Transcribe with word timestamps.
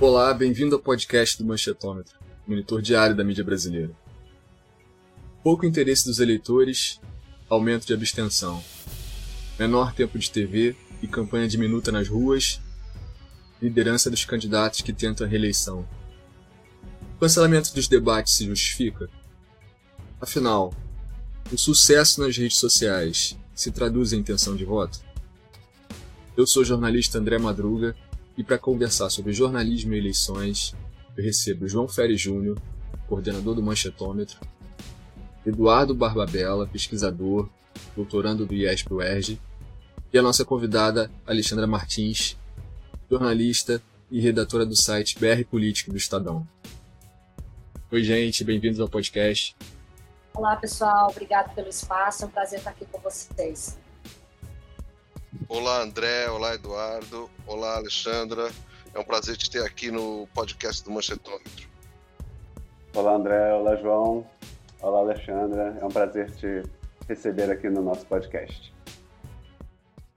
Olá, 0.00 0.34
bem-vindo 0.34 0.74
ao 0.74 0.82
podcast 0.82 1.38
do 1.38 1.46
Manchetômetro, 1.46 2.18
monitor 2.48 2.82
diário 2.82 3.14
da 3.14 3.22
mídia 3.22 3.44
brasileira. 3.44 3.92
Pouco 5.42 5.64
interesse 5.64 6.04
dos 6.04 6.18
eleitores, 6.18 7.00
aumento 7.48 7.86
de 7.86 7.94
abstenção, 7.94 8.62
menor 9.56 9.94
tempo 9.94 10.18
de 10.18 10.28
TV 10.28 10.74
e 11.00 11.06
campanha 11.06 11.46
diminuta 11.46 11.92
nas 11.92 12.08
ruas, 12.08 12.60
liderança 13.62 14.10
dos 14.10 14.24
candidatos 14.24 14.80
que 14.80 14.92
tentam 14.92 15.24
a 15.24 15.30
reeleição. 15.30 15.88
O 17.16 17.20
cancelamento 17.20 17.72
dos 17.72 17.86
debates 17.86 18.34
se 18.34 18.46
justifica? 18.46 19.08
Afinal, 20.20 20.74
o 21.52 21.56
sucesso 21.56 22.20
nas 22.20 22.36
redes 22.36 22.58
sociais 22.58 23.38
se 23.54 23.70
traduz 23.70 24.12
em 24.12 24.18
intenção 24.18 24.56
de 24.56 24.64
voto? 24.64 24.98
Eu 26.36 26.48
sou 26.48 26.62
o 26.62 26.66
jornalista 26.66 27.18
André 27.18 27.38
Madruga 27.38 27.94
e 28.36 28.42
para 28.42 28.58
conversar 28.58 29.10
sobre 29.10 29.32
jornalismo 29.32 29.94
e 29.94 29.98
eleições, 29.98 30.74
eu 31.16 31.22
recebo 31.22 31.68
João 31.68 31.86
Ferri 31.86 32.16
Júnior, 32.16 32.58
coordenador 33.08 33.54
do 33.54 33.62
Manchetômetro, 33.62 34.40
Eduardo 35.46 35.94
Barbabella, 35.94 36.66
pesquisador, 36.66 37.48
doutorando 37.94 38.46
do 38.46 38.54
IESP-UERJ, 38.54 39.38
e 40.12 40.18
a 40.18 40.22
nossa 40.22 40.44
convidada 40.44 41.10
Alexandra 41.26 41.66
Martins, 41.66 42.36
jornalista 43.10 43.82
e 44.10 44.20
redatora 44.20 44.64
do 44.64 44.76
site 44.76 45.18
BR 45.18 45.44
Político 45.48 45.90
do 45.90 45.96
Estadão. 45.96 46.46
Oi, 47.90 48.02
gente, 48.02 48.42
bem-vindos 48.42 48.80
ao 48.80 48.88
podcast. 48.88 49.56
Olá, 50.34 50.56
pessoal, 50.56 51.10
obrigado 51.10 51.54
pelo 51.54 51.68
espaço, 51.68 52.24
é 52.24 52.26
um 52.26 52.30
prazer 52.30 52.58
estar 52.58 52.70
aqui 52.70 52.84
com 52.86 52.98
vocês. 53.00 53.78
Olá, 55.48 55.82
André. 55.82 56.28
Olá, 56.28 56.54
Eduardo. 56.54 57.30
Olá, 57.46 57.76
Alexandra. 57.76 58.50
É 58.94 58.98
um 58.98 59.04
prazer 59.04 59.36
te 59.36 59.50
ter 59.50 59.62
aqui 59.62 59.90
no 59.90 60.26
podcast 60.28 60.84
do 60.84 60.90
Manchetômetro. 60.90 61.68
Olá, 62.94 63.16
André. 63.16 63.52
Olá, 63.52 63.76
João. 63.76 64.26
Olá, 64.80 65.00
Alexandra. 65.00 65.76
É 65.80 65.84
um 65.84 65.90
prazer 65.90 66.30
te 66.36 66.62
receber 67.08 67.50
aqui 67.50 67.68
no 67.68 67.82
nosso 67.82 68.06
podcast. 68.06 68.72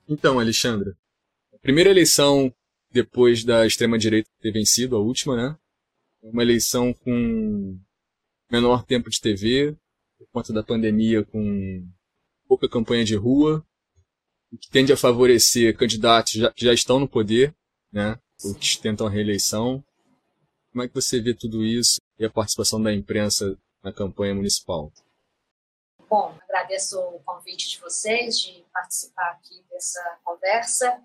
Então, 0.08 0.40
Alexandra, 0.40 0.96
a 1.54 1.58
primeira 1.60 1.90
eleição 1.90 2.54
depois 2.92 3.44
da 3.44 3.66
extrema-direita 3.66 4.30
ter 4.40 4.52
vencido, 4.52 4.96
a 4.96 5.00
última, 5.00 5.36
né? 5.36 5.58
Uma 6.22 6.44
eleição 6.44 6.94
com 6.94 7.78
menor 8.50 8.86
tempo 8.86 9.10
de 9.10 9.20
TV, 9.20 9.76
por 10.18 10.28
conta 10.32 10.54
da 10.54 10.64
pandemia, 10.64 11.26
com 11.26 11.86
pouca 12.48 12.70
campanha 12.70 13.04
de 13.04 13.16
rua, 13.16 13.66
que 14.56 14.70
tende 14.70 14.94
a 14.94 14.98
favorecer 14.98 15.76
candidatos 15.76 16.34
que 16.56 16.66
já 16.66 16.74
estão 16.74 17.00
no 17.00 17.08
poder, 17.08 17.54
né, 17.92 18.18
ou 18.44 18.54
que 18.56 18.78
tentam 18.78 19.08
a 19.08 19.10
reeleição. 19.10 19.84
Como 20.72 20.84
é 20.84 20.88
que 20.88 20.94
você 20.94 21.20
vê 21.20 21.34
tudo 21.34 21.64
isso 21.66 22.00
e 22.20 22.26
a 22.26 22.30
participação 22.30 22.82
da 22.82 22.94
imprensa 22.94 23.58
na 23.84 23.92
campanha 23.92 24.36
municipal? 24.36 24.92
Bom, 26.10 26.38
agradeço 26.48 27.00
o 27.00 27.20
convite 27.24 27.70
de 27.70 27.80
vocês 27.80 28.40
de 28.40 28.66
participar 28.72 29.32
aqui 29.32 29.62
dessa 29.70 30.20
conversa. 30.24 31.04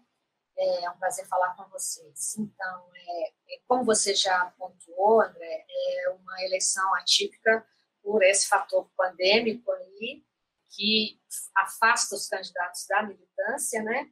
É 0.56 0.90
um 0.90 0.96
prazer 0.96 1.26
falar 1.26 1.56
com 1.56 1.68
vocês. 1.70 2.36
Então, 2.38 2.90
é, 2.94 3.28
é 3.54 3.60
como 3.66 3.84
você 3.84 4.14
já 4.14 4.52
pontuou, 4.56 5.22
André, 5.22 5.66
é 5.68 6.10
uma 6.10 6.44
eleição 6.44 6.94
atípica 6.94 7.66
por 8.02 8.22
esse 8.22 8.46
fator 8.46 8.88
pandêmico 8.96 9.72
aí, 9.72 10.22
que 10.72 11.20
afasta 11.56 12.14
os 12.14 12.28
candidatos 12.28 12.86
da 12.88 13.02
militância, 13.02 13.82
né? 13.82 14.10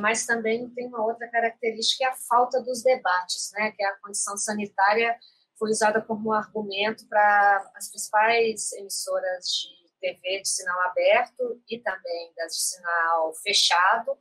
Mas 0.00 0.26
também 0.26 0.68
tem 0.70 0.86
uma 0.86 1.04
outra 1.04 1.28
característica, 1.28 1.98
que 1.98 2.04
é 2.04 2.08
a 2.08 2.16
falta 2.28 2.60
dos 2.62 2.82
debates, 2.82 3.50
né? 3.54 3.72
Que 3.72 3.82
a 3.82 3.96
condição 3.98 4.36
sanitária 4.36 5.18
foi 5.58 5.70
usada 5.70 6.00
como 6.00 6.32
argumento 6.32 7.06
para 7.08 7.72
as 7.74 7.90
principais 7.90 8.72
emissoras 8.72 9.44
de 9.46 9.90
TV 10.00 10.42
de 10.42 10.48
sinal 10.48 10.80
aberto 10.82 11.60
e 11.68 11.80
também 11.80 12.32
das 12.36 12.52
de 12.52 12.62
sinal 12.62 13.34
fechado, 13.42 14.16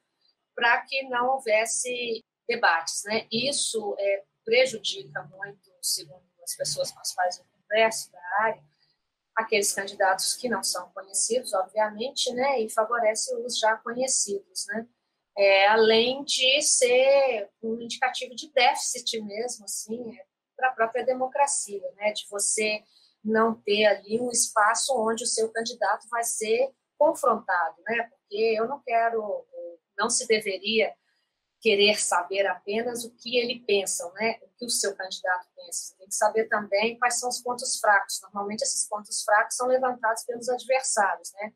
para 0.55 0.81
que 0.81 1.03
não 1.03 1.27
houvesse 1.27 2.23
debates, 2.47 3.03
né? 3.05 3.27
Isso 3.31 3.95
é, 3.99 4.23
prejudica 4.43 5.23
muito, 5.23 5.71
segundo 5.81 6.25
as 6.43 6.55
pessoas 6.55 6.91
com 6.91 6.99
as 6.99 7.13
quais 7.13 7.37
eu 7.37 7.45
converso 7.45 8.11
da 8.11 8.19
área, 8.39 8.63
aqueles 9.37 9.71
candidatos 9.71 10.35
que 10.35 10.49
não 10.49 10.63
são 10.63 10.89
conhecidos, 10.89 11.53
obviamente, 11.53 12.33
né, 12.33 12.59
e 12.59 12.69
favorece 12.69 13.33
os 13.35 13.59
já 13.59 13.77
conhecidos, 13.77 14.65
né, 14.69 14.87
é, 15.37 15.67
além 15.67 16.23
de 16.23 16.59
ser 16.63 17.47
um 17.61 17.79
indicativo 17.79 18.35
de 18.35 18.51
déficit 18.51 19.21
mesmo, 19.21 19.65
assim, 19.65 20.17
é, 20.17 20.25
para 20.55 20.69
a 20.69 20.73
própria 20.73 21.05
democracia, 21.05 21.87
né, 21.95 22.11
de 22.13 22.25
você 22.31 22.83
não 23.23 23.53
ter 23.61 23.85
ali 23.85 24.19
um 24.19 24.31
espaço 24.31 24.91
onde 24.97 25.23
o 25.23 25.27
seu 25.27 25.49
candidato 25.49 26.07
vai 26.09 26.23
ser 26.23 26.71
confrontado, 26.97 27.75
né, 27.87 28.09
porque 28.09 28.55
eu 28.57 28.67
não 28.67 28.81
quero, 28.81 29.45
não 29.95 30.09
se 30.09 30.25
deveria 30.25 30.91
querer 31.59 31.99
saber 31.99 32.45
apenas 32.45 33.03
o 33.03 33.11
que 33.15 33.37
ele 33.37 33.59
pensa, 33.61 34.11
né? 34.13 34.39
o 34.43 34.49
que 34.57 34.65
o 34.65 34.69
seu 34.69 34.95
candidato 34.95 35.47
pensa. 35.55 35.95
Tem 35.97 36.07
que 36.07 36.15
saber 36.15 36.47
também 36.47 36.97
quais 36.99 37.19
são 37.19 37.29
os 37.29 37.41
pontos 37.41 37.79
fracos. 37.79 38.21
Normalmente, 38.21 38.61
esses 38.61 38.87
pontos 38.87 39.23
fracos 39.23 39.55
são 39.55 39.67
levantados 39.67 40.23
pelos 40.23 40.47
adversários. 40.49 41.31
Né? 41.33 41.53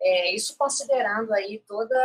É, 0.00 0.34
isso 0.34 0.56
considerando 0.56 1.32
aí 1.32 1.62
todas 1.66 1.98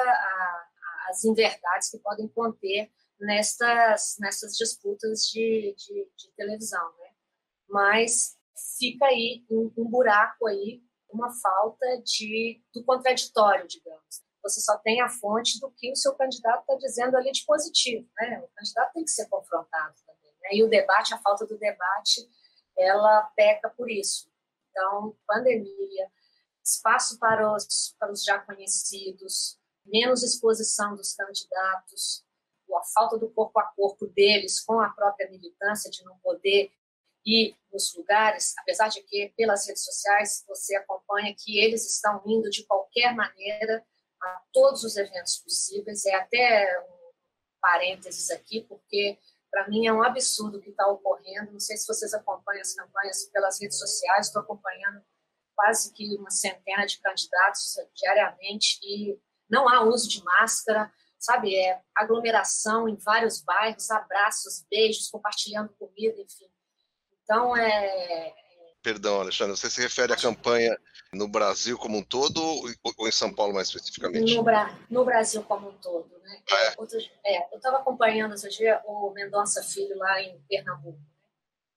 as 1.10 1.24
inverdades 1.24 1.90
que 1.90 1.98
podem 2.00 2.28
conter 2.28 2.92
nestas, 3.20 4.16
nessas 4.20 4.56
disputas 4.56 5.24
de, 5.24 5.76
de, 5.78 6.12
de 6.16 6.32
televisão. 6.36 6.86
Né? 7.00 7.10
Mas 7.68 8.38
fica 8.78 9.06
aí 9.06 9.44
um, 9.50 9.72
um 9.76 9.90
buraco 9.90 10.48
aí, 10.48 10.84
uma 11.10 11.32
falta 11.32 12.02
de, 12.04 12.62
do 12.72 12.84
contraditório, 12.84 13.68
digamos 13.68 14.29
você 14.50 14.62
só 14.62 14.78
tem 14.78 15.02
a 15.02 15.10
fonte 15.10 15.60
do 15.60 15.72
que 15.72 15.92
o 15.92 15.96
seu 15.96 16.16
candidato 16.16 16.62
está 16.62 16.76
dizendo 16.76 17.16
ali 17.16 17.32
de 17.32 17.46
positivo. 17.46 18.08
Né? 18.18 18.40
O 18.44 18.48
candidato 18.56 18.94
tem 18.94 19.04
que 19.04 19.12
ser 19.12 19.28
confrontado 19.28 19.96
também. 20.06 20.34
Né? 20.42 20.50
E 20.54 20.64
o 20.64 20.70
debate, 20.70 21.14
a 21.14 21.20
falta 21.20 21.46
do 21.46 21.58
debate, 21.58 22.30
ela 22.78 23.24
peca 23.36 23.70
por 23.70 23.90
isso. 23.90 24.30
Então, 24.70 25.16
pandemia, 25.28 26.12
espaço 26.64 27.20
para 27.20 27.54
os, 27.54 27.96
para 28.00 28.12
os 28.12 28.24
já 28.24 28.40
conhecidos, 28.40 29.60
menos 29.86 30.24
exposição 30.24 30.96
dos 30.96 31.14
candidatos, 31.14 32.24
a 32.76 32.84
falta 32.94 33.18
do 33.18 33.30
corpo 33.30 33.60
a 33.60 33.66
corpo 33.76 34.06
deles 34.08 34.60
com 34.60 34.80
a 34.80 34.90
própria 34.90 35.30
militância, 35.30 35.90
de 35.90 36.04
não 36.04 36.18
poder 36.20 36.72
ir 37.26 37.56
nos 37.72 37.94
lugares, 37.96 38.54
apesar 38.58 38.88
de 38.88 39.02
que 39.04 39.34
pelas 39.36 39.68
redes 39.68 39.84
sociais 39.84 40.44
você 40.48 40.76
acompanha 40.76 41.36
que 41.38 41.60
eles 41.60 41.86
estão 41.86 42.22
indo 42.26 42.50
de 42.50 42.66
qualquer 42.66 43.14
maneira 43.14 43.86
a 44.22 44.42
todos 44.54 44.84
os 44.84 44.98
eventos 44.98 45.38
possíveis. 45.38 46.06
É 46.06 46.16
até 46.16 46.80
um 46.82 47.12
parênteses 47.62 48.30
aqui, 48.30 48.66
porque 48.68 49.18
para 49.52 49.68
mim 49.68 49.88
é 49.88 49.94
um 49.94 50.04
absurdo 50.04 50.58
o 50.58 50.62
que 50.62 50.70
está 50.70 50.88
ocorrendo. 50.88 51.52
Não 51.52 51.60
sei 51.60 51.78
se 51.78 51.88
vocês 51.88 52.14
acompanham 52.14 52.62
as 52.62 52.74
campanhas 52.74 53.26
pelas 53.26 53.60
redes 53.60 53.80
sociais, 53.80 54.28
estou 54.28 54.42
acompanhando 54.42 55.04
quase 55.56 55.94
que 55.94 56.16
uma 56.16 56.30
centena 56.30 56.86
de 56.86 57.00
candidatos 57.02 57.76
diariamente 57.94 58.80
e 58.82 59.20
não 59.50 59.68
há 59.68 59.84
uso 59.84 60.08
de 60.08 60.24
máscara, 60.24 60.92
sabe? 61.18 61.56
É 61.56 61.82
aglomeração 61.96 62.88
em 62.88 62.96
vários 62.96 63.42
bairros, 63.42 63.92
abraços, 63.92 64.66
beijos, 64.70 65.10
compartilhando 65.10 65.76
comida, 65.78 66.22
enfim. 66.22 66.50
Então, 67.24 67.58
é, 67.58 68.34
Perdão, 68.90 69.22
Alexandre, 69.22 69.56
você 69.56 69.70
se 69.70 69.80
refere 69.80 70.14
à 70.14 70.16
campanha 70.16 70.76
no 71.14 71.28
Brasil 71.28 71.78
como 71.78 72.00
um 72.00 72.04
todo 72.04 72.42
ou 72.44 73.08
em 73.08 73.12
São 73.12 73.32
Paulo 73.32 73.54
mais 73.54 73.68
especificamente? 73.68 74.34
No, 74.34 74.42
Bra 74.42 74.76
no 74.90 75.06
Brasil 75.06 75.44
como 75.44 75.70
um 75.70 75.74
todo. 75.74 76.10
Né? 76.24 76.42
Ah, 76.52 76.64
é? 76.64 76.74
Outro, 76.76 76.98
é, 77.24 77.54
eu 77.54 77.58
estava 77.58 77.78
acompanhando 77.78 78.34
esse 78.34 78.50
dia 78.50 78.82
o 78.88 79.12
Mendonça 79.12 79.62
Filho 79.62 79.96
lá 79.96 80.20
em 80.24 80.42
Pernambuco. 80.50 80.98
Né? 80.98 81.06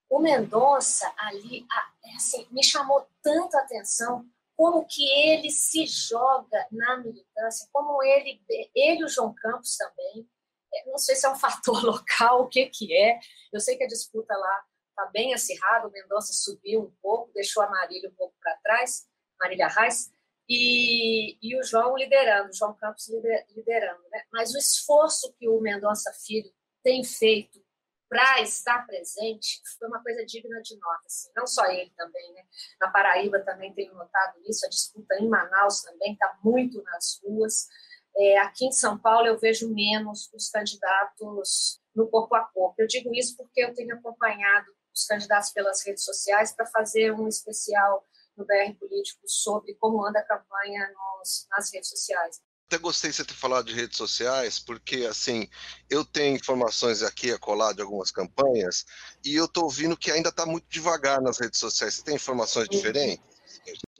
O 0.08 0.20
Mendonça 0.20 1.12
ali, 1.18 1.66
é 2.02 2.16
assim, 2.16 2.46
me 2.50 2.64
chamou 2.64 3.06
tanto 3.22 3.58
a 3.58 3.60
atenção 3.60 4.24
como 4.56 4.86
que 4.86 5.06
ele 5.06 5.50
se 5.50 5.84
joga 5.84 6.66
na 6.72 6.96
militância, 6.96 7.68
como 7.70 8.02
ele, 8.02 8.40
ele 8.74 9.02
e 9.02 9.04
o 9.04 9.08
João 9.08 9.34
Campos 9.34 9.76
também, 9.76 10.26
é, 10.74 10.90
não 10.90 10.96
sei 10.96 11.14
se 11.14 11.26
é 11.26 11.28
um 11.28 11.36
fator 11.36 11.84
local, 11.84 12.40
o 12.40 12.48
que 12.48 12.70
que 12.70 12.96
é, 12.96 13.20
eu 13.52 13.60
sei 13.60 13.76
que 13.76 13.84
a 13.84 13.88
disputa 13.88 14.34
lá 14.34 14.64
está 15.02 15.10
bem 15.10 15.34
acirrado, 15.34 15.88
o 15.88 15.90
Mendonça 15.90 16.32
subiu 16.32 16.82
um 16.82 16.90
pouco, 17.02 17.32
deixou 17.32 17.62
a 17.62 17.70
Marília 17.70 18.08
um 18.08 18.14
pouco 18.14 18.34
para 18.40 18.56
trás, 18.58 19.06
Marília 19.40 19.68
Reis, 19.68 20.12
e, 20.48 21.38
e 21.40 21.58
o 21.58 21.62
João 21.62 21.96
liderando, 21.96 22.50
o 22.50 22.54
João 22.54 22.74
Campos 22.74 23.08
liderando. 23.54 24.02
Né? 24.10 24.22
Mas 24.32 24.54
o 24.54 24.58
esforço 24.58 25.32
que 25.38 25.48
o 25.48 25.60
Mendonça 25.60 26.12
Filho 26.12 26.52
tem 26.82 27.02
feito 27.02 27.62
para 28.08 28.42
estar 28.42 28.86
presente 28.86 29.62
foi 29.78 29.88
uma 29.88 30.02
coisa 30.02 30.24
digna 30.26 30.60
de 30.60 30.76
nota. 30.78 31.02
Assim. 31.06 31.30
Não 31.34 31.46
só 31.46 31.64
ele 31.66 31.90
também, 31.96 32.32
né? 32.34 32.42
Na 32.78 32.90
Paraíba 32.90 33.40
também 33.40 33.72
tenho 33.72 33.94
notado 33.94 34.38
isso, 34.46 34.66
a 34.66 34.68
disputa 34.68 35.14
em 35.18 35.28
Manaus 35.28 35.80
também 35.80 36.12
está 36.12 36.38
muito 36.44 36.82
nas 36.82 37.18
ruas. 37.24 37.68
É, 38.14 38.38
aqui 38.40 38.66
em 38.66 38.72
São 38.72 38.98
Paulo 38.98 39.26
eu 39.26 39.38
vejo 39.38 39.72
menos 39.72 40.30
os 40.34 40.50
candidatos 40.50 41.80
no 41.94 42.06
corpo 42.10 42.34
a 42.34 42.44
corpo. 42.44 42.74
Eu 42.78 42.86
digo 42.86 43.14
isso 43.14 43.34
porque 43.34 43.64
eu 43.64 43.72
tenho 43.72 43.94
acompanhado 43.94 44.70
os 44.94 45.06
candidatos 45.06 45.50
pelas 45.50 45.84
redes 45.84 46.04
sociais 46.04 46.52
para 46.52 46.66
fazer 46.66 47.12
um 47.12 47.28
especial 47.28 48.06
no 48.36 48.44
BR 48.46 48.74
Político 48.78 49.20
sobre 49.26 49.74
como 49.74 50.04
anda 50.06 50.20
a 50.20 50.26
campanha 50.26 50.88
nos, 50.92 51.46
nas 51.50 51.72
redes 51.72 51.90
sociais 51.90 52.40
até 52.72 52.78
gostei 52.78 53.10
de 53.10 53.16
você 53.16 53.24
ter 53.24 53.34
falado 53.34 53.66
de 53.66 53.74
redes 53.74 53.98
sociais, 53.98 54.58
porque 54.58 55.04
assim, 55.04 55.46
eu 55.90 56.06
tenho 56.06 56.36
informações 56.36 57.02
aqui 57.02 57.30
a 57.30 57.38
colar 57.38 57.74
de 57.74 57.82
algumas 57.82 58.10
campanhas 58.10 58.86
e 59.22 59.36
eu 59.36 59.44
estou 59.44 59.64
ouvindo 59.64 59.94
que 59.94 60.10
ainda 60.10 60.30
está 60.30 60.46
muito 60.46 60.66
devagar 60.70 61.20
nas 61.20 61.38
redes 61.38 61.60
sociais. 61.60 61.94
Você 61.94 62.02
tem 62.02 62.14
informações 62.14 62.68
uhum. 62.68 62.76
diferentes? 62.76 63.22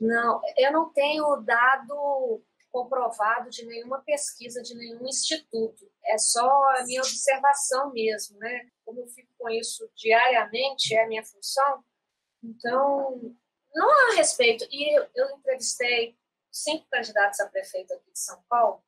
Não, 0.01 0.41
eu 0.57 0.71
não 0.71 0.91
tenho 0.91 1.35
dado 1.41 2.41
comprovado 2.73 3.51
de 3.51 3.63
nenhuma 3.67 4.01
pesquisa 4.01 4.63
de 4.63 4.73
nenhum 4.73 5.05
instituto. 5.07 5.87
É 6.03 6.17
só 6.17 6.49
a 6.71 6.83
minha 6.83 7.01
observação 7.01 7.93
mesmo, 7.93 8.39
né? 8.39 8.67
Como 8.83 8.99
eu 8.99 9.07
fico 9.07 9.31
com 9.37 9.47
isso 9.47 9.87
diariamente, 9.95 10.95
é 10.95 11.03
a 11.03 11.07
minha 11.07 11.23
função. 11.23 11.85
Então, 12.43 13.37
não 13.75 13.89
há 13.89 14.15
respeito. 14.15 14.67
E 14.71 14.97
eu, 14.97 15.07
eu 15.15 15.37
entrevistei 15.37 16.17
cinco 16.51 16.87
candidatos 16.89 17.39
a 17.39 17.47
prefeito 17.47 17.93
aqui 17.93 18.11
de 18.11 18.19
São 18.19 18.43
Paulo. 18.49 18.83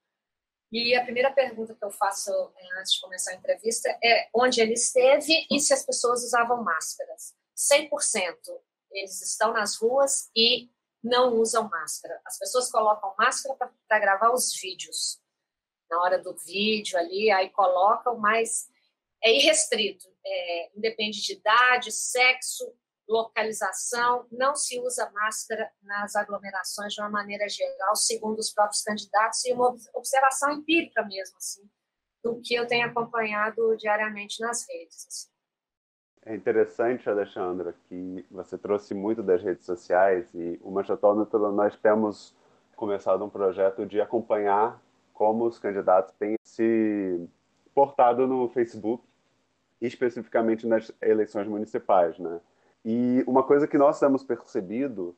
E 0.71 0.95
a 0.95 1.03
primeira 1.03 1.31
pergunta 1.31 1.75
que 1.75 1.85
eu 1.85 1.91
faço 1.91 2.31
é, 2.31 2.79
antes 2.79 2.93
de 2.93 3.01
começar 3.01 3.31
a 3.31 3.35
entrevista 3.35 3.87
é 4.03 4.27
onde 4.33 4.59
ele 4.59 4.73
esteve 4.73 5.45
e 5.49 5.59
se 5.59 5.73
as 5.73 5.85
pessoas 5.85 6.23
usavam 6.23 6.63
máscaras. 6.63 7.35
100% 7.55 7.89
eles 8.91 9.21
estão 9.21 9.53
nas 9.53 9.75
ruas 9.77 10.29
e 10.35 10.69
não 11.05 11.35
usam 11.35 11.69
máscara. 11.69 12.19
As 12.25 12.37
pessoas 12.39 12.71
colocam 12.71 13.13
máscara 13.17 13.55
para 13.87 13.99
gravar 13.99 14.31
os 14.33 14.59
vídeos. 14.59 15.21
Na 15.89 16.01
hora 16.01 16.17
do 16.17 16.35
vídeo 16.35 16.97
ali, 16.97 17.29
aí 17.29 17.51
colocam, 17.51 18.17
mas 18.17 18.67
é 19.23 19.31
irrestrito. 19.31 20.07
É, 20.25 20.71
independe 20.75 21.21
de 21.21 21.33
idade, 21.33 21.91
sexo, 21.91 22.75
localização, 23.07 24.27
não 24.31 24.55
se 24.55 24.79
usa 24.79 25.11
máscara 25.11 25.71
nas 25.83 26.15
aglomerações 26.15 26.91
de 26.91 27.01
uma 27.01 27.09
maneira 27.09 27.47
geral, 27.47 27.95
segundo 27.95 28.39
os 28.39 28.51
próprios 28.51 28.81
candidatos, 28.81 29.45
e 29.45 29.53
uma 29.53 29.75
observação 29.93 30.51
empírica 30.53 31.05
mesmo, 31.05 31.37
assim, 31.37 31.69
do 32.23 32.41
que 32.41 32.55
eu 32.55 32.65
tenho 32.65 32.87
acompanhado 32.87 33.77
diariamente 33.77 34.41
nas 34.41 34.67
redes. 34.67 35.05
Assim. 35.07 35.34
É 36.25 36.33
interessante, 36.33 37.07
Alexandra, 37.07 37.75
que 37.87 38.25
você 38.31 38.57
trouxe 38.57 38.95
muito 38.95 39.21
das 39.21 39.43
redes 39.43 39.63
sociais 39.63 40.33
e 40.33 40.59
o 40.63 40.71
Machatômetro 40.71 41.51
nós 41.51 41.77
temos 41.77 42.35
começado 42.75 43.23
um 43.23 43.29
projeto 43.29 43.85
de 43.85 44.01
acompanhar 44.01 44.81
como 45.13 45.45
os 45.45 45.59
candidatos 45.59 46.15
têm 46.15 46.35
se 46.41 47.29
portado 47.75 48.25
no 48.25 48.49
Facebook, 48.49 49.03
especificamente 49.79 50.65
nas 50.65 50.91
eleições 50.99 51.47
municipais, 51.47 52.17
né? 52.17 52.41
E 52.83 53.23
uma 53.27 53.43
coisa 53.43 53.67
que 53.67 53.77
nós 53.77 53.99
temos 53.99 54.23
percebido 54.23 55.15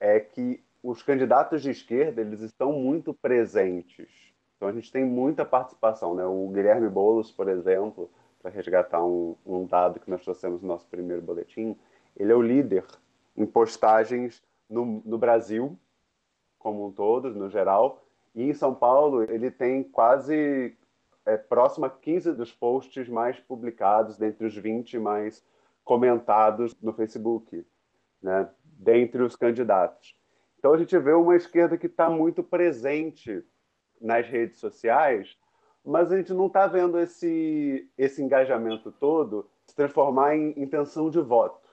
é 0.00 0.18
que 0.18 0.64
os 0.82 1.02
candidatos 1.02 1.60
de 1.60 1.70
esquerda 1.70 2.22
eles 2.22 2.40
estão 2.40 2.72
muito 2.72 3.12
presentes. 3.12 4.08
Então 4.56 4.68
a 4.68 4.72
gente 4.72 4.90
tem 4.90 5.04
muita 5.04 5.44
participação, 5.44 6.14
né? 6.14 6.24
O 6.24 6.48
Guilherme 6.48 6.88
Boulos, 6.88 7.30
por 7.30 7.46
exemplo, 7.46 8.10
para 8.40 8.50
resgatar 8.50 9.04
um, 9.04 9.36
um, 9.44 9.66
dado 9.66 10.00
que 10.00 10.10
nós 10.10 10.22
trouxemos 10.22 10.62
no 10.62 10.68
nosso 10.68 10.86
primeiro 10.88 11.22
boletim, 11.22 11.76
ele 12.16 12.32
é 12.32 12.34
o 12.34 12.42
líder 12.42 12.84
em 13.36 13.46
postagens 13.46 14.42
no, 14.68 15.02
no 15.04 15.18
Brasil 15.18 15.78
como 16.58 16.86
um 16.86 16.92
todo, 16.92 17.30
no 17.30 17.48
geral, 17.48 18.04
e 18.34 18.44
em 18.44 18.52
São 18.52 18.74
Paulo 18.74 19.22
ele 19.24 19.50
tem 19.50 19.82
quase 19.82 20.76
é, 21.24 21.36
próximo 21.36 21.86
a 21.86 21.90
15 21.90 22.32
dos 22.34 22.52
posts 22.52 23.08
mais 23.08 23.40
publicados, 23.40 24.18
dentre 24.18 24.46
os 24.46 24.54
20 24.54 24.98
mais 24.98 25.42
comentados 25.82 26.76
no 26.80 26.92
Facebook, 26.92 27.66
né, 28.22 28.48
dentre 28.62 29.22
os 29.22 29.34
candidatos. 29.34 30.14
Então 30.58 30.74
a 30.74 30.78
gente 30.78 30.96
vê 30.98 31.12
uma 31.12 31.34
esquerda 31.34 31.78
que 31.78 31.86
está 31.86 32.10
muito 32.10 32.42
presente 32.42 33.42
nas 33.98 34.26
redes 34.26 34.58
sociais, 34.60 35.36
mas 35.84 36.12
a 36.12 36.16
gente 36.16 36.32
não 36.32 36.46
está 36.46 36.66
vendo 36.66 36.98
esse, 36.98 37.88
esse 37.96 38.22
engajamento 38.22 38.92
todo 38.92 39.48
se 39.66 39.74
transformar 39.74 40.36
em 40.36 40.50
intenção 40.60 41.10
de 41.10 41.20
voto. 41.20 41.68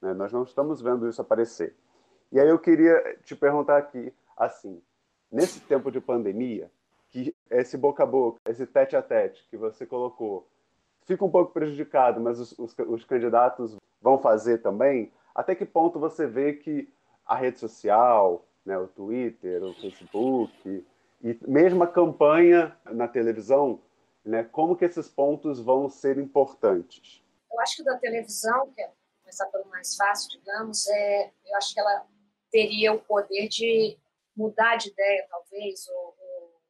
Né? 0.00 0.12
Nós 0.14 0.32
não 0.32 0.42
estamos 0.42 0.80
vendo 0.80 1.08
isso 1.08 1.20
aparecer. 1.20 1.76
E 2.32 2.38
aí 2.38 2.48
eu 2.48 2.58
queria 2.58 3.18
te 3.22 3.34
perguntar 3.34 3.78
aqui, 3.78 4.12
assim, 4.36 4.82
nesse 5.30 5.60
tempo 5.60 5.90
de 5.90 6.00
pandemia, 6.00 6.70
que 7.10 7.34
esse 7.50 7.76
boca 7.76 8.02
a 8.02 8.06
boca, 8.06 8.38
esse 8.48 8.66
tete 8.66 8.96
a 8.96 9.02
tete 9.02 9.46
que 9.48 9.56
você 9.56 9.86
colocou, 9.86 10.46
fica 11.04 11.24
um 11.24 11.30
pouco 11.30 11.52
prejudicado, 11.52 12.20
mas 12.20 12.38
os, 12.38 12.58
os, 12.58 12.74
os 12.78 13.04
candidatos 13.04 13.76
vão 14.00 14.18
fazer 14.18 14.58
também? 14.58 15.10
Até 15.34 15.54
que 15.54 15.64
ponto 15.64 15.98
você 15.98 16.26
vê 16.26 16.52
que 16.52 16.92
a 17.24 17.34
rede 17.34 17.58
social, 17.58 18.44
né, 18.64 18.78
o 18.78 18.86
Twitter, 18.88 19.62
o 19.62 19.72
Facebook, 19.74 20.86
e 21.22 21.38
mesmo 21.46 21.82
a 21.82 21.86
campanha 21.86 22.76
na 22.86 23.08
televisão, 23.08 23.82
né, 24.24 24.44
como 24.44 24.76
que 24.76 24.84
esses 24.84 25.08
pontos 25.08 25.60
vão 25.60 25.88
ser 25.88 26.18
importantes? 26.18 27.22
Eu 27.50 27.60
acho 27.60 27.76
que 27.76 27.84
da 27.84 27.98
televisão, 27.98 28.70
que 28.72 28.82
é 28.82 28.90
começar 29.20 29.46
pelo 29.46 29.66
mais 29.66 29.96
fácil, 29.96 30.30
digamos, 30.38 30.86
é, 30.88 31.32
eu 31.46 31.56
acho 31.56 31.74
que 31.74 31.80
ela 31.80 32.06
teria 32.50 32.92
o 32.92 33.00
poder 33.00 33.48
de 33.48 33.98
mudar 34.36 34.76
de 34.76 34.90
ideia, 34.90 35.26
talvez, 35.28 35.88
ou, 35.88 36.16
ou 36.18 36.60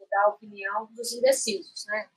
mudar 0.00 0.24
a 0.24 0.30
opinião 0.30 0.86
dos 0.92 1.12
indecisos, 1.12 1.86
né? 1.86 2.08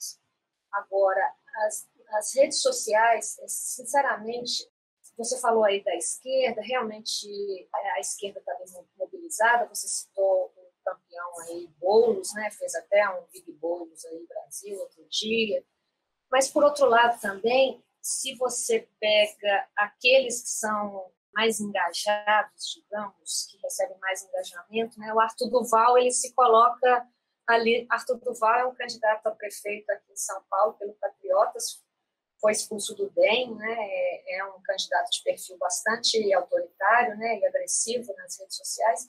Agora, 0.71 1.33
as, 1.65 1.88
as 2.13 2.35
redes 2.35 2.62
sociais, 2.62 3.39
sinceramente, 3.47 4.68
você 5.18 5.39
falou 5.39 5.63
aí 5.63 5.83
da 5.83 5.95
esquerda, 5.95 6.62
realmente 6.62 7.27
a 7.95 8.00
esquerda 8.00 8.39
está 8.39 8.56
mobilizada, 8.97 9.65
você 9.65 9.88
citou 9.88 10.51
campeão 10.87 11.39
aí, 11.41 11.67
Boulos, 11.79 12.33
né, 12.33 12.49
fez 12.51 12.73
até 12.75 13.09
um 13.09 13.25
Big 13.31 13.51
Boulos 13.53 14.05
aí 14.05 14.25
Brasil 14.27 14.79
outro 14.79 15.05
dia, 15.09 15.63
mas 16.31 16.49
por 16.49 16.63
outro 16.63 16.87
lado 16.87 17.19
também, 17.19 17.83
se 18.01 18.35
você 18.35 18.87
pega 18.99 19.67
aqueles 19.75 20.41
que 20.41 20.49
são 20.49 21.11
mais 21.33 21.59
engajados, 21.59 22.73
digamos, 22.73 23.47
que 23.49 23.57
recebem 23.57 23.97
mais 23.99 24.23
engajamento, 24.23 24.99
né, 24.99 25.13
o 25.13 25.19
Arthur 25.19 25.49
Duval, 25.49 25.97
ele 25.97 26.11
se 26.11 26.33
coloca 26.33 27.07
Ali, 27.47 27.87
Arthur 27.89 28.19
Duval 28.19 28.59
é 28.59 28.65
um 28.65 28.75
candidato 28.75 29.25
a 29.25 29.31
prefeito 29.31 29.89
aqui 29.89 30.11
em 30.11 30.17
São 30.17 30.43
Paulo 30.49 30.73
pelo 30.73 30.93
Patriotas, 30.95 31.81
foi 32.41 32.51
expulso 32.51 32.94
do 32.94 33.09
DEM, 33.09 33.56
né? 33.56 33.75
É, 33.79 34.37
é, 34.37 34.45
um 34.45 34.61
candidato 34.61 35.09
de 35.09 35.23
perfil 35.23 35.57
bastante 35.57 36.33
autoritário, 36.33 37.17
né? 37.17 37.39
E 37.39 37.45
agressivo 37.45 38.13
nas 38.17 38.37
redes 38.37 38.57
sociais. 38.57 39.07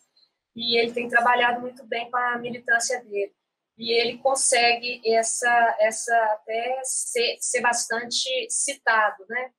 E 0.59 0.77
ele 0.77 0.93
tem 0.93 1.09
trabalhado 1.09 1.61
muito 1.61 1.87
bem 1.87 2.11
com 2.11 2.17
a 2.17 2.37
militância 2.37 3.00
dele. 3.05 3.33
E 3.79 3.93
ele 3.93 4.19
consegue 4.19 5.00
essa, 5.09 5.77
essa 5.79 6.17
até 6.33 6.81
ser, 6.83 7.38
ser 7.41 7.61
bastante 7.61 8.29
citado, 8.50 9.25
né? 9.29 9.53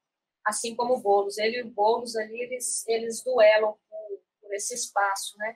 Assim 0.45 0.75
como 0.75 0.95
o 0.95 0.99
Boulos. 0.99 1.37
Ele 1.37 1.59
e 1.59 1.61
o 1.61 1.69
Boulos 1.69 2.17
ali, 2.17 2.41
eles, 2.41 2.85
eles 2.85 3.23
duelam 3.23 3.77
por, 3.89 4.21
por 4.41 4.53
esse 4.53 4.73
espaço, 4.73 5.37
né? 5.37 5.55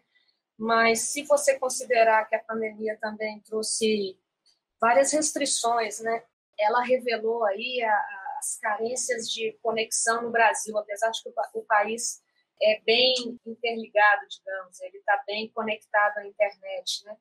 Mas 0.57 1.11
se 1.11 1.23
você 1.23 1.59
considerar 1.59 2.23
que 2.29 2.35
a 2.35 2.43
pandemia 2.43 2.97
também 3.01 3.41
trouxe 3.41 4.17
várias 4.79 5.11
restrições, 5.11 5.99
né? 5.99 6.23
Ela 6.57 6.81
revelou 6.83 7.43
aí 7.43 7.83
a, 7.83 8.37
as 8.39 8.57
carências 8.61 9.29
de 9.29 9.59
conexão 9.61 10.21
no 10.21 10.31
Brasil, 10.31 10.77
apesar 10.77 11.09
de 11.09 11.21
que 11.21 11.27
o, 11.27 11.33
o 11.59 11.65
país 11.65 12.22
é 12.63 12.81
bem 12.81 13.39
interligado, 13.45 14.25
digamos, 14.29 14.79
ele 14.81 14.97
está 14.97 15.21
bem 15.27 15.49
conectado 15.49 16.17
à 16.19 16.25
internet, 16.25 17.03
né? 17.05 17.17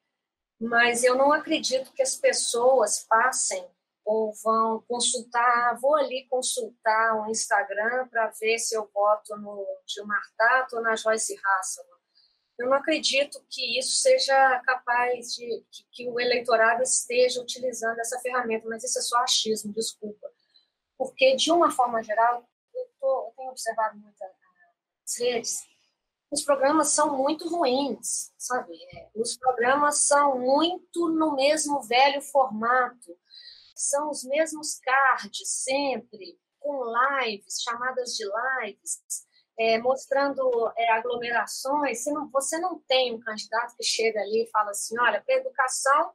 Mas 0.61 1.02
eu 1.02 1.16
não 1.16 1.32
acredito 1.32 1.92
que 1.92 2.02
as 2.02 2.14
pessoas 2.14 3.04
passem 3.08 3.68
ou 4.04 4.32
vão 4.42 4.80
consultar, 4.88 5.78
vou 5.80 5.96
ali 5.96 6.26
consultar 6.28 7.20
o 7.20 7.30
Instagram 7.30 8.06
para 8.08 8.28
ver 8.40 8.58
se 8.58 8.76
eu 8.76 8.88
voto 8.92 9.37
no 9.37 9.66
Gilmar 9.87 10.22
Tato 10.37 10.76
ou 10.76 10.82
na 10.82 10.94
Joyce 10.94 11.37
Hasselman. 11.44 12.02
Eu 12.58 12.68
não 12.68 12.76
acredito 12.76 13.44
que 13.50 13.78
isso 13.78 13.96
seja 13.96 14.61
capaz 14.64 15.34
de 15.34 15.64
que, 15.70 15.84
que, 15.90 16.08
o 16.08 16.20
eleitorado 16.20 16.82
esteja 16.82 17.40
utilizando 17.40 17.99
essa 17.99 18.20
ferramenta, 18.20 18.68
mas 18.68 18.84
isso 18.84 18.99
é 18.99 19.02
só 19.02 19.18
achismo, 19.18 19.72
desculpa. 19.72 20.30
Porque, 20.96 21.34
de 21.34 21.50
uma 21.50 21.70
forma 21.70 22.02
geral, 22.02 22.49
eu, 22.75 22.88
tô, 23.00 23.26
eu 23.26 23.32
tenho 23.37 23.50
observado 23.50 23.99
muitas 23.99 24.30
redes, 25.16 25.59
os 26.31 26.42
programas 26.42 26.88
são 26.88 27.16
muito 27.16 27.49
ruins, 27.49 28.33
sabe? 28.38 28.73
É, 28.95 29.11
os 29.14 29.37
programas 29.37 30.07
são 30.07 30.38
muito 30.38 31.09
no 31.09 31.35
mesmo 31.35 31.83
velho 31.83 32.23
formato, 32.23 33.16
são 33.76 34.11
os 34.11 34.25
mesmos 34.25 34.78
cards 34.78 35.49
sempre, 35.49 36.38
com 36.59 36.85
lives, 36.85 37.61
chamadas 37.62 38.14
de 38.14 38.25
lives 38.25 39.02
é, 39.59 39.78
mostrando 39.78 40.73
é, 40.76 40.92
aglomerações, 40.92 42.02
você 42.02 42.11
não, 42.11 42.31
você 42.31 42.59
não 42.59 42.81
tem 42.81 43.14
um 43.14 43.21
candidato 43.21 43.76
que 43.76 43.85
chega 43.85 44.21
ali 44.21 44.45
e 44.45 44.50
fala 44.50 44.71
assim, 44.71 44.99
olha, 44.99 45.23
para 45.23 45.37
educação 45.37 46.12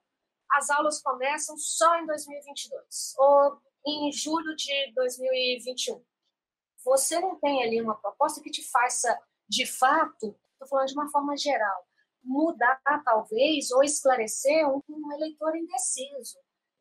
as 0.51 0.69
aulas 0.69 1.01
começam 1.01 1.57
só 1.57 1.99
em 1.99 2.05
2022 2.05 3.15
ou 3.17 3.59
em 3.85 4.11
julho 4.11 4.55
de 4.55 4.93
2021. 4.93 6.03
Você 6.87 7.19
não 7.19 7.37
tem 7.37 7.61
ali 7.63 7.81
uma 7.81 7.95
proposta 7.95 8.41
que 8.41 8.49
te 8.49 8.63
faça, 8.63 9.19
de 9.47 9.65
fato, 9.65 10.33
estou 10.53 10.67
falando 10.69 10.87
de 10.87 10.93
uma 10.93 11.11
forma 11.11 11.35
geral, 11.35 11.85
mudar 12.23 12.81
talvez 13.03 13.71
ou 13.71 13.83
esclarecer 13.83 14.65
um, 14.69 14.81
um 14.89 15.11
eleitor 15.11 15.53
indeciso. 15.57 16.39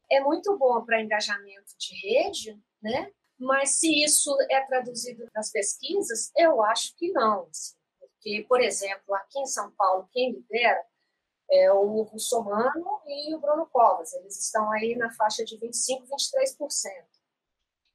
É 0.08 0.20
muito 0.20 0.56
bom 0.56 0.84
para 0.84 1.02
engajamento 1.02 1.72
de 1.76 1.94
rede, 2.06 2.62
né? 2.80 3.12
Mas 3.36 3.80
se 3.80 4.04
isso 4.04 4.34
é 4.48 4.64
traduzido 4.64 5.28
nas 5.34 5.50
pesquisas, 5.50 6.30
eu 6.36 6.62
acho 6.62 6.96
que 6.96 7.10
não. 7.10 7.48
Assim, 7.50 7.74
porque, 7.98 8.46
por 8.48 8.60
exemplo, 8.60 9.12
aqui 9.12 9.40
em 9.40 9.46
São 9.46 9.72
Paulo, 9.72 10.08
quem 10.12 10.30
lidera 10.30 10.84
é 11.50 11.72
o 11.72 12.02
Russomano 12.02 13.00
e 13.06 13.34
o 13.34 13.40
Bruno 13.40 13.66
Covas. 13.66 14.14
Eles 14.14 14.40
estão 14.40 14.70
aí 14.70 14.94
na 14.94 15.12
faixa 15.14 15.44
de 15.44 15.58
25%, 15.58 16.06
23% 16.06 17.06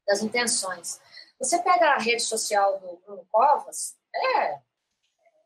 das 0.05 0.21
intenções. 0.21 0.99
Você 1.41 1.57
pega 1.63 1.95
a 1.95 1.97
rede 1.97 2.21
social 2.21 2.79
do 2.79 2.97
Bruno 2.97 3.27
Covas, 3.31 3.97
é, 4.15 4.61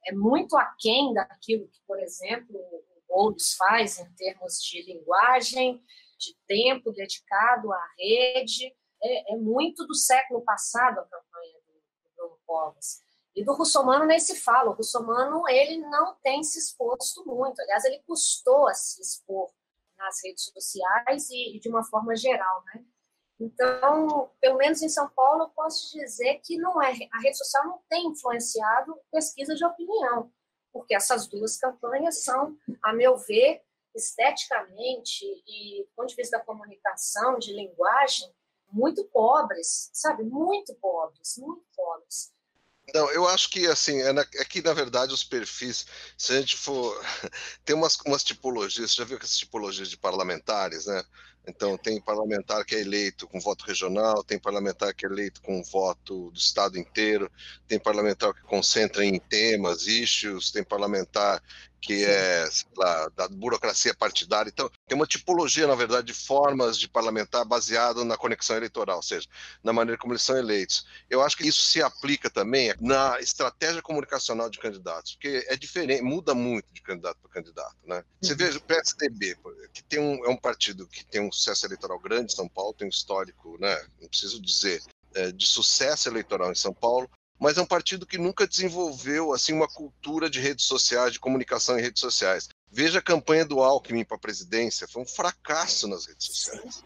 é 0.08 0.12
muito 0.12 0.58
aquém 0.58 1.14
daquilo 1.14 1.70
que, 1.70 1.80
por 1.88 1.98
exemplo, 2.02 2.54
o 2.54 3.02
Boulos 3.08 3.54
faz 3.54 3.98
em 3.98 4.14
termos 4.16 4.62
de 4.62 4.82
linguagem, 4.82 5.82
de 6.20 6.36
tempo 6.46 6.92
dedicado 6.92 7.72
à 7.72 7.82
rede. 7.98 8.76
É, 9.02 9.36
é 9.36 9.38
muito 9.38 9.88
do 9.88 9.96
século 9.96 10.42
passado 10.42 11.00
a 11.00 11.06
campanha 11.06 11.60
do, 11.66 11.74
do 11.74 12.14
Bruno 12.14 12.40
Covas. 12.46 13.00
E 13.34 13.46
do 13.46 13.54
russomano 13.54 14.06
nem 14.06 14.20
se 14.20 14.36
fala. 14.36 14.72
O 14.72 14.76
russomano, 14.76 15.48
ele 15.48 15.78
não 15.78 16.16
tem 16.16 16.44
se 16.44 16.60
exposto 16.60 17.26
muito. 17.26 17.62
Aliás, 17.62 17.86
ele 17.86 18.04
custou 18.06 18.68
a 18.68 18.74
se 18.74 19.02
expor 19.02 19.50
nas 19.98 20.18
redes 20.26 20.44
sociais 20.44 21.30
e, 21.30 21.58
de 21.58 21.70
uma 21.70 21.86
forma 21.86 22.18
geral, 22.18 22.66
né? 22.66 22.84
Então, 23.40 24.32
pelo 24.40 24.58
menos 24.58 24.82
em 24.82 24.90
São 24.90 25.10
Paulo, 25.10 25.44
eu 25.44 25.50
posso 25.50 25.92
dizer 25.98 26.40
que 26.44 26.58
não 26.58 26.82
é 26.82 26.92
a 27.12 27.20
rede 27.20 27.38
social 27.38 27.66
não 27.66 27.82
tem 27.90 28.08
influenciado 28.08 28.98
pesquisa 29.12 29.54
de 29.54 29.66
opinião, 29.66 30.32
porque 30.72 30.96
essas 30.96 31.28
duas 31.28 31.58
campanhas 31.58 32.24
são, 32.24 32.56
a 32.82 32.94
meu 32.94 33.18
ver, 33.18 33.62
esteticamente 33.94 35.26
e 35.48 35.84
do 35.84 35.90
ponto 35.96 36.10
de 36.10 36.16
vista 36.16 36.38
da 36.38 36.44
comunicação, 36.44 37.38
de 37.38 37.54
linguagem, 37.54 38.34
muito 38.72 39.04
pobres, 39.06 39.90
sabe? 39.94 40.24
Muito 40.24 40.74
pobres, 40.76 41.38
muito 41.38 41.66
pobres. 41.76 42.34
Não, 42.94 43.10
eu 43.12 43.28
acho 43.28 43.50
que 43.50 43.66
assim, 43.68 44.02
é, 44.02 44.14
na, 44.14 44.22
é, 44.22 44.46
que 44.46 44.62
na 44.62 44.74
verdade 44.74 45.14
os 45.14 45.24
perfis, 45.24 45.88
se 46.18 46.34
a 46.34 46.40
gente 46.40 46.56
for. 46.56 47.04
Tem 47.66 47.76
umas, 47.76 47.98
umas 48.06 48.24
tipologias, 48.24 48.92
você 48.92 48.98
já 48.98 49.06
viu 49.06 49.18
essas 49.18 49.38
tipologias 49.38 49.90
de 49.90 49.98
parlamentares, 49.98 50.86
né? 50.86 51.04
Então, 51.48 51.78
tem 51.78 52.02
parlamentar 52.02 52.66
que 52.66 52.76
é 52.76 52.82
eleito 52.82 53.28
com 53.28 53.40
voto 53.40 53.66
regional, 53.66 54.24
tem 54.24 54.40
parlamentar 54.40 54.94
que 54.94 55.06
é 55.06 55.10
eleito 55.10 55.42
com 55.42 55.62
voto 55.64 56.32
do 56.32 56.38
Estado 56.38 56.78
inteiro, 56.78 57.32
tem 57.68 57.80
parlamentar 57.80 58.34
que 58.34 58.42
concentra 58.44 59.06
em 59.06 59.20
temas, 59.20 59.86
issues, 59.88 60.52
tem 60.52 60.64
parlamentar 60.64 61.42
que 61.86 62.00
Sim. 62.00 62.06
é, 62.06 62.50
lá, 62.76 63.10
da 63.16 63.28
burocracia 63.28 63.94
partidária. 63.94 64.50
Então, 64.50 64.70
tem 64.88 64.96
uma 64.96 65.06
tipologia, 65.06 65.68
na 65.68 65.76
verdade, 65.76 66.08
de 66.08 66.14
formas 66.14 66.80
de 66.80 66.90
parlamentar 66.90 67.46
baseado 67.46 68.04
na 68.04 68.18
conexão 68.18 68.58
eleitoral, 68.58 68.98
ou 68.98 69.04
seja, 69.04 69.28
na 69.64 69.72
maneira 69.72 70.00
como 70.00 70.14
eles 70.14 70.24
são 70.24 70.36
eleitos. 70.36 70.88
Eu 71.10 71.22
acho 71.22 71.38
que 71.38 71.48
isso 71.48 71.62
se 71.62 71.82
aplica 71.82 72.30
também 72.30 72.74
na 72.82 73.20
estratégia 73.20 73.82
comunicacional 73.82 74.50
de 74.50 74.58
candidatos, 74.58 75.14
porque 75.14 75.46
é 75.48 75.56
diferente, 75.56 76.02
muda 76.02 76.34
muito 76.34 76.66
de 76.74 76.82
candidato 76.82 77.20
para 77.22 77.32
candidato. 77.32 77.76
Né? 77.86 78.04
Você 78.20 78.32
uhum. 78.32 78.38
vê 78.38 78.50
o 78.50 78.62
PSDB, 78.62 79.38
que 79.72 79.84
tem 79.84 80.00
um, 80.00 80.26
é 80.26 80.30
um 80.30 80.38
partido 80.38 80.88
que 80.88 81.06
tem 81.06 81.22
um 81.22 81.32
sucesso 81.32 81.68
eleitoral 81.68 82.00
grande 82.00 82.34
em 82.34 82.36
São 82.36 82.50
Paulo, 82.50 82.74
tem 82.74 82.88
um 82.88 82.90
histórico, 82.90 83.58
né, 83.60 83.86
não 84.02 84.10
preciso 84.10 84.42
dizer, 84.42 84.82
é, 85.14 85.32
de 85.32 85.46
sucesso 85.46 86.10
eleitoral 86.10 86.52
em 86.52 86.56
São 86.56 86.74
Paulo, 86.74 87.10
mas 87.40 87.58
é 87.58 87.62
um 87.62 87.66
partido 87.66 88.06
que 88.06 88.18
nunca 88.18 88.48
desenvolveu 88.48 89.34
assim 89.34 89.54
uma 89.54 89.68
cultura 89.68 90.30
de 90.30 90.40
redes 90.40 90.66
sociais, 90.66 91.14
de 91.14 91.20
comunicação 91.20 91.78
em 91.78 91.82
redes 91.82 92.00
sociais. 92.00 92.48
Veja 92.72 93.00
a 93.00 93.02
campanha 93.02 93.46
do 93.46 93.62
Alckmin 93.62 94.04
para 94.04 94.18
a 94.18 94.20
presidência, 94.20 94.88
foi 94.88 95.02
um 95.02 95.08
fracasso 95.08 95.88
nas 95.88 96.06
redes 96.06 96.28
sociais. 96.28 96.84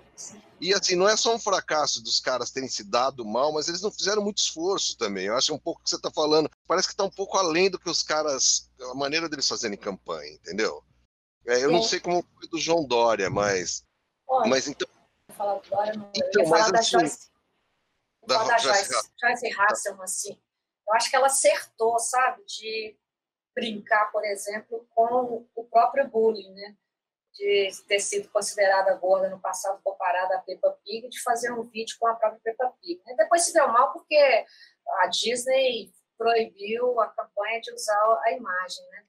E 0.62 0.74
assim, 0.74 0.96
não 0.96 1.08
é 1.08 1.16
só 1.16 1.34
um 1.34 1.40
fracasso 1.40 2.04
dos 2.04 2.20
caras 2.20 2.52
terem 2.52 2.68
se 2.68 2.84
dado 2.84 3.26
mal, 3.26 3.54
mas 3.54 3.68
eles 3.68 3.82
não 3.82 3.92
fizeram 3.92 4.22
muito 4.22 4.40
esforço 4.40 4.98
também. 4.98 5.26
Eu 5.26 5.38
acho 5.38 5.54
um 5.54 5.60
pouco 5.60 5.82
que 5.82 5.90
você 5.90 5.96
está 5.96 6.12
falando, 6.12 6.50
parece 6.68 6.88
que 6.88 6.94
está 6.94 7.04
um 7.04 7.10
pouco 7.10 7.38
além 7.38 7.70
do 7.70 7.80
que 7.80 7.90
os 7.90 8.04
caras, 8.04 8.70
a 8.92 8.94
maneira 8.94 9.30
deles 9.30 9.48
fazerem 9.48 9.78
campanha, 9.78 10.34
entendeu? 10.34 10.84
É, 11.48 11.64
eu 11.64 11.70
é. 11.70 11.74
não 11.74 11.82
sei 11.82 12.00
como 12.00 12.24
foi 12.36 12.48
do 12.50 12.60
João 12.60 12.86
Dória, 12.86 13.30
mas. 13.30 13.84
Olha, 14.28 14.50
mas 14.50 14.68
então. 14.68 14.88
Falar 15.36 15.56
do 15.56 15.70
Dória, 15.70 15.94
não. 15.94 16.12
Então, 16.14 16.44
eu 16.44 16.50
mas, 16.50 16.74
assim, 16.74 16.92
Joyce 16.92 17.29
da, 18.30 18.44
da 18.44 18.58
Joyce, 18.58 19.12
Joyce 19.20 19.60
Hasselman, 19.60 20.04
assim. 20.04 20.42
Eu 20.88 20.94
acho 20.94 21.10
que 21.10 21.16
ela 21.16 21.28
acertou, 21.28 22.00
sabe, 22.00 22.44
de 22.46 22.98
brincar, 23.56 24.12
por 24.12 24.24
exemplo, 24.24 24.88
com 24.96 25.48
o 25.56 25.64
próprio 25.66 26.08
bullying, 26.08 26.52
né? 26.54 26.76
De 27.34 27.70
ter 27.88 28.00
sido 28.00 28.30
considerada 28.30 28.96
gorda 28.96 29.30
no 29.30 29.40
passado 29.40 29.80
comparada 29.84 30.36
à 30.36 30.42
Peppa 30.42 30.78
Pig, 30.84 31.08
de 31.10 31.22
fazer 31.22 31.52
um 31.52 31.64
vídeo 31.64 31.96
com 32.00 32.08
a 32.08 32.16
própria 32.16 32.42
Peppa 32.44 32.74
Pig. 32.82 33.02
E 33.06 33.16
depois 33.16 33.44
se 33.44 33.54
deu 33.54 33.68
mal 33.68 33.94
porque 33.94 34.46
a 35.02 35.08
Disney 35.08 35.92
proibiu 36.18 37.00
a 37.00 37.08
campanha 37.10 37.62
de 37.62 37.74
usar 37.74 38.22
a 38.26 38.32
imagem, 38.32 38.86
né? 38.90 39.06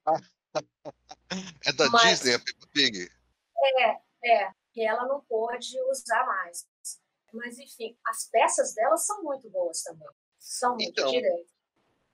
é 1.67 1.73
da 1.73 1.89
Mas, 1.91 2.03
Disney 2.03 2.35
a 2.35 2.39
Peppa 2.39 2.67
Pig? 2.73 3.11
É, 3.59 4.01
é. 4.25 4.53
E 4.77 4.87
ela 4.87 5.07
não 5.07 5.21
pôde 5.23 5.81
usar 5.91 6.25
mais. 6.27 6.67
Mas, 7.33 7.59
enfim, 7.59 7.97
as 8.07 8.29
peças 8.31 8.75
dela 8.75 8.97
são 8.97 9.23
muito 9.23 9.49
boas 9.51 9.83
também. 9.83 10.09
São 10.39 10.71
muito 10.71 10.89
então, 10.91 11.11
direitas. 11.11 11.61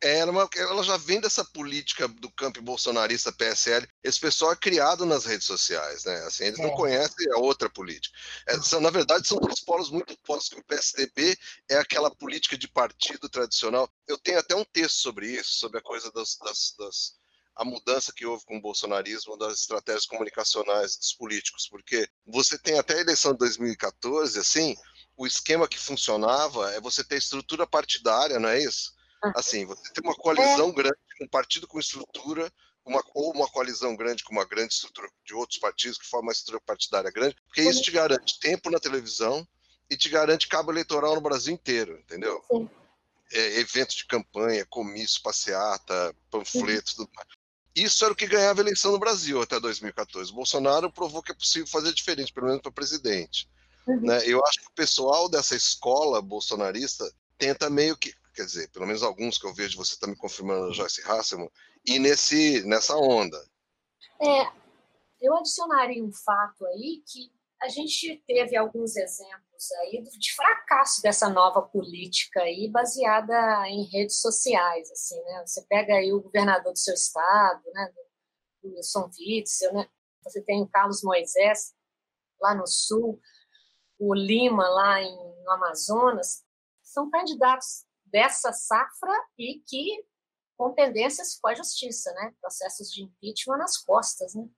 É, 0.03 0.19
ela, 0.19 0.49
ela 0.57 0.83
já 0.83 0.99
vem 0.99 1.21
dessa 1.21 1.43
política 1.43 2.07
do 2.07 2.31
campo 2.31 2.61
bolsonarista 2.61 3.33
PSL. 3.33 3.89
Esse 4.05 4.21
pessoal 4.21 4.53
é 4.53 4.57
criado 4.57 5.07
nas 5.07 5.25
redes 5.25 5.47
sociais, 5.47 6.05
né? 6.05 6.17
Assim, 6.27 6.45
eles 6.45 6.59
é. 6.59 6.63
não 6.63 6.71
conhecem 6.75 7.33
a 7.33 7.39
outra 7.39 7.71
política. 7.71 8.17
É, 8.47 8.61
são, 8.61 8.81
na 8.81 8.91
verdade, 8.91 9.27
são 9.27 9.39
dois 9.39 9.61
polos 9.61 9.91
muito 9.91 10.13
opostos. 10.13 10.51
Que 10.51 10.61
o 10.61 10.65
PSDB 10.65 11.37
é 11.71 11.77
aquela 11.79 12.11
política 12.15 12.59
de 12.59 12.69
partido 12.69 13.29
tradicional. 13.29 13.91
Eu 14.07 14.19
tenho 14.19 14.39
até 14.39 14.55
um 14.55 14.65
texto 14.65 14.97
sobre 14.97 15.29
isso, 15.29 15.53
sobre 15.55 15.79
a 15.79 15.83
coisa 15.83 16.13
das, 16.13 16.37
das, 16.37 16.75
das 16.79 17.17
a 17.57 17.65
mudança 17.65 18.13
que 18.15 18.27
houve 18.27 18.45
com 18.45 18.59
o 18.59 18.61
bolsonarismo 18.61 19.37
das 19.39 19.61
estratégias 19.61 20.05
comunicacionais 20.05 20.97
dos 20.99 21.15
políticos, 21.15 21.67
porque 21.67 22.07
você 22.27 22.59
tem 22.59 22.79
até 22.79 22.99
a 22.99 23.01
eleição 23.01 23.33
de 23.33 23.39
2014, 23.39 24.39
assim, 24.39 24.77
o 25.17 25.27
esquema 25.27 25.67
que 25.67 25.79
funcionava 25.79 26.71
é 26.73 26.81
você 26.81 27.03
ter 27.03 27.17
estrutura 27.17 27.67
partidária, 27.67 28.39
não 28.39 28.49
é 28.49 28.63
isso? 28.63 28.95
Assim, 29.35 29.65
você 29.65 29.93
tem 29.93 30.05
uma 30.05 30.15
coalizão 30.15 30.71
grande, 30.71 30.97
um 31.21 31.29
partido 31.29 31.67
com 31.67 31.81
estrutura, 31.81 32.53
uma, 32.85 33.03
ou 33.15 33.33
uma 33.33 33.49
coalizão 33.49 33.97
grande 33.97 34.23
com 34.23 34.33
uma 34.33 34.45
grande 34.45 34.75
estrutura 34.75 35.09
de 35.25 35.35
outros 35.35 35.59
partidos 35.59 35.99
que 35.99 36.07
formam 36.07 36.27
uma 36.27 36.33
estrutura 36.33 36.63
partidária 36.65 37.11
grande, 37.11 37.35
porque 37.47 37.63
isso 37.63 37.83
te 37.83 37.91
garante 37.91 38.39
tempo 38.39 38.71
na 38.71 38.79
televisão 38.79 39.47
e 39.91 39.97
te 39.97 40.09
garante 40.09 40.49
cabo 40.49 40.71
eleitoral 40.71 41.15
no 41.15 41.21
Brasil 41.21 41.55
inteiro, 41.55 41.99
entendeu? 41.99 42.43
Sim. 42.51 42.69
É, 43.33 43.59
eventos 43.59 43.97
de 43.97 44.07
campanha, 44.07 44.65
comício, 44.67 45.21
passeata, 45.23 46.15
panfletos, 46.31 46.95
tudo 46.95 47.11
mais. 47.15 47.29
Isso 47.75 48.05
era 48.05 48.13
o 48.13 48.17
que 48.17 48.27
ganhava 48.27 48.61
a 48.61 48.65
eleição 48.65 48.93
no 48.93 48.99
Brasil 48.99 49.43
até 49.43 49.59
2014. 49.59 50.31
O 50.31 50.35
Bolsonaro 50.35 50.91
provou 50.91 51.23
que 51.23 51.33
é 51.33 51.35
possível 51.35 51.67
fazer 51.67 51.93
diferente, 51.93 52.33
pelo 52.33 52.47
menos 52.47 52.63
para 52.63 52.71
presidente. 52.71 53.49
Uhum. 53.87 54.01
Né? 54.01 54.27
Eu 54.27 54.45
acho 54.45 54.61
que 54.61 54.67
o 54.67 54.75
pessoal 54.75 55.29
dessa 55.29 55.55
escola 55.55 56.21
bolsonarista 56.21 57.05
tenta 57.39 57.71
meio 57.71 57.97
que, 57.97 58.13
quer 58.35 58.45
dizer, 58.45 58.71
pelo 58.71 58.87
menos 58.87 59.03
alguns 59.03 59.39
que 59.39 59.47
eu 59.47 59.55
vejo, 59.55 59.77
você 59.77 59.95
está 59.95 60.07
me 60.07 60.17
confirmando, 60.17 60.73
Joyce 60.73 61.03
Hasselman, 61.03 61.51
e 61.85 61.99
nesse, 61.99 62.63
nessa 62.67 62.97
onda. 62.97 63.39
É, 64.21 64.51
eu 65.21 65.37
adicionaria 65.37 66.03
um 66.03 66.13
fato 66.13 66.67
aí 66.67 67.03
que 67.07 67.31
a 67.63 67.69
gente 67.69 68.23
teve 68.27 68.57
alguns 68.57 68.97
exemplos 68.97 69.73
aí 69.81 70.03
de 70.03 70.35
fracasso 70.35 71.01
dessa 71.01 71.29
nova 71.29 71.63
política 71.63 72.43
aí 72.43 72.69
baseada 72.71 73.67
em 73.69 73.85
redes 73.85 74.21
sociais, 74.21 74.91
assim, 74.91 75.19
né? 75.23 75.43
Você 75.47 75.63
pega 75.67 75.95
aí 75.95 76.13
o 76.13 76.21
governador 76.21 76.73
do 76.73 76.79
seu 76.79 76.95
estado, 76.95 77.63
né, 77.73 77.93
do 78.63 78.75
Wilson 78.75 79.11
Witzel, 79.19 79.73
né? 79.73 79.89
Você 80.23 80.43
tem 80.43 80.63
o 80.63 80.69
Carlos 80.69 81.03
Moisés 81.03 81.75
lá 82.41 82.55
no 82.55 82.67
sul, 82.67 83.19
o 83.99 84.15
Lima 84.15 84.69
lá 84.69 85.01
em, 85.01 85.17
no 85.45 85.51
Amazonas, 85.51 86.45
são 86.83 87.11
candidatos 87.11 87.85
dessa 88.05 88.53
safra 88.53 89.13
e 89.39 89.61
que 89.67 90.05
com 90.57 90.73
pendências 90.73 91.39
com 91.39 91.49
a 91.49 91.55
justiça, 91.55 92.13
né? 92.15 92.33
Processos 92.41 92.91
de 92.91 93.03
impeachment 93.03 93.59
nas 93.59 93.77
costas, 93.77 94.35
né? 94.35 94.49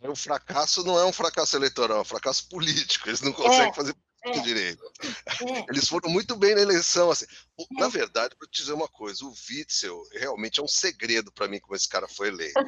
O 0.00 0.16
fracasso 0.16 0.84
não 0.84 0.98
é 0.98 1.04
um 1.04 1.12
fracasso 1.12 1.56
eleitoral, 1.56 1.98
é 1.98 2.00
um 2.00 2.04
fracasso 2.04 2.48
político. 2.48 3.08
Eles 3.08 3.20
não 3.20 3.32
conseguem 3.32 3.70
é, 3.70 3.74
fazer 3.74 3.96
é. 4.24 4.40
direito. 4.40 4.82
É. 5.02 5.64
Eles 5.70 5.88
foram 5.88 6.10
muito 6.10 6.36
bem 6.36 6.54
na 6.54 6.60
eleição. 6.60 7.10
Assim. 7.10 7.24
É. 7.58 7.80
Na 7.80 7.88
verdade, 7.88 8.36
vou 8.38 8.48
te 8.48 8.60
dizer 8.60 8.72
uma 8.72 8.88
coisa: 8.88 9.24
o 9.24 9.32
Witzel 9.48 10.02
realmente 10.12 10.60
é 10.60 10.62
um 10.62 10.68
segredo 10.68 11.32
para 11.32 11.48
mim 11.48 11.60
como 11.60 11.76
esse 11.76 11.88
cara 11.88 12.08
foi 12.08 12.28
eleito. 12.28 12.60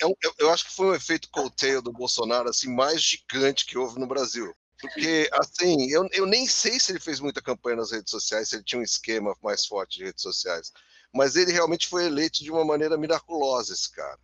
eu, 0.00 0.16
eu, 0.22 0.34
eu, 0.38 0.52
acho 0.52 0.66
que 0.66 0.74
foi 0.74 0.86
um 0.86 0.94
efeito 0.94 1.28
coattail 1.30 1.82
do 1.82 1.92
Bolsonaro 1.92 2.48
assim 2.48 2.72
mais 2.72 3.02
gigante 3.02 3.66
que 3.66 3.76
houve 3.76 3.98
no 3.98 4.06
Brasil. 4.06 4.54
Porque, 4.86 5.28
assim, 5.32 5.90
eu, 5.90 6.08
eu 6.12 6.26
nem 6.26 6.46
sei 6.46 6.78
se 6.78 6.92
ele 6.92 7.00
fez 7.00 7.20
muita 7.20 7.42
campanha 7.42 7.76
nas 7.76 7.92
redes 7.92 8.10
sociais, 8.10 8.48
se 8.48 8.56
ele 8.56 8.64
tinha 8.64 8.80
um 8.80 8.84
esquema 8.84 9.36
mais 9.42 9.66
forte 9.66 9.98
de 9.98 10.04
redes 10.04 10.22
sociais. 10.22 10.72
Mas 11.14 11.36
ele 11.36 11.52
realmente 11.52 11.88
foi 11.88 12.06
eleito 12.06 12.42
de 12.42 12.50
uma 12.50 12.64
maneira 12.64 12.96
miraculosa, 12.96 13.72
esse 13.72 13.90
cara. 13.90 14.18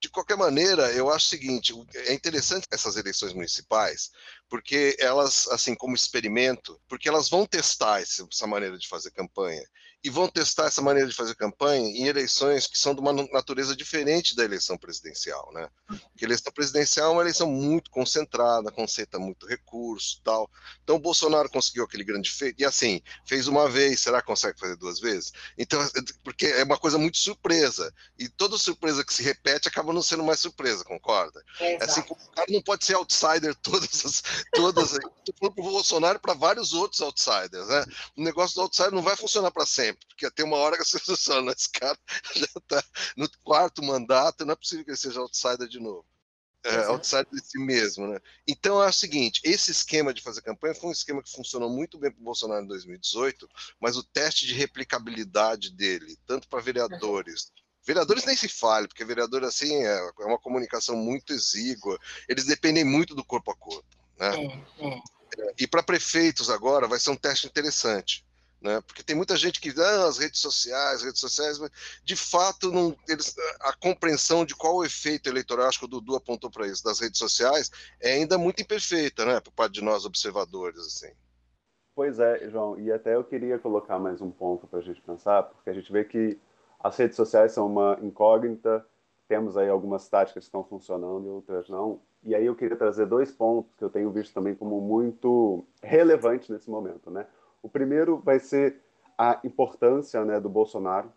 De 0.00 0.08
qualquer 0.08 0.36
maneira, 0.36 0.90
eu 0.92 1.10
acho 1.10 1.26
o 1.26 1.28
seguinte: 1.28 1.74
é 1.94 2.14
interessante 2.14 2.66
essas 2.70 2.96
eleições 2.96 3.34
municipais, 3.34 4.10
porque 4.48 4.96
elas, 4.98 5.46
assim, 5.48 5.74
como 5.74 5.94
experimento, 5.94 6.80
porque 6.88 7.08
elas 7.08 7.28
vão 7.28 7.46
testar 7.46 8.00
essa 8.00 8.46
maneira 8.46 8.78
de 8.78 8.88
fazer 8.88 9.10
campanha 9.10 9.62
e 10.02 10.08
vão 10.08 10.28
testar 10.28 10.66
essa 10.66 10.80
maneira 10.80 11.08
de 11.08 11.14
fazer 11.14 11.34
campanha 11.34 11.86
em 11.86 12.06
eleições 12.06 12.66
que 12.66 12.78
são 12.78 12.94
de 12.94 13.00
uma 13.00 13.12
natureza 13.12 13.76
diferente 13.76 14.34
da 14.34 14.44
eleição 14.44 14.78
presidencial, 14.78 15.50
né? 15.52 15.68
Porque 15.86 16.24
a 16.24 16.28
eleição 16.28 16.50
presidencial 16.52 17.10
é 17.10 17.12
uma 17.12 17.22
eleição 17.22 17.46
muito 17.46 17.90
concentrada, 17.90 18.72
concentra 18.72 19.20
muito 19.20 19.46
recurso, 19.46 20.20
tal. 20.24 20.50
Então 20.82 20.96
o 20.96 21.00
Bolsonaro 21.00 21.50
conseguiu 21.50 21.84
aquele 21.84 22.02
grande 22.02 22.30
feito 22.30 22.60
e 22.60 22.64
assim 22.64 23.02
fez 23.26 23.46
uma 23.46 23.68
vez, 23.68 24.00
será 24.00 24.22
que 24.22 24.26
consegue 24.26 24.58
fazer 24.58 24.76
duas 24.76 24.98
vezes? 25.00 25.32
Então, 25.58 25.78
porque 26.24 26.46
é 26.46 26.64
uma 26.64 26.78
coisa 26.78 26.96
muito 26.96 27.18
surpresa 27.18 27.92
e 28.18 28.26
toda 28.26 28.56
surpresa 28.56 29.04
que 29.04 29.12
se 29.12 29.22
repete 29.22 29.68
acaba 29.68 29.92
não 29.92 30.02
sendo 30.02 30.24
mais 30.24 30.40
surpresa, 30.40 30.82
concorda? 30.82 31.44
É, 31.58 31.84
assim, 31.84 32.00
o 32.08 32.14
cara 32.32 32.46
não 32.48 32.62
pode 32.62 32.86
ser 32.86 32.94
outsider 32.94 33.54
todas 33.56 34.04
as, 34.06 34.22
todas. 34.52 34.92
Estou 35.20 35.34
falando 35.38 35.54
para 35.54 35.64
o 35.64 35.70
Bolsonaro 35.70 36.18
para 36.18 36.32
vários 36.32 36.72
outros 36.72 37.02
outsiders, 37.02 37.68
né? 37.68 37.84
O 38.16 38.22
negócio 38.22 38.54
do 38.54 38.62
outsider 38.62 38.92
não 38.92 39.02
vai 39.02 39.14
funcionar 39.14 39.50
para 39.50 39.66
sempre 39.66 39.89
tempo, 39.90 40.06
porque 40.08 40.30
tem 40.30 40.44
uma 40.44 40.56
hora 40.56 40.76
que 40.76 40.82
a 40.82 40.84
sensação, 40.84 41.46
esse 41.50 41.70
cara 41.70 41.98
já 42.34 42.46
está 42.56 42.84
no 43.16 43.28
quarto 43.42 43.82
mandato, 43.82 44.44
não 44.44 44.52
é 44.52 44.56
possível 44.56 44.84
que 44.84 44.90
ele 44.90 44.96
seja 44.96 45.20
outsider 45.20 45.68
de 45.68 45.80
novo. 45.80 46.04
É, 46.62 46.84
outsider 46.84 47.26
de 47.32 47.40
si 47.42 47.58
mesmo, 47.58 48.06
né? 48.06 48.18
Então 48.46 48.82
é 48.82 48.86
o 48.86 48.92
seguinte: 48.92 49.40
esse 49.42 49.70
esquema 49.70 50.12
de 50.12 50.20
fazer 50.20 50.42
campanha 50.42 50.74
foi 50.74 50.90
um 50.90 50.92
esquema 50.92 51.22
que 51.22 51.32
funcionou 51.32 51.70
muito 51.70 51.98
bem 51.98 52.10
para 52.10 52.20
o 52.20 52.24
Bolsonaro 52.24 52.62
em 52.62 52.68
2018, 52.68 53.48
mas 53.80 53.96
o 53.96 54.02
teste 54.02 54.46
de 54.46 54.52
replicabilidade 54.52 55.70
dele, 55.70 56.18
tanto 56.26 56.48
para 56.48 56.60
vereadores, 56.60 57.50
Vereadores 57.82 58.26
nem 58.26 58.36
se 58.36 58.46
fale, 58.46 58.86
porque 58.86 59.06
vereador 59.06 59.42
assim 59.42 59.74
é, 59.74 59.96
é 60.20 60.24
uma 60.26 60.38
comunicação 60.38 60.94
muito 60.96 61.32
exígua, 61.32 61.98
eles 62.28 62.44
dependem 62.44 62.84
muito 62.84 63.14
do 63.14 63.24
corpo 63.24 63.50
a 63.50 63.56
corpo. 63.56 63.88
Né? 64.18 64.36
É, 64.36 64.86
é. 64.86 65.54
E 65.58 65.66
para 65.66 65.82
prefeitos 65.82 66.50
agora 66.50 66.86
vai 66.86 67.00
ser 67.00 67.10
um 67.10 67.16
teste 67.16 67.46
interessante 67.46 68.22
né? 68.60 68.80
Porque 68.86 69.02
tem 69.02 69.16
muita 69.16 69.36
gente 69.36 69.60
que 69.60 69.72
ah, 69.80 70.06
as 70.06 70.18
redes 70.18 70.40
sociais, 70.40 71.02
redes 71.02 71.20
sociais, 71.20 71.58
mas 71.58 71.70
de 72.04 72.16
fato 72.16 72.70
não, 72.70 72.94
eles, 73.08 73.34
a 73.60 73.72
compreensão 73.72 74.44
de 74.44 74.54
qual 74.54 74.76
o 74.76 74.84
efeito 74.84 75.28
eleitoral, 75.28 75.66
acho 75.66 75.78
que 75.78 75.84
o 75.86 75.88
Dudu 75.88 76.16
apontou 76.16 76.50
para 76.50 76.66
isso, 76.66 76.84
das 76.84 77.00
redes 77.00 77.18
sociais, 77.18 77.70
é 78.00 78.12
ainda 78.12 78.36
muito 78.36 78.60
imperfeita, 78.60 79.24
né, 79.24 79.40
por 79.40 79.52
parte 79.52 79.74
de 79.74 79.82
nós 79.82 80.04
observadores, 80.04 80.78
assim. 80.80 81.12
Pois 81.94 82.18
é, 82.18 82.48
João, 82.50 82.78
e 82.78 82.90
até 82.92 83.14
eu 83.14 83.24
queria 83.24 83.58
colocar 83.58 83.98
mais 83.98 84.20
um 84.20 84.30
ponto 84.30 84.66
para 84.66 84.78
a 84.78 84.82
gente 84.82 85.00
pensar, 85.02 85.42
porque 85.42 85.70
a 85.70 85.72
gente 85.72 85.90
vê 85.92 86.04
que 86.04 86.38
as 86.78 86.96
redes 86.96 87.16
sociais 87.16 87.52
são 87.52 87.66
uma 87.66 87.98
incógnita, 88.00 88.86
temos 89.28 89.56
aí 89.56 89.68
algumas 89.68 90.08
táticas 90.08 90.44
que 90.44 90.48
estão 90.48 90.64
funcionando 90.64 91.26
e 91.26 91.30
outras 91.30 91.68
não. 91.68 92.00
E 92.22 92.34
aí 92.34 92.44
eu 92.44 92.56
queria 92.56 92.76
trazer 92.76 93.06
dois 93.06 93.30
pontos 93.30 93.74
que 93.76 93.84
eu 93.84 93.90
tenho 93.90 94.10
visto 94.10 94.34
também 94.34 94.54
como 94.54 94.80
muito 94.80 95.64
relevantes 95.82 96.48
nesse 96.48 96.68
momento, 96.68 97.10
né? 97.10 97.26
O 97.62 97.68
primeiro 97.68 98.18
vai 98.18 98.38
ser 98.38 98.80
a 99.16 99.38
importância 99.44 100.24
né, 100.24 100.40
do 100.40 100.48
Bolsonaro. 100.48 101.08
O 101.08 101.12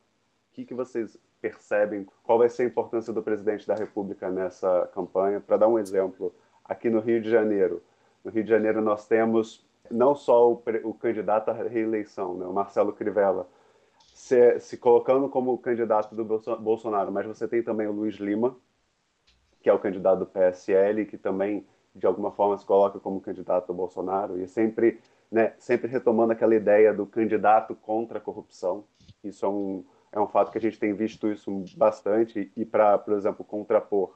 que, 0.54 0.66
que 0.66 0.74
vocês 0.74 1.18
percebem? 1.42 2.06
Qual 2.24 2.38
vai 2.38 2.50
ser 2.50 2.64
a 2.64 2.66
importância 2.66 3.14
do 3.14 3.24
presidente 3.24 3.68
da 3.68 3.76
República 3.76 4.30
nessa 4.30 4.90
campanha? 4.94 5.40
Para 5.40 5.58
dar 5.58 5.68
um 5.68 5.80
exemplo, 5.80 6.34
aqui 6.64 6.90
no 6.90 7.00
Rio 7.00 7.22
de 7.22 7.30
Janeiro. 7.30 7.82
No 8.24 8.32
Rio 8.32 8.44
de 8.44 8.50
Janeiro 8.50 8.82
nós 8.82 9.08
temos 9.08 9.66
não 9.90 10.16
só 10.16 10.52
o, 10.52 10.64
o 10.84 10.94
candidato 10.94 11.50
à 11.50 11.54
reeleição, 11.54 12.36
né, 12.36 12.46
o 12.46 12.54
Marcelo 12.54 12.94
Crivella, 12.94 13.48
se, 14.14 14.60
se, 14.60 14.78
colocando 14.78 15.28
como 15.28 15.58
candidato 15.58 16.16
do 16.16 16.24
Bolsonaro, 16.24 17.12
mas 17.12 17.26
você 17.26 17.48
tem 17.48 17.64
também 17.64 17.88
o 17.88 17.92
Luiz 17.92 18.16
Lima, 18.16 18.56
que 19.62 19.70
é 19.70 19.74
o 19.74 19.80
candidato 19.80 20.20
do 20.20 20.26
PSL, 20.26 21.06
que 21.06 21.18
também, 21.18 21.66
de 21.96 22.06
alguma 22.06 22.32
forma, 22.32 22.58
se 22.58 22.66
coloca 22.66 23.00
como 23.00 23.20
candidato 23.20 23.68
do 23.68 23.74
Bolsonaro, 23.74 24.40
e 24.40 24.48
sempre 24.48 25.02
né, 25.34 25.54
sempre 25.58 25.90
retomando 25.90 26.32
aquela 26.32 26.54
ideia 26.54 26.94
do 26.94 27.08
candidato 27.08 27.74
contra 27.74 28.20
a 28.20 28.22
corrupção. 28.22 28.84
Isso 29.24 29.44
é 29.44 29.50
um, 29.50 29.84
é 30.12 30.20
um 30.20 30.28
fato 30.28 30.52
que 30.52 30.60
a 30.60 30.62
gente 30.62 30.78
tem 30.78 30.94
visto 30.94 31.28
isso 31.28 31.52
bastante, 31.76 32.52
e 32.56 32.64
para, 32.64 33.00
por 33.00 33.16
exemplo, 33.16 33.44
contrapor, 33.44 34.16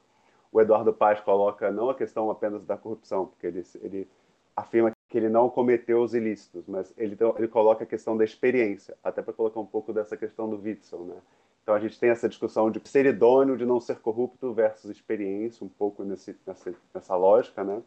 o 0.52 0.62
Eduardo 0.62 0.94
Paz 0.94 1.20
coloca 1.20 1.72
não 1.72 1.90
a 1.90 1.96
questão 1.96 2.30
apenas 2.30 2.64
da 2.64 2.78
corrupção, 2.78 3.26
porque 3.26 3.48
ele, 3.48 3.64
ele 3.82 4.08
afirma 4.56 4.92
que 5.10 5.18
ele 5.18 5.28
não 5.28 5.50
cometeu 5.50 6.04
os 6.04 6.14
ilícitos, 6.14 6.68
mas 6.68 6.94
ele, 6.96 7.18
ele 7.38 7.48
coloca 7.48 7.84
a 7.84 7.88
questão 7.88 8.16
da 8.16 8.24
experiência, 8.24 8.96
até 9.04 9.24
para 9.24 9.34
colocar 9.34 9.60
um 9.60 9.66
pouco 9.66 9.92
dessa 9.92 10.16
questão 10.16 10.48
do 10.48 10.62
Witzel, 10.62 11.04
né? 11.04 11.16
Então 11.64 11.74
a 11.74 11.80
gente 11.80 12.00
tem 12.00 12.12
essa 12.12 12.30
discussão 12.30 12.70
de 12.70 12.80
ser 12.88 13.08
idôneo, 13.08 13.58
de 13.58 13.66
não 13.66 13.82
ser 13.82 14.00
corrupto 14.00 14.54
versus 14.54 14.92
experiência, 14.92 15.66
um 15.66 15.70
pouco 15.70 16.04
nesse, 16.04 16.38
nessa, 16.46 16.74
nessa 16.94 17.16
lógica, 17.16 17.64
né? 17.64 17.82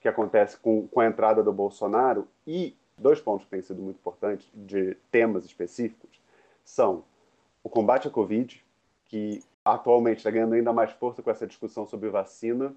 Que 0.00 0.08
acontece 0.08 0.56
com, 0.56 0.86
com 0.88 1.00
a 1.00 1.06
entrada 1.06 1.42
do 1.42 1.52
Bolsonaro 1.52 2.26
e 2.46 2.76
dois 2.96 3.20
pontos 3.20 3.44
que 3.44 3.50
têm 3.50 3.62
sido 3.62 3.82
muito 3.82 3.96
importantes 3.96 4.48
de 4.54 4.96
temas 5.10 5.44
específicos 5.44 6.20
são 6.64 7.04
o 7.62 7.68
combate 7.68 8.08
à 8.08 8.10
Covid, 8.10 8.64
que 9.06 9.42
atualmente 9.64 10.18
está 10.18 10.30
ganhando 10.30 10.54
ainda 10.54 10.72
mais 10.72 10.90
força 10.92 11.22
com 11.22 11.30
essa 11.30 11.46
discussão 11.46 11.86
sobre 11.86 12.08
vacina, 12.08 12.74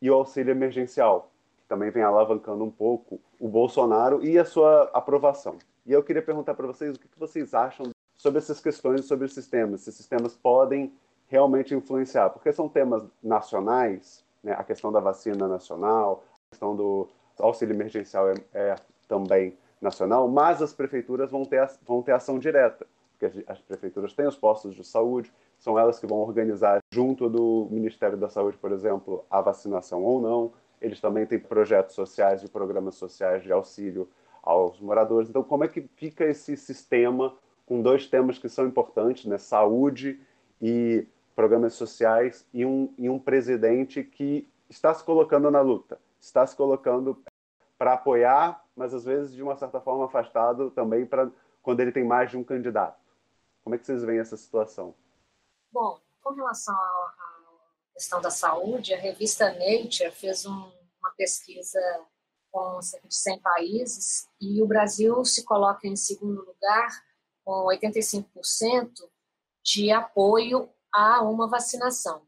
e 0.00 0.10
o 0.10 0.14
auxílio 0.14 0.50
emergencial, 0.50 1.30
que 1.58 1.66
também 1.68 1.90
vem 1.90 2.02
alavancando 2.02 2.62
um 2.64 2.70
pouco 2.70 3.20
o 3.40 3.48
Bolsonaro 3.48 4.24
e 4.24 4.38
a 4.38 4.44
sua 4.44 4.90
aprovação. 4.92 5.58
E 5.84 5.92
eu 5.92 6.02
queria 6.02 6.22
perguntar 6.22 6.54
para 6.54 6.66
vocês 6.66 6.96
o 6.96 6.98
que 6.98 7.08
vocês 7.16 7.54
acham 7.54 7.90
sobre 8.16 8.38
essas 8.38 8.60
questões, 8.60 9.04
sobre 9.04 9.26
os 9.26 9.34
sistemas. 9.34 9.82
Se 9.82 9.90
esses 9.90 10.06
temas 10.06 10.34
podem 10.34 10.92
realmente 11.28 11.74
influenciar, 11.74 12.30
porque 12.30 12.52
são 12.52 12.68
temas 12.68 13.02
nacionais, 13.22 14.24
né? 14.42 14.52
a 14.52 14.64
questão 14.64 14.92
da 14.92 15.00
vacina 15.00 15.48
nacional, 15.48 16.24
questão 16.50 16.74
do 16.74 17.08
auxílio 17.38 17.74
emergencial 17.74 18.30
é, 18.30 18.34
é, 18.54 18.76
também 19.06 19.56
nacional, 19.80 20.26
mas 20.28 20.62
as 20.62 20.72
prefeituras 20.72 21.30
vão 21.30 21.44
ter, 21.44 21.68
vão 21.86 22.02
ter 22.02 22.12
ação 22.12 22.38
direta, 22.38 22.86
porque 23.12 23.26
as, 23.26 23.58
as 23.58 23.60
prefeituras 23.60 24.14
têm 24.14 24.26
os 24.26 24.36
postos 24.36 24.74
de 24.74 24.82
saúde, 24.82 25.32
são 25.58 25.78
elas 25.78 25.98
que 25.98 26.06
vão 26.06 26.18
organizar 26.18 26.80
junto 26.92 27.28
do 27.28 27.68
Ministério 27.70 28.16
da 28.16 28.28
Saúde, 28.28 28.56
por 28.56 28.72
exemplo, 28.72 29.24
a 29.30 29.40
vacinação 29.40 30.02
ou 30.02 30.20
não. 30.20 30.52
Eles 30.82 31.00
também 31.00 31.24
têm 31.24 31.38
projetos 31.38 31.94
sociais 31.94 32.42
e 32.42 32.48
programas 32.48 32.96
sociais 32.96 33.42
de 33.42 33.50
auxílio 33.50 34.06
aos 34.42 34.78
moradores. 34.80 35.30
Então, 35.30 35.42
como 35.42 35.64
é 35.64 35.68
que 35.68 35.88
fica 35.96 36.26
esse 36.26 36.58
sistema 36.58 37.34
com 37.64 37.80
dois 37.80 38.06
temas 38.06 38.38
que 38.38 38.50
são 38.50 38.66
importantes, 38.66 39.24
né? 39.24 39.38
Saúde 39.38 40.20
e 40.60 41.06
programas 41.34 41.72
sociais 41.72 42.46
e 42.52 42.66
um, 42.66 42.92
e 42.98 43.08
um 43.08 43.18
presidente 43.18 44.04
que 44.04 44.46
está 44.68 44.92
se 44.92 45.02
colocando 45.02 45.50
na 45.50 45.62
luta 45.62 45.98
está 46.26 46.46
se 46.46 46.56
colocando 46.56 47.22
para 47.78 47.94
apoiar, 47.94 48.64
mas 48.74 48.92
às 48.94 49.04
vezes 49.04 49.34
de 49.34 49.42
uma 49.42 49.56
certa 49.56 49.80
forma 49.80 50.06
afastado 50.06 50.70
também 50.70 51.06
para 51.06 51.30
quando 51.62 51.80
ele 51.80 51.92
tem 51.92 52.04
mais 52.04 52.30
de 52.30 52.36
um 52.36 52.44
candidato. 52.44 52.98
Como 53.62 53.74
é 53.74 53.78
que 53.78 53.86
vocês 53.86 54.02
veem 54.02 54.20
essa 54.20 54.36
situação? 54.36 54.94
Bom, 55.72 56.00
com 56.22 56.32
relação 56.32 56.74
à 56.74 57.14
questão 57.92 58.20
da 58.20 58.30
saúde, 58.30 58.94
a 58.94 58.98
revista 58.98 59.52
Nature 59.52 60.10
fez 60.12 60.46
um, 60.46 60.72
uma 61.00 61.10
pesquisa 61.16 61.80
com 62.50 62.80
cerca 62.80 63.08
de 63.08 63.14
100 63.14 63.40
países 63.40 64.28
e 64.40 64.62
o 64.62 64.66
Brasil 64.66 65.24
se 65.24 65.44
coloca 65.44 65.86
em 65.86 65.96
segundo 65.96 66.44
lugar 66.44 66.88
com 67.44 67.66
85% 67.66 68.24
de 69.62 69.90
apoio 69.90 70.70
a 70.92 71.22
uma 71.22 71.48
vacinação 71.48 72.25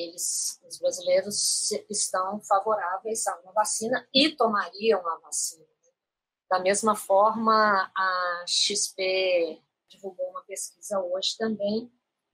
eles, 0.00 0.60
os 0.66 0.78
brasileiros 0.78 1.70
estão 1.90 2.40
favoráveis 2.42 3.26
a 3.26 3.38
uma 3.40 3.52
vacina 3.52 4.06
e 4.14 4.30
tomariam 4.30 5.06
a 5.06 5.18
vacina. 5.18 5.66
Da 6.48 6.58
mesma 6.60 6.96
forma, 6.96 7.90
a 7.94 8.44
XP 8.46 9.60
divulgou 9.88 10.30
uma 10.30 10.42
pesquisa 10.44 10.98
hoje 11.00 11.36
também 11.36 11.92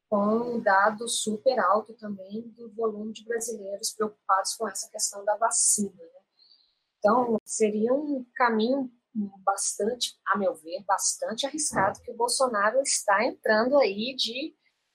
com 0.08 0.54
um 0.54 0.60
dado 0.60 1.08
super 1.08 1.58
alto 1.58 1.94
também 1.94 2.42
do 2.50 2.70
volume 2.72 3.12
de 3.12 3.24
brasileiros 3.24 3.92
preocupados 3.92 4.54
com 4.54 4.68
essa 4.68 4.88
questão 4.88 5.24
da 5.24 5.36
vacina. 5.36 5.90
Né? 5.90 6.20
Então, 6.98 7.38
seria 7.44 7.92
um 7.92 8.24
caminho 8.36 8.92
bastante, 9.44 10.16
a 10.26 10.38
meu 10.38 10.54
ver, 10.54 10.84
bastante 10.84 11.46
arriscado 11.46 12.00
que 12.00 12.10
o 12.10 12.16
Bolsonaro 12.16 12.80
está 12.82 13.24
entrando 13.24 13.76
aí 13.78 14.14
de 14.14 14.54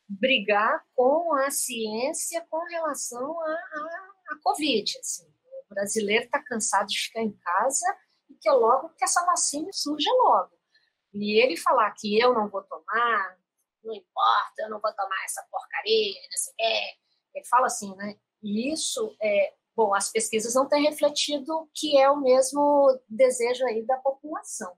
brigar 0.09 0.83
com 0.95 1.33
a 1.35 1.51
ciência 1.51 2.45
com 2.49 2.63
relação 2.65 3.39
à, 3.39 4.39
Covid. 4.43 4.97
Assim. 4.99 5.27
O 5.69 5.73
brasileiro 5.73 6.25
está 6.25 6.41
cansado 6.41 6.87
de 6.87 6.99
ficar 6.99 7.21
em 7.21 7.31
casa 7.31 7.85
e 8.29 8.35
que 8.35 8.49
logo 8.49 8.89
que 8.89 9.03
essa 9.03 9.23
vacina 9.25 9.69
surja 9.71 10.09
logo. 10.23 10.51
E 11.13 11.39
ele 11.41 11.57
falar 11.57 11.91
que 11.91 12.19
eu 12.19 12.33
não 12.33 12.49
vou 12.49 12.63
tomar, 12.63 13.37
não 13.83 13.93
importa, 13.93 14.61
eu 14.61 14.69
não 14.69 14.79
vou 14.79 14.93
tomar 14.93 15.23
essa 15.25 15.45
porcaria, 15.51 16.21
não 16.29 16.37
sei 16.37 16.53
o 16.53 16.55
quê. 16.55 16.97
Ele 17.35 17.45
fala 17.45 17.67
assim, 17.67 17.95
né? 17.95 18.15
E 18.41 18.71
isso 18.71 19.15
é, 19.21 19.53
bom, 19.75 19.93
as 19.93 20.11
pesquisas 20.11 20.53
não 20.53 20.67
têm 20.67 20.83
refletido 20.83 21.69
que 21.73 21.97
é 21.97 22.09
o 22.09 22.21
mesmo 22.21 22.99
desejo 23.07 23.65
aí 23.65 23.85
da 23.85 23.97
população. 23.97 24.75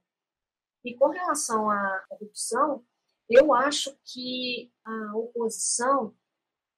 E 0.83 0.95
com 0.95 1.09
relação 1.09 1.69
à 1.69 2.05
corrupção, 2.09 2.83
eu 3.31 3.53
acho 3.53 3.97
que 4.05 4.71
a 4.83 5.15
oposição 5.15 6.15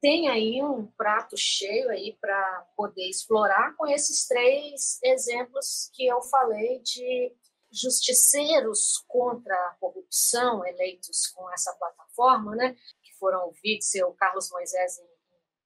tem 0.02 0.28
aí 0.28 0.62
um 0.62 0.86
prato 0.98 1.38
cheio 1.38 1.90
aí 1.90 2.18
para 2.20 2.68
poder 2.76 3.08
explorar 3.10 3.76
com 3.78 3.88
esses 3.88 4.28
três 4.28 5.00
exemplos 5.02 5.90
que 5.94 6.06
eu 6.06 6.22
falei 6.22 6.80
de 6.80 7.34
justiceiros 7.72 9.04
contra 9.08 9.56
a 9.56 9.76
corrupção 9.80 10.66
eleitos 10.66 11.28
com 11.28 11.50
essa 11.52 11.74
plataforma, 11.74 12.56
né? 12.56 12.76
Que 13.02 13.14
foram 13.18 13.48
o 13.48 13.54
Witzel, 13.66 14.14
Carlos 14.14 14.52
Moisés 14.52 15.00
em 15.00 15.08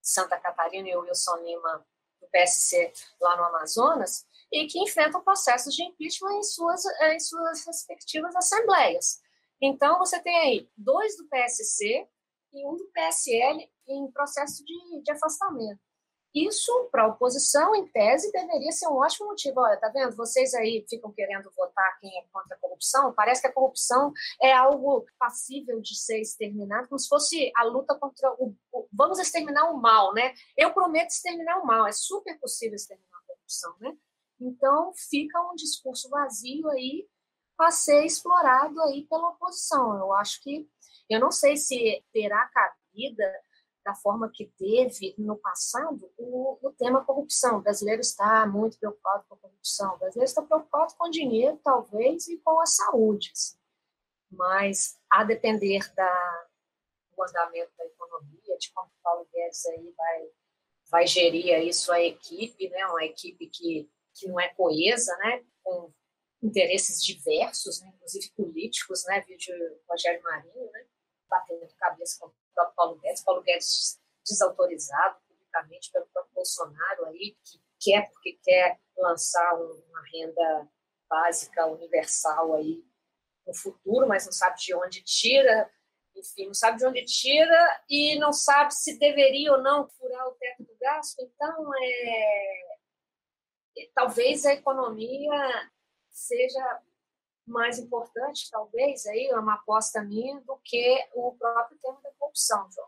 Santa 0.01 0.37
Catarina 0.37 0.87
e 0.87 0.95
o 0.95 1.01
Wilson 1.01 1.35
Lima 1.37 1.85
do 2.21 2.27
PSC 2.27 2.93
lá 3.19 3.35
no 3.35 3.43
Amazonas, 3.43 4.25
e 4.51 4.67
que 4.67 4.79
enfrentam 4.79 5.21
processos 5.23 5.75
de 5.75 5.83
impeachment 5.83 6.37
em 6.37 6.43
suas, 6.43 6.83
em 6.85 7.19
suas 7.19 7.65
respectivas 7.65 8.35
assembleias. 8.35 9.19
Então, 9.61 9.97
você 9.97 10.19
tem 10.21 10.37
aí 10.37 10.69
dois 10.77 11.17
do 11.17 11.27
PSC 11.27 12.07
e 12.53 12.65
um 12.65 12.75
do 12.75 12.85
PSL 12.93 13.69
em 13.87 14.11
processo 14.11 14.63
de, 14.63 15.01
de 15.01 15.11
afastamento. 15.11 15.79
Isso, 16.35 16.71
para 16.91 17.03
a 17.03 17.07
oposição, 17.07 17.73
em 17.73 17.87
tese, 17.87 18.31
deveria 18.31 18.71
ser 18.71 18.87
um 18.87 18.97
ótimo 18.97 19.27
motivo. 19.27 19.59
Olha, 19.59 19.77
tá 19.77 19.89
vendo? 19.89 20.15
Vocês 20.15 20.53
aí 20.53 20.85
ficam 20.87 21.11
querendo 21.11 21.49
votar 21.55 21.99
quem 21.99 22.15
é 22.15 22.23
contra 22.31 22.55
a 22.55 22.59
corrupção. 22.59 23.13
Parece 23.13 23.41
que 23.41 23.47
a 23.47 23.51
corrupção 23.51 24.13
é 24.39 24.53
algo 24.53 25.05
passível 25.17 25.81
de 25.81 25.97
ser 25.97 26.19
exterminado, 26.19 26.89
como 26.89 26.99
se 26.99 27.07
fosse 27.07 27.51
a 27.55 27.63
luta 27.63 27.95
contra 27.95 28.31
o. 28.33 28.53
o 28.71 28.87
vamos 28.93 29.17
exterminar 29.17 29.71
o 29.71 29.77
mal, 29.77 30.13
né? 30.13 30.33
Eu 30.55 30.71
prometo 30.73 31.09
exterminar 31.09 31.59
o 31.59 31.65
mal. 31.65 31.87
É 31.87 31.91
super 31.91 32.37
possível 32.39 32.75
exterminar 32.75 33.17
a 33.17 33.27
corrupção, 33.27 33.75
né? 33.79 33.97
Então, 34.39 34.93
fica 34.93 35.41
um 35.41 35.55
discurso 35.55 36.07
vazio 36.09 36.69
aí 36.69 37.07
a 37.65 37.71
ser 37.71 38.05
explorado 38.05 38.81
aí 38.83 39.05
pela 39.09 39.29
oposição. 39.29 39.97
Eu 39.97 40.13
acho 40.13 40.41
que, 40.41 40.69
eu 41.09 41.19
não 41.19 41.31
sei 41.31 41.57
se 41.57 42.03
terá 42.13 42.47
cabida 42.47 43.31
da 43.83 43.95
forma 43.95 44.29
que 44.33 44.51
teve 44.57 45.15
no 45.17 45.37
passado 45.37 46.11
o, 46.17 46.57
o 46.61 46.71
tema 46.73 47.05
corrupção. 47.05 47.57
O 47.57 47.61
brasileiro 47.61 48.01
está 48.01 48.45
muito 48.45 48.77
preocupado 48.77 49.23
com 49.27 49.35
a 49.35 49.37
corrupção. 49.37 49.95
O 49.95 49.97
brasileiro 49.97 50.29
está 50.29 50.41
preocupado 50.41 50.93
com 50.97 51.09
dinheiro, 51.09 51.57
talvez, 51.63 52.27
e 52.27 52.37
com 52.39 52.59
a 52.59 52.65
saúde. 52.65 53.31
Assim. 53.31 53.57
Mas, 54.29 54.99
a 55.09 55.23
depender 55.23 55.89
da, 55.95 56.47
do 57.15 57.23
andamento 57.23 57.71
da 57.77 57.85
economia, 57.85 58.57
de 58.57 58.71
como 58.73 58.87
o 58.87 59.01
Paulo 59.01 59.27
Guedes 59.33 59.65
aí 59.67 59.93
vai, 59.95 60.29
vai 60.91 61.07
gerir 61.07 61.55
aí 61.55 61.73
sua 61.73 62.01
equipe, 62.01 62.69
né? 62.69 62.85
uma 62.87 63.05
equipe 63.05 63.47
que, 63.47 63.89
que 64.13 64.27
não 64.27 64.37
é 64.37 64.49
coesa, 64.49 65.15
né? 65.17 65.45
com 65.63 65.93
interesses 66.47 67.03
diversos, 67.03 67.81
né? 67.81 67.91
inclusive 67.95 68.31
políticos, 68.35 69.03
né? 69.05 69.21
vídeo 69.21 69.53
Rogério 69.87 70.21
Marinho, 70.23 70.71
né? 70.71 70.85
batendo 71.29 71.67
cabeça 71.77 72.17
com 72.19 72.31
próprio 72.53 72.75
Paulo 72.75 72.99
Guedes, 72.99 73.23
Paulo 73.23 73.43
Guedes 73.43 73.99
desautorizado 74.27 75.19
publicamente 75.27 75.91
pelo 75.91 76.07
próprio 76.07 76.33
Bolsonaro 76.33 77.05
aí, 77.05 77.37
que 77.43 77.61
quer 77.79 78.09
porque 78.09 78.39
quer 78.43 78.79
lançar 78.97 79.53
uma 79.55 80.01
renda 80.11 80.69
básica 81.09 81.65
universal 81.67 82.55
aí 82.55 82.83
no 83.45 83.53
futuro, 83.53 84.07
mas 84.07 84.25
não 84.25 84.31
sabe 84.31 84.57
de 84.57 84.73
onde 84.73 85.03
tira, 85.03 85.69
enfim, 86.15 86.47
não 86.47 86.53
sabe 86.53 86.79
de 86.79 86.85
onde 86.85 87.05
tira 87.05 87.81
e 87.89 88.17
não 88.19 88.33
sabe 88.33 88.73
se 88.73 88.97
deveria 88.97 89.53
ou 89.53 89.61
não 89.61 89.87
furar 89.87 90.27
o 90.27 90.33
teto 90.33 90.63
do 90.63 90.75
gasto. 90.79 91.21
Então, 91.21 91.71
é, 91.75 92.77
talvez 93.93 94.45
a 94.45 94.53
economia 94.53 95.71
seja 96.17 96.81
mais 97.45 97.79
importante, 97.79 98.49
talvez, 98.49 99.05
aí, 99.05 99.27
é 99.27 99.39
uma 99.39 99.53
aposta 99.53 100.01
minha, 100.03 100.41
do 100.41 100.57
que 100.63 101.07
o 101.13 101.35
próprio 101.37 101.77
tema 101.79 101.99
da 102.01 102.11
corrupção, 102.17 102.67
João. 102.71 102.87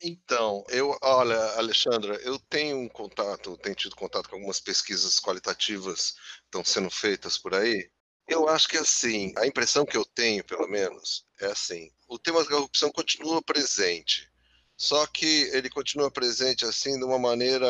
Então, 0.00 0.64
eu, 0.68 0.96
olha, 1.02 1.36
Alexandra, 1.56 2.14
eu 2.22 2.38
tenho 2.38 2.78
um 2.78 2.88
contato, 2.88 3.56
tenho 3.58 3.74
tido 3.74 3.96
contato 3.96 4.28
com 4.28 4.36
algumas 4.36 4.60
pesquisas 4.60 5.18
qualitativas 5.18 6.12
que 6.12 6.44
estão 6.44 6.64
sendo 6.64 6.88
feitas 6.88 7.36
por 7.36 7.52
aí. 7.52 7.90
Eu 8.28 8.48
acho 8.48 8.68
que 8.68 8.76
assim, 8.76 9.34
a 9.36 9.46
impressão 9.46 9.84
que 9.84 9.96
eu 9.96 10.04
tenho, 10.04 10.44
pelo 10.44 10.68
menos, 10.68 11.26
é 11.40 11.46
assim: 11.46 11.90
o 12.06 12.16
tema 12.16 12.44
da 12.44 12.50
corrupção 12.50 12.92
continua 12.92 13.42
presente, 13.42 14.30
só 14.76 15.04
que 15.06 15.50
ele 15.52 15.68
continua 15.68 16.12
presente 16.12 16.64
assim 16.64 16.96
de 16.96 17.04
uma 17.04 17.18
maneira 17.18 17.66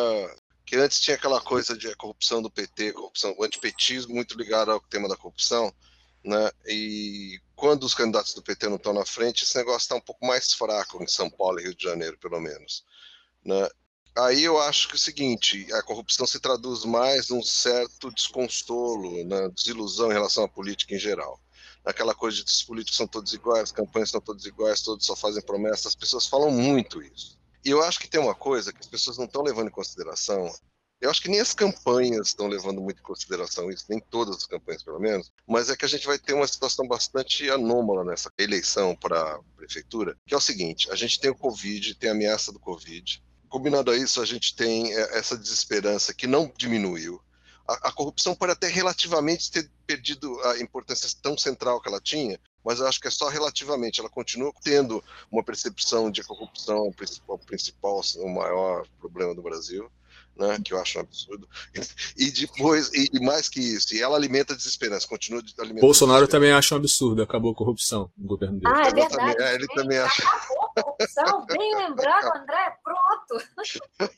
que 0.68 0.76
antes 0.76 1.00
tinha 1.00 1.16
aquela 1.16 1.40
coisa 1.40 1.74
de 1.74 1.96
corrupção 1.96 2.42
do 2.42 2.50
PT, 2.50 2.92
corrupção, 2.92 3.35
o 3.38 3.42
antipetismo 3.42 4.14
muito 4.14 4.37
ligado 4.37 4.70
ao 4.70 4.78
tema 4.78 5.09
da 5.09 5.16
corrupção, 5.16 5.72
né? 6.22 6.50
E 6.66 7.40
quando 7.57 7.85
os 7.85 7.94
candidatos 7.94 8.35
do 8.35 8.42
PT 8.42 8.68
não 8.68 8.76
estão 8.76 8.92
na 8.92 9.07
frente, 9.07 9.44
esse 9.44 9.57
negócio 9.57 9.78
está 9.78 9.94
um 9.94 10.00
pouco 10.00 10.26
mais 10.26 10.52
fraco 10.52 11.02
em 11.02 11.07
São 11.07 11.31
Paulo 11.31 11.59
e 11.59 11.62
Rio 11.62 11.74
de 11.74 11.83
Janeiro, 11.83 12.18
pelo 12.18 12.38
menos, 12.38 12.85
né? 13.42 13.66
Aí 14.14 14.44
eu 14.44 14.61
acho 14.61 14.88
que 14.88 14.94
é 14.94 14.96
o 14.96 15.00
seguinte, 15.00 15.66
a 15.72 15.83
corrupção 15.83 16.26
se 16.26 16.38
traduz 16.38 16.85
mais 16.85 17.31
num 17.31 17.42
certo 17.42 18.12
desconstolo, 18.12 19.24
né? 19.24 19.48
desilusão 19.48 20.11
em 20.11 20.14
relação 20.14 20.44
à 20.44 20.48
política 20.48 20.94
em 20.94 20.98
geral. 20.98 21.40
Aquela 21.83 22.14
coisa 22.14 22.37
de 22.37 22.44
que 22.44 22.50
os 22.50 22.62
políticos 22.62 22.96
são 22.96 23.07
todos 23.07 23.33
iguais, 23.33 23.62
as 23.62 23.72
campanhas 23.72 24.11
são 24.11 24.20
todas 24.20 24.44
iguais, 24.44 24.83
todos 24.83 25.07
só 25.07 25.16
fazem 25.16 25.40
promessas, 25.40 25.87
as 25.87 25.94
pessoas 25.94 26.26
falam 26.26 26.50
muito 26.50 27.00
isso. 27.00 27.38
E 27.68 27.70
eu 27.70 27.83
acho 27.83 28.00
que 28.00 28.09
tem 28.09 28.18
uma 28.18 28.35
coisa 28.35 28.72
que 28.72 28.81
as 28.81 28.87
pessoas 28.87 29.18
não 29.18 29.26
estão 29.26 29.42
levando 29.42 29.68
em 29.68 29.70
consideração. 29.70 30.50
Eu 31.02 31.11
acho 31.11 31.20
que 31.20 31.28
nem 31.28 31.38
as 31.38 31.52
campanhas 31.52 32.28
estão 32.28 32.46
levando 32.46 32.81
muito 32.81 33.00
em 33.00 33.02
consideração 33.02 33.68
isso, 33.68 33.85
nem 33.90 34.00
todas 34.00 34.38
as 34.38 34.46
campanhas, 34.46 34.83
pelo 34.83 34.98
menos, 34.98 35.31
mas 35.46 35.68
é 35.68 35.76
que 35.76 35.85
a 35.85 35.88
gente 35.88 36.07
vai 36.07 36.18
ter 36.18 36.33
uma 36.33 36.46
situação 36.46 36.88
bastante 36.88 37.50
anômala 37.50 38.07
nessa 38.07 38.33
eleição 38.38 38.96
para 38.96 39.38
prefeitura, 39.54 40.16
que 40.26 40.33
é 40.33 40.37
o 40.38 40.40
seguinte: 40.40 40.90
a 40.90 40.94
gente 40.94 41.20
tem 41.20 41.31
o 41.31 41.35
Covid, 41.35 41.94
tem 41.96 42.09
a 42.09 42.14
ameaça 42.14 42.50
do 42.50 42.59
Covid. 42.59 43.22
Combinado 43.50 43.90
a 43.90 43.96
isso, 43.98 44.22
a 44.22 44.24
gente 44.24 44.57
tem 44.57 44.94
é, 44.94 45.18
essa 45.18 45.37
desesperança 45.37 46.14
que 46.14 46.26
não 46.26 46.50
diminuiu. 46.57 47.20
A, 47.68 47.88
a 47.88 47.92
corrupção 47.92 48.35
pode 48.35 48.52
até 48.52 48.66
relativamente 48.66 49.50
ter 49.50 49.70
perdido 49.87 50.40
a 50.40 50.59
importância 50.59 51.07
tão 51.20 51.37
central 51.37 51.83
que 51.83 51.88
ela 51.90 52.00
tinha, 52.00 52.40
mas 52.68 52.81
eu 52.81 52.87
acho 52.87 53.00
que 53.00 53.09
é 53.09 53.11
só 53.11 53.28
relativamente. 53.28 53.98
Ela 53.98 54.11
continua 54.11 54.52
tendo 54.62 55.02
uma 55.33 55.42
percepção 55.42 56.11
de 56.11 56.22
corrupção 56.22 56.83
o 56.83 56.92
principal, 56.92 57.38
principal 57.38 58.02
o 58.16 58.28
maior 58.28 58.87
problema 59.00 59.35
do 59.35 59.40
Brasil. 59.40 59.90
Né, 60.37 60.57
que 60.64 60.72
eu 60.72 60.78
acho 60.78 60.98
um 60.98 61.00
absurdo. 61.00 61.48
E 62.16 62.31
depois, 62.31 62.92
e, 62.92 63.11
e 63.12 63.20
mais 63.20 63.48
que 63.48 63.59
isso, 63.59 63.92
e 63.92 64.00
ela 64.00 64.16
alimenta 64.16 64.52
a 64.52 64.57
desesperança, 64.57 65.09
continua 65.09 65.42
alimentando. 65.59 65.81
Bolsonaro 65.81 66.28
também 66.28 66.52
acha 66.52 66.76
um 66.76 66.78
absurdo, 66.78 67.20
acabou 67.20 67.50
a 67.50 67.54
corrupção 67.57 68.09
no 68.16 68.28
governo 68.28 68.61
dele. 68.61 68.72
Ah, 68.72 68.83
é 68.83 68.94
verdade. 68.94 69.16
Também, 69.16 69.37
é, 69.40 69.54
ele 69.57 69.66
também 69.66 69.98
acha. 69.98 70.22
Acabou 70.22 70.70
a 70.76 70.83
corrupção, 70.83 71.46
bem 71.46 71.74
lembrado, 71.74 72.37
André, 72.37 72.76
pronto. 72.85 73.44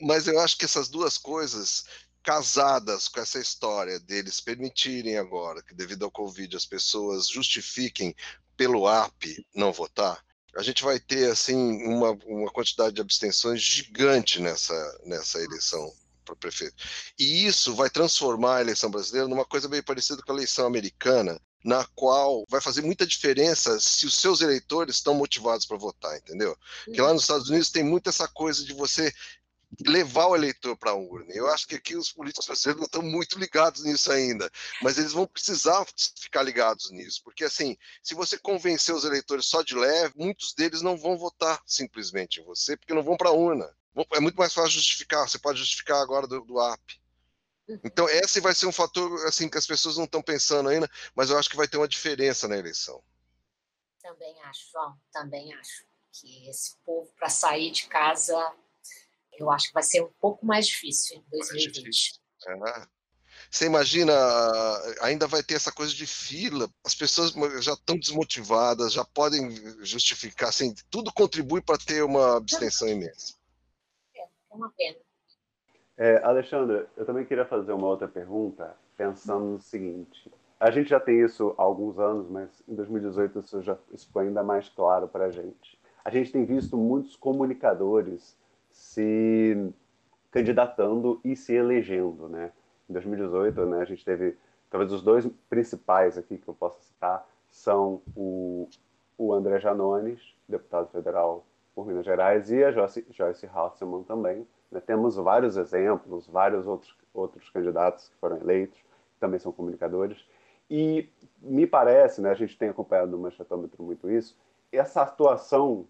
Mas 0.00 0.26
eu 0.26 0.40
acho 0.40 0.56
que 0.56 0.64
essas 0.64 0.88
duas 0.88 1.18
coisas 1.18 1.84
casadas 2.26 3.06
com 3.06 3.20
essa 3.20 3.38
história 3.38 4.00
deles 4.00 4.40
permitirem 4.40 5.16
agora 5.16 5.62
que, 5.62 5.72
devido 5.72 6.04
ao 6.04 6.10
Covid, 6.10 6.56
as 6.56 6.66
pessoas 6.66 7.28
justifiquem 7.28 8.12
pelo 8.56 8.88
app 8.88 9.46
não 9.54 9.72
votar, 9.72 10.20
a 10.56 10.62
gente 10.62 10.82
vai 10.82 10.98
ter 10.98 11.30
assim 11.30 11.54
uma, 11.86 12.18
uma 12.26 12.50
quantidade 12.50 12.96
de 12.96 13.00
abstenções 13.00 13.60
gigante 13.60 14.40
nessa, 14.40 15.00
nessa 15.04 15.40
eleição 15.40 15.92
para 16.24 16.34
prefeito. 16.34 16.74
E 17.16 17.46
isso 17.46 17.76
vai 17.76 17.88
transformar 17.88 18.56
a 18.56 18.60
eleição 18.62 18.90
brasileira 18.90 19.28
numa 19.28 19.44
coisa 19.44 19.68
bem 19.68 19.80
parecida 19.80 20.20
com 20.20 20.32
a 20.32 20.34
eleição 20.34 20.66
americana, 20.66 21.40
na 21.64 21.84
qual 21.94 22.44
vai 22.48 22.60
fazer 22.60 22.82
muita 22.82 23.06
diferença 23.06 23.78
se 23.78 24.04
os 24.04 24.18
seus 24.18 24.40
eleitores 24.40 24.96
estão 24.96 25.14
motivados 25.14 25.64
para 25.64 25.76
votar, 25.76 26.16
entendeu? 26.16 26.56
Que 26.86 27.00
lá 27.00 27.12
nos 27.12 27.22
Estados 27.22 27.48
Unidos 27.48 27.70
tem 27.70 27.84
muito 27.84 28.08
essa 28.08 28.26
coisa 28.26 28.64
de 28.64 28.72
você 28.72 29.14
levar 29.84 30.26
o 30.26 30.36
eleitor 30.36 30.76
para 30.76 30.92
a 30.92 30.94
urna. 30.94 31.32
Eu 31.34 31.48
acho 31.48 31.66
que 31.66 31.74
aqui 31.74 31.96
os 31.96 32.12
políticos 32.12 32.46
brasileiros 32.46 32.80
não 32.80 32.86
estão 32.86 33.02
muito 33.02 33.38
ligados 33.38 33.84
nisso 33.84 34.10
ainda, 34.10 34.50
mas 34.82 34.98
eles 34.98 35.12
vão 35.12 35.26
precisar 35.26 35.84
ficar 36.18 36.42
ligados 36.42 36.90
nisso, 36.90 37.22
porque 37.22 37.44
assim, 37.44 37.76
se 38.02 38.14
você 38.14 38.38
convencer 38.38 38.94
os 38.94 39.04
eleitores 39.04 39.46
só 39.46 39.62
de 39.62 39.74
leve, 39.74 40.14
muitos 40.16 40.54
deles 40.54 40.82
não 40.82 40.96
vão 40.96 41.16
votar 41.16 41.60
simplesmente 41.66 42.40
em 42.40 42.44
você, 42.44 42.76
porque 42.76 42.94
não 42.94 43.02
vão 43.02 43.16
para 43.16 43.28
a 43.28 43.32
urna. 43.32 43.68
É 44.12 44.20
muito 44.20 44.36
mais 44.36 44.52
fácil 44.52 44.72
justificar, 44.72 45.28
você 45.28 45.38
pode 45.38 45.58
justificar 45.58 46.02
agora 46.02 46.26
do, 46.26 46.40
do 46.42 46.60
app. 46.60 47.00
Uhum. 47.68 47.80
Então, 47.84 48.08
esse 48.08 48.40
vai 48.40 48.54
ser 48.54 48.66
um 48.66 48.72
fator 48.72 49.26
assim 49.26 49.48
que 49.48 49.58
as 49.58 49.66
pessoas 49.66 49.96
não 49.96 50.04
estão 50.04 50.22
pensando 50.22 50.68
ainda, 50.68 50.88
mas 51.14 51.30
eu 51.30 51.38
acho 51.38 51.48
que 51.48 51.56
vai 51.56 51.66
ter 51.66 51.78
uma 51.78 51.88
diferença 51.88 52.46
na 52.46 52.56
eleição. 52.56 53.02
Também 54.00 54.40
acho, 54.42 54.70
João, 54.70 55.00
também 55.10 55.52
acho 55.54 55.84
que 56.12 56.48
esse 56.48 56.76
povo 56.84 57.10
para 57.16 57.28
sair 57.28 57.70
de 57.70 57.86
casa 57.88 58.36
eu 59.38 59.50
acho 59.50 59.68
que 59.68 59.74
vai 59.74 59.82
ser 59.82 60.02
um 60.02 60.10
pouco 60.20 60.44
mais 60.44 60.66
difícil 60.66 61.18
em 61.18 61.30
2020. 61.30 62.20
É. 62.48 62.86
você 63.50 63.66
imagina, 63.66 64.12
ainda 65.00 65.26
vai 65.26 65.42
ter 65.42 65.54
essa 65.54 65.72
coisa 65.72 65.92
de 65.92 66.06
fila, 66.06 66.68
as 66.84 66.94
pessoas 66.94 67.32
já 67.64 67.72
estão 67.72 67.98
desmotivadas, 67.98 68.92
já 68.92 69.04
podem 69.04 69.50
justificar, 69.84 70.50
assim, 70.50 70.74
tudo 70.90 71.12
contribui 71.12 71.60
para 71.60 71.78
ter 71.78 72.02
uma 72.02 72.36
abstenção 72.36 72.88
imensa. 72.88 73.34
É, 74.14 74.22
é 74.22 74.54
uma 74.54 74.70
pena. 74.76 74.96
É, 75.96 76.22
Alexandra, 76.22 76.88
eu 76.96 77.06
também 77.06 77.24
queria 77.24 77.46
fazer 77.46 77.72
uma 77.72 77.86
outra 77.86 78.06
pergunta, 78.06 78.76
pensando 78.96 79.44
no 79.44 79.60
seguinte. 79.60 80.30
A 80.60 80.70
gente 80.70 80.90
já 80.90 81.00
tem 81.00 81.22
isso 81.22 81.54
há 81.58 81.62
alguns 81.62 81.98
anos, 81.98 82.28
mas 82.28 82.48
em 82.68 82.74
2018 82.74 83.40
isso, 83.40 83.62
já, 83.62 83.78
isso 83.92 84.06
ficou 84.06 84.22
ainda 84.22 84.42
mais 84.42 84.68
claro 84.68 85.08
para 85.08 85.26
a 85.26 85.30
gente. 85.30 85.78
A 86.04 86.10
gente 86.10 86.32
tem 86.32 86.44
visto 86.44 86.76
muitos 86.76 87.16
comunicadores 87.16 88.36
se 88.76 89.72
candidatando 90.30 91.18
e 91.24 91.34
se 91.34 91.54
elegendo, 91.54 92.28
né? 92.28 92.52
Em 92.88 92.92
2018, 92.92 93.66
né, 93.66 93.80
a 93.80 93.84
gente 93.84 94.04
teve, 94.04 94.36
talvez 94.70 94.92
os 94.92 95.02
dois 95.02 95.26
principais 95.48 96.16
aqui 96.18 96.36
que 96.36 96.46
eu 96.46 96.54
posso 96.54 96.80
citar 96.82 97.26
são 97.48 98.02
o, 98.14 98.68
o 99.16 99.32
André 99.32 99.58
Janones, 99.58 100.20
deputado 100.46 100.88
federal 100.90 101.44
por 101.74 101.86
Minas 101.86 102.04
Gerais, 102.04 102.50
e 102.50 102.62
a 102.62 102.70
Joyce, 102.70 103.04
Joyce 103.10 103.46
Hasselman 103.46 104.02
também. 104.04 104.46
Né? 104.70 104.80
Temos 104.80 105.16
vários 105.16 105.56
exemplos, 105.56 106.26
vários 106.26 106.66
outros, 106.66 106.94
outros 107.14 107.48
candidatos 107.48 108.08
que 108.08 108.16
foram 108.16 108.36
eleitos, 108.36 108.78
que 108.78 109.18
também 109.18 109.40
são 109.40 109.50
comunicadores. 109.50 110.22
E 110.70 111.08
me 111.40 111.66
parece, 111.66 112.20
né, 112.20 112.30
a 112.30 112.34
gente 112.34 112.58
tem 112.58 112.68
acompanhado 112.68 113.10
no 113.10 113.18
Manchetômetro 113.18 113.82
muito 113.82 114.10
isso, 114.10 114.38
essa 114.70 115.02
atuação 115.02 115.86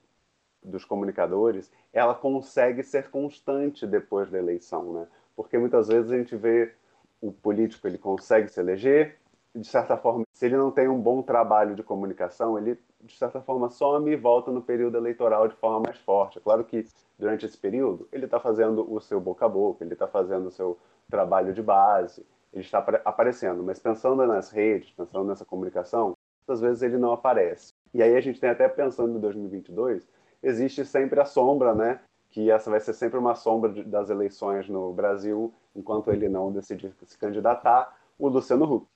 dos 0.67 0.85
comunicadores, 0.85 1.71
ela 1.93 2.15
consegue 2.15 2.83
ser 2.83 3.09
constante 3.11 3.87
depois 3.87 4.31
da 4.31 4.39
eleição, 4.39 4.93
né? 4.93 5.07
Porque 5.35 5.57
muitas 5.57 5.89
vezes 5.89 6.11
a 6.11 6.17
gente 6.17 6.35
vê 6.37 6.73
o 7.21 7.31
político, 7.31 7.87
ele 7.87 7.99
consegue 7.99 8.49
se 8.49 8.61
eleger, 8.61 9.19
de 9.55 9.67
certa 9.67 9.97
forma, 9.97 10.25
se 10.33 10.45
ele 10.45 10.57
não 10.57 10.71
tem 10.71 10.89
um 10.89 11.01
bom 11.01 11.23
trabalho 11.23 11.75
de 11.75 11.83
comunicação, 11.83 12.59
ele 12.59 12.79
de 13.01 13.17
certa 13.17 13.41
forma 13.41 13.71
some 13.71 14.11
e 14.11 14.17
volta 14.17 14.51
no 14.51 14.61
período 14.61 14.97
eleitoral 14.97 15.49
de 15.49 15.55
forma 15.55 15.81
mais 15.81 15.99
forte. 15.99 16.39
É 16.39 16.41
claro 16.41 16.65
que 16.65 16.85
durante 17.19 17.47
esse 17.47 17.57
período 17.57 18.09
ele 18.13 18.25
está 18.25 18.41
fazendo 18.41 18.93
o 18.93 19.01
seu 19.01 19.21
boca 19.21 19.47
a 19.47 19.49
boca, 19.49 19.85
ele 19.85 19.93
está 19.93 20.09
fazendo 20.09 20.47
o 20.47 20.51
seu 20.51 20.77
trabalho 21.09 21.55
de 21.55 21.63
base, 21.63 22.27
ele 22.53 22.65
está 22.65 22.79
aparecendo, 23.05 23.63
mas 23.63 23.79
pensando 23.79 24.27
nas 24.27 24.51
redes, 24.51 24.91
pensando 24.91 25.25
nessa 25.25 25.45
comunicação, 25.45 26.15
muitas 26.47 26.61
vezes 26.61 26.83
ele 26.83 26.99
não 26.99 27.13
aparece. 27.13 27.73
E 27.95 28.03
aí 28.03 28.17
a 28.17 28.21
gente 28.21 28.41
tem 28.41 28.51
até 28.51 28.69
pensando 28.69 29.17
em 29.17 29.21
2022 29.21 30.07
existe 30.47 30.85
sempre 30.85 31.21
a 31.21 31.25
sombra, 31.25 31.75
né? 31.75 32.01
Que 32.31 32.51
essa 32.51 32.71
vai 32.71 32.81
ser 32.81 32.93
sempre 32.93 33.19
uma 33.19 33.35
sombra 33.35 33.73
de, 33.73 33.83
das 33.83 34.11
eleições 34.11 34.69
no 34.69 34.93
Brasil, 34.93 35.53
enquanto 35.75 36.13
ele 36.13 36.29
não 36.29 36.53
decidir 36.53 36.93
se 37.05 37.19
candidatar, 37.19 37.97
o 38.19 38.29
Luciano 38.29 38.65
Huck, 38.65 38.87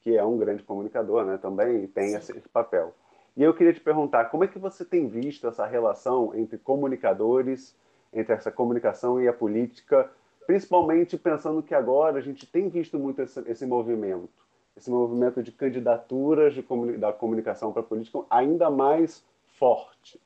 que 0.00 0.16
é 0.16 0.24
um 0.24 0.36
grande 0.36 0.62
comunicador, 0.62 1.24
né? 1.24 1.38
Também 1.38 1.86
tem 1.86 2.14
esse, 2.14 2.36
esse 2.36 2.48
papel. 2.48 2.94
E 3.36 3.42
eu 3.42 3.54
queria 3.54 3.72
te 3.72 3.80
perguntar, 3.80 4.26
como 4.26 4.42
é 4.42 4.48
que 4.48 4.58
você 4.58 4.84
tem 4.84 5.06
visto 5.06 5.46
essa 5.46 5.64
relação 5.64 6.34
entre 6.34 6.58
comunicadores, 6.58 7.76
entre 8.12 8.34
essa 8.34 8.50
comunicação 8.50 9.20
e 9.20 9.28
a 9.28 9.32
política, 9.32 10.10
principalmente 10.46 11.16
pensando 11.16 11.62
que 11.62 11.74
agora 11.74 12.18
a 12.18 12.22
gente 12.22 12.46
tem 12.46 12.68
visto 12.68 12.98
muito 12.98 13.22
esse, 13.22 13.40
esse 13.48 13.64
movimento, 13.64 14.28
esse 14.76 14.90
movimento 14.90 15.42
de 15.42 15.52
candidaturas 15.52 16.54
de 16.54 16.62
comuni 16.62 16.96
da 16.96 17.12
comunicação 17.12 17.72
para 17.72 17.82
a 17.82 17.84
política 17.84 18.20
ainda 18.28 18.70
mais 18.70 19.24
forte. 19.58 20.20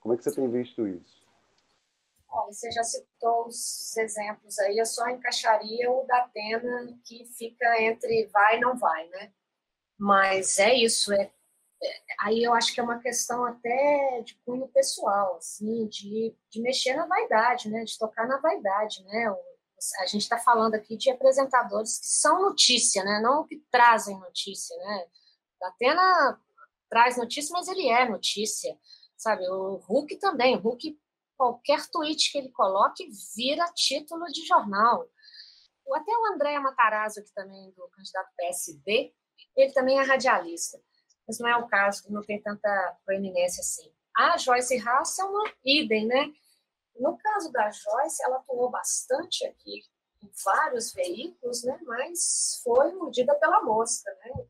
Como 0.00 0.14
é 0.14 0.16
que 0.16 0.24
você 0.24 0.34
tem 0.34 0.50
visto 0.50 0.86
isso? 0.86 1.18
Olha, 2.30 2.52
você 2.52 2.70
já 2.70 2.82
citou 2.82 3.46
os 3.46 3.96
exemplos 3.96 4.58
aí, 4.58 4.78
eu 4.78 4.86
só 4.86 5.08
encaixaria 5.08 5.90
o 5.90 6.04
da 6.06 6.18
Atena, 6.18 6.98
que 7.04 7.24
fica 7.36 7.82
entre 7.82 8.26
vai 8.26 8.58
e 8.58 8.60
não 8.60 8.76
vai, 8.76 9.08
né? 9.08 9.32
Mas 9.98 10.58
é 10.58 10.74
isso, 10.74 11.12
é, 11.12 11.22
é, 11.82 12.00
aí 12.20 12.42
eu 12.42 12.52
acho 12.54 12.72
que 12.72 12.80
é 12.80 12.82
uma 12.82 13.00
questão 13.00 13.44
até 13.44 14.20
de 14.22 14.34
cunho 14.44 14.68
pessoal, 14.68 15.36
assim, 15.36 15.86
de, 15.88 16.36
de 16.50 16.60
mexer 16.60 16.94
na 16.94 17.06
vaidade, 17.06 17.70
né? 17.70 17.82
De 17.84 17.98
tocar 17.98 18.26
na 18.28 18.38
vaidade, 18.38 19.02
né? 19.04 19.34
A 20.00 20.06
gente 20.06 20.22
está 20.22 20.38
falando 20.38 20.74
aqui 20.74 20.96
de 20.96 21.10
apresentadores 21.10 21.98
que 21.98 22.08
são 22.08 22.42
notícia, 22.42 23.02
né? 23.04 23.20
Não 23.22 23.46
que 23.46 23.56
trazem 23.70 24.18
notícia, 24.18 24.76
né? 24.76 25.06
A 25.62 25.68
Atena 25.68 26.40
traz 26.90 27.16
notícia, 27.16 27.52
mas 27.52 27.68
ele 27.68 27.88
é 27.88 28.08
notícia 28.08 28.76
sabe? 29.18 29.46
O 29.50 29.76
Hulk 29.76 30.16
também, 30.16 30.56
o 30.56 30.60
Hulk, 30.60 30.98
qualquer 31.36 31.84
tweet 31.90 32.32
que 32.32 32.38
ele 32.38 32.50
coloque 32.50 33.10
vira 33.36 33.70
título 33.74 34.24
de 34.26 34.46
jornal. 34.46 35.06
Até 35.92 36.12
o 36.12 36.34
André 36.34 36.58
Matarazzo, 36.58 37.24
que 37.24 37.32
também 37.32 37.70
do 37.72 37.88
candidato 37.88 38.30
PSD, 38.36 39.12
ele 39.56 39.72
também 39.72 39.98
é 39.98 40.02
radialista, 40.02 40.78
mas 41.26 41.38
não 41.38 41.48
é 41.48 41.56
o 41.56 41.66
caso, 41.66 42.10
não 42.12 42.22
tem 42.22 42.40
tanta 42.40 42.98
proeminência 43.04 43.60
assim. 43.60 43.90
A 44.16 44.36
Joyce 44.36 44.76
Hasselman, 44.78 45.52
idem, 45.64 46.06
né? 46.06 46.32
No 46.98 47.16
caso 47.16 47.50
da 47.52 47.70
Joyce, 47.70 48.22
ela 48.24 48.36
atuou 48.36 48.70
bastante 48.70 49.46
aqui 49.46 49.82
em 50.22 50.30
vários 50.44 50.92
veículos, 50.92 51.62
né? 51.64 51.78
Mas 51.84 52.60
foi 52.62 52.92
mordida 52.94 53.34
pela 53.36 53.62
mosca, 53.62 54.10
né? 54.24 54.46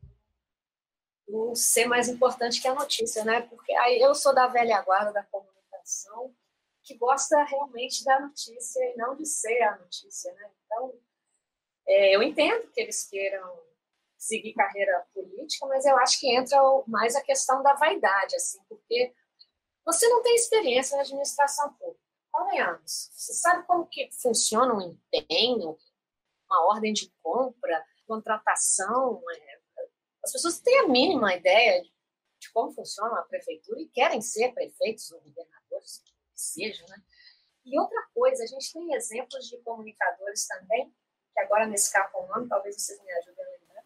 O 1.29 1.55
ser 1.55 1.85
mais 1.85 2.07
importante 2.07 2.61
que 2.61 2.67
a 2.67 2.73
notícia, 2.73 3.23
né? 3.23 3.41
Porque 3.41 3.71
aí 3.73 4.01
eu 4.01 4.15
sou 4.15 4.33
da 4.33 4.47
velha 4.47 4.81
guarda 4.81 5.11
da 5.13 5.23
comunicação 5.23 6.33
que 6.83 6.97
gosta 6.97 7.43
realmente 7.43 8.03
da 8.03 8.19
notícia 8.19 8.83
e 8.83 8.97
não 8.97 9.15
de 9.15 9.25
ser 9.25 9.61
a 9.61 9.77
notícia, 9.77 10.33
né? 10.33 10.51
Então, 10.65 10.93
é, 11.87 12.15
eu 12.15 12.23
entendo 12.23 12.67
que 12.71 12.81
eles 12.81 13.07
queiram 13.07 13.59
seguir 14.17 14.53
carreira 14.53 15.07
política, 15.13 15.65
mas 15.67 15.85
eu 15.85 15.95
acho 15.97 16.19
que 16.19 16.35
entra 16.35 16.57
mais 16.87 17.15
a 17.15 17.21
questão 17.21 17.61
da 17.61 17.73
vaidade, 17.75 18.35
assim, 18.35 18.59
porque 18.67 19.13
você 19.85 20.07
não 20.09 20.21
tem 20.21 20.35
experiência 20.35 20.97
na 20.97 21.03
administração 21.03 21.73
pública. 21.73 21.99
Convenhamos, 22.31 23.09
você 23.13 23.33
sabe 23.33 23.65
como 23.65 23.87
que 23.87 24.09
funciona 24.11 24.73
um 24.73 24.81
empenho, 24.81 25.77
uma 26.45 26.67
ordem 26.67 26.93
de 26.93 27.11
compra, 27.23 27.83
contratação, 28.07 29.21
é, 29.31 29.48
as 30.23 30.31
pessoas 30.31 30.59
têm 30.59 30.79
a 30.79 30.87
mínima 30.87 31.33
ideia 31.33 31.81
de, 31.81 31.91
de 32.39 32.51
como 32.51 32.71
funciona 32.71 33.19
a 33.19 33.23
prefeitura 33.23 33.79
e 33.81 33.89
querem 33.89 34.21
ser 34.21 34.53
prefeitos 34.53 35.11
ou 35.11 35.21
governadores, 35.21 36.01
que 36.03 36.13
seja, 36.33 36.85
né? 36.87 37.01
E 37.65 37.79
outra 37.79 38.01
coisa, 38.13 38.43
a 38.43 38.47
gente 38.47 38.71
tem 38.71 38.93
exemplos 38.93 39.47
de 39.47 39.57
comunicadores 39.59 40.47
também, 40.47 40.93
que 41.33 41.39
agora 41.39 41.67
me 41.67 41.75
escapa 41.75 42.17
o 42.17 42.27
nome, 42.27 42.47
talvez 42.47 42.75
vocês 42.75 43.01
me 43.03 43.11
ajudem 43.11 43.45
a 43.45 43.49
lembrar, 43.49 43.85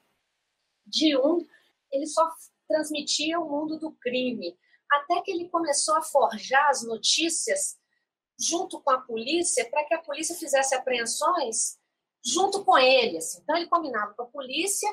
de 0.86 1.17
um, 1.17 1.46
ele 1.91 2.08
só 2.08 2.32
transmitia 2.67 3.39
o 3.39 3.50
mundo 3.50 3.78
do 3.78 3.91
crime, 3.93 4.58
até 4.91 5.22
que 5.22 5.32
ele 5.32 5.50
começou 5.50 5.96
a 5.96 6.02
forjar 6.02 6.69
as 6.69 6.84
notícias 6.84 7.78
junto 8.39 8.82
com 8.82 8.91
a 8.91 9.02
polícia, 9.02 9.69
para 9.69 9.84
que 9.86 9.93
a 9.93 10.02
polícia 10.02 10.36
fizesse 10.36 10.74
apreensões 10.76 11.78
junto 12.24 12.63
com 12.63 12.78
ele. 12.78 13.17
Assim. 13.17 13.41
Então, 13.41 13.56
ele 13.56 13.67
combinava 13.67 14.13
com 14.13 14.24
a 14.24 14.28
polícia 14.28 14.89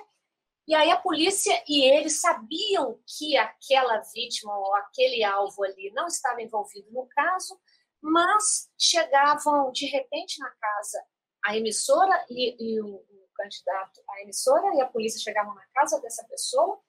e 0.70 0.74
aí 0.76 0.88
a 0.88 0.96
polícia 0.96 1.60
e 1.68 1.82
eles 1.82 2.20
sabiam 2.20 2.96
que 3.04 3.36
aquela 3.36 3.98
vítima 4.14 4.56
ou 4.56 4.72
aquele 4.76 5.24
alvo 5.24 5.64
ali 5.64 5.90
não 5.92 6.06
estava 6.06 6.40
envolvido 6.40 6.88
no 6.92 7.08
caso, 7.08 7.60
mas 8.00 8.70
chegavam 8.78 9.72
de 9.72 9.86
repente 9.86 10.38
na 10.38 10.48
casa 10.48 11.04
a 11.44 11.56
emissora 11.56 12.24
e, 12.30 12.54
e 12.56 12.80
o, 12.80 12.86
o, 12.86 13.28
candidato 13.34 14.00
à 14.10 14.22
emissora 14.22 14.76
e 14.76 14.80
a 14.80 14.86
polícia 14.86 15.20
chegavam 15.20 15.52
na 15.56 15.66
casa 15.74 16.00
dessa 16.00 16.24
pessoa, 16.28 16.80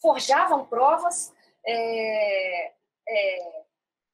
forjavam 0.00 0.64
provas, 0.64 1.30
é, 1.66 2.68
é, 3.06 3.64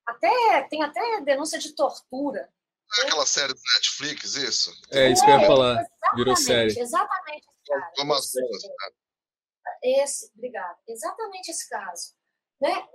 até 0.04 0.62
tem 0.68 0.82
até 0.82 1.20
denúncia 1.20 1.60
de 1.60 1.76
tortura. 1.76 2.52
É 2.98 3.02
aquela 3.02 3.26
série 3.26 3.54
do 3.54 3.60
Netflix, 3.76 4.34
isso? 4.34 4.72
É, 4.90 5.12
isso 5.12 5.24
que 5.24 5.30
eu 5.30 5.38
ia 5.38 5.46
falar. 5.46 5.86
Virou 6.16 6.34
série. 6.34 6.76
Exatamente 6.76 7.46
cara. 7.68 7.92
Amazonas, 7.98 8.62
esse, 9.82 10.30
obrigada. 10.34 10.78
Exatamente 10.86 11.50
esse 11.50 11.68
caso. 11.68 12.14
Né? 12.60 12.88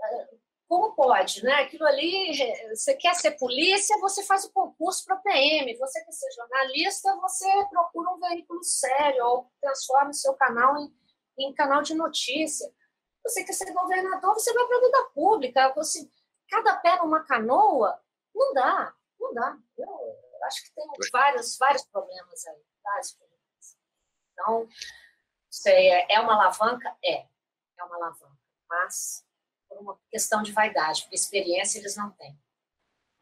Como 0.68 0.96
pode, 0.96 1.44
né? 1.44 1.54
Aquilo 1.56 1.86
ali, 1.86 2.36
você 2.70 2.96
quer 2.96 3.14
ser 3.16 3.32
polícia, 3.38 3.98
você 4.00 4.24
faz 4.24 4.46
o 4.46 4.52
concurso 4.52 5.06
para 5.06 5.18
PM. 5.18 5.78
Você 5.78 6.04
quer 6.04 6.12
ser 6.12 6.32
jornalista, 6.32 7.16
você 7.18 7.48
procura 7.70 8.12
um 8.12 8.20
veículo 8.20 8.64
sério 8.64 9.26
ou 9.26 9.52
transforma 9.62 10.10
o 10.10 10.14
seu 10.14 10.34
canal 10.34 10.78
em, 10.78 10.94
em 11.40 11.54
canal 11.54 11.82
de 11.82 11.94
notícia. 11.94 12.70
Você 13.24 13.44
quer 13.44 13.54
ser 13.54 13.72
governador, 13.72 14.34
você 14.34 14.54
vai 14.54 14.66
para 14.66 14.78
a 14.78 14.82
vida 14.82 15.10
pública. 15.14 15.74
Você, 15.76 16.10
cada 16.50 16.78
pé 16.78 16.98
numa 16.98 17.24
canoa, 17.24 18.02
não 18.34 18.54
dá, 18.54 18.94
não 19.20 19.34
dá. 19.34 19.58
Eu 19.78 20.46
acho 20.46 20.64
que 20.64 20.74
tem 20.74 20.86
vários, 21.12 21.58
vários 21.58 21.86
problemas 21.86 22.46
aí. 22.48 22.62
Vários 22.84 23.12
problemas. 23.12 23.33
Então, 24.34 24.68
sei, 25.50 25.90
é, 25.90 26.14
é 26.16 26.20
uma 26.20 26.34
alavanca? 26.34 26.96
É, 27.04 27.26
é 27.78 27.84
uma 27.84 27.96
alavanca, 27.96 28.38
mas 28.70 29.26
por 29.70 29.80
uma 29.80 30.00
questão 30.10 30.44
de 30.44 30.52
vaidade, 30.52 31.04
porque 31.04 31.16
experiência 31.16 31.80
eles 31.80 31.96
não 31.96 32.12
têm. 32.12 32.38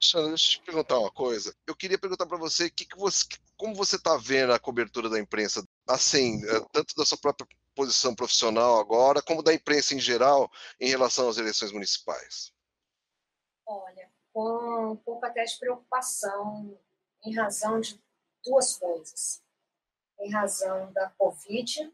Xana, 0.04 0.30
deixa 0.30 0.56
eu 0.56 0.60
te 0.60 0.66
perguntar 0.66 0.98
uma 0.98 1.12
coisa. 1.12 1.56
Eu 1.68 1.76
queria 1.76 2.00
perguntar 2.00 2.26
para 2.26 2.38
você, 2.38 2.70
que 2.70 2.86
que 2.86 2.98
você, 2.98 3.26
como 3.56 3.76
você 3.76 3.98
está 3.98 4.18
vendo 4.18 4.52
a 4.52 4.60
cobertura 4.60 5.08
da 5.10 5.20
imprensa, 5.20 5.64
assim, 5.88 6.44
eh, 6.44 6.66
tanto 6.72 6.96
da 6.96 7.06
sua 7.06 7.20
própria 7.20 7.48
posição 7.76 8.16
profissional 8.16 8.80
agora, 8.80 9.22
como 9.22 9.44
da 9.44 9.54
imprensa 9.54 9.94
em 9.94 10.00
geral, 10.00 10.52
em 10.80 10.90
relação 10.90 11.30
às 11.30 11.38
eleições 11.38 11.72
municipais? 11.72 12.52
Olha, 13.66 14.12
com 14.34 14.92
um 14.94 14.96
pouco 14.96 15.26
até 15.26 15.44
de 15.44 15.58
preocupação, 15.60 16.80
em 17.24 17.36
razão 17.36 17.80
de 17.80 18.02
duas 18.44 18.78
coisas. 18.78 19.44
Em 20.22 20.32
razão 20.32 20.92
da 20.94 21.10
Covid 21.18 21.92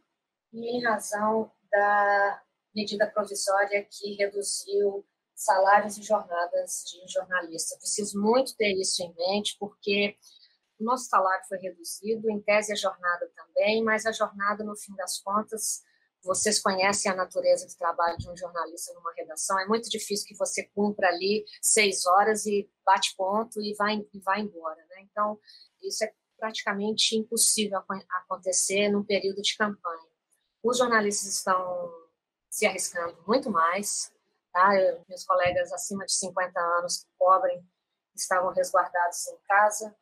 e 0.54 0.78
em 0.78 0.84
razão 0.84 1.52
da 1.72 2.44
medida 2.76 3.08
provisória 3.08 3.88
que 3.90 4.16
reduziu 4.16 5.06
salários 5.36 5.98
e 5.98 6.04
jornadas 6.04 6.84
de 6.86 7.12
jornalista. 7.12 7.78
Preciso 7.78 8.20
muito 8.20 8.56
ter 8.56 8.74
isso 8.74 9.04
em 9.04 9.14
mente, 9.16 9.56
porque 9.60 10.18
o 10.80 10.84
nosso 10.84 11.06
salário 11.06 11.46
foi 11.48 11.58
reduzido, 11.60 12.30
em 12.30 12.42
tese 12.42 12.72
a 12.72 12.76
jornada 12.76 13.32
também, 13.36 13.84
mas 13.84 14.06
a 14.06 14.12
jornada, 14.12 14.64
no 14.64 14.76
fim 14.76 14.96
das 14.96 15.20
contas, 15.20 15.82
vocês 16.24 16.60
conhecem 16.60 17.12
a 17.12 17.16
natureza 17.16 17.66
do 17.66 17.78
trabalho 17.78 18.18
de 18.18 18.30
um 18.30 18.36
jornalista 18.36 18.94
numa 18.94 19.14
redação, 19.14 19.60
é 19.60 19.66
muito 19.66 19.90
difícil 19.90 20.28
que 20.28 20.36
você 20.36 20.64
cumpra 20.76 21.08
ali 21.08 21.46
seis 21.62 22.06
horas 22.06 22.46
e 22.46 22.70
bate 22.86 23.16
ponto 23.16 23.62
e 23.62 23.74
vai, 23.76 24.06
e 24.14 24.20
vai 24.20 24.42
embora. 24.42 24.84
Né? 24.90 25.08
Então, 25.10 25.40
isso 25.82 26.04
é 26.04 26.12
praticamente 26.38 27.16
impossível 27.16 27.82
acontecer 28.10 28.90
num 28.90 29.04
período 29.04 29.42
de 29.42 29.56
campanha. 29.58 30.10
Os 30.64 30.78
jornalistas 30.78 31.38
estão 31.38 31.92
se 32.50 32.66
arriscando 32.66 33.18
muito 33.28 33.50
mais, 33.50 34.12
Tá? 34.58 34.76
Eu, 34.76 35.06
meus 35.08 35.24
colegas 35.24 35.72
acima 35.72 36.04
de 36.04 36.14
50 36.14 36.60
anos 36.60 37.04
que 37.04 37.10
cobrem 37.16 37.64
estavam 38.16 38.52
resguardados 38.52 39.28
em 39.28 39.38
casa, 39.48 39.96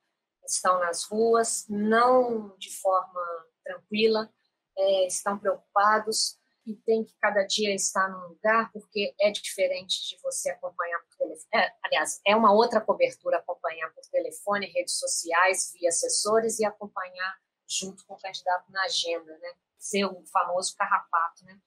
estão 0.45 0.79
nas 0.79 1.03
ruas, 1.03 1.65
não 1.67 2.55
de 2.57 2.73
forma 2.79 3.21
tranquila, 3.65 4.31
é, 4.77 5.07
estão 5.07 5.37
preocupados 5.37 6.39
e 6.65 6.73
tem 6.73 7.03
que 7.03 7.13
cada 7.19 7.43
dia 7.43 7.75
estar 7.75 8.07
num 8.07 8.29
lugar, 8.29 8.71
porque 8.71 9.13
é 9.19 9.29
diferente 9.29 10.07
de 10.07 10.17
você 10.23 10.51
acompanhar 10.51 11.01
telefone. 11.35 11.63
É, 11.63 11.73
aliás, 11.83 12.21
é 12.25 12.35
uma 12.35 12.53
outra 12.53 12.81
cobertura 12.81 13.37
acompanhar 13.37 13.93
por 13.93 14.03
telefone, 14.11 14.67
redes 14.67 14.97
sociais, 14.97 15.71
via 15.73 15.89
assessores 15.89 16.59
e 16.59 16.65
acompanhar 16.65 17.37
junto 17.67 18.05
com 18.05 18.13
o 18.13 18.19
candidato 18.19 18.71
na 18.71 18.83
agenda, 18.83 19.37
né? 19.37 19.53
Ser 19.77 20.05
o 20.05 20.23
famoso 20.27 20.75
carrapato, 20.75 21.45
né? 21.45 21.59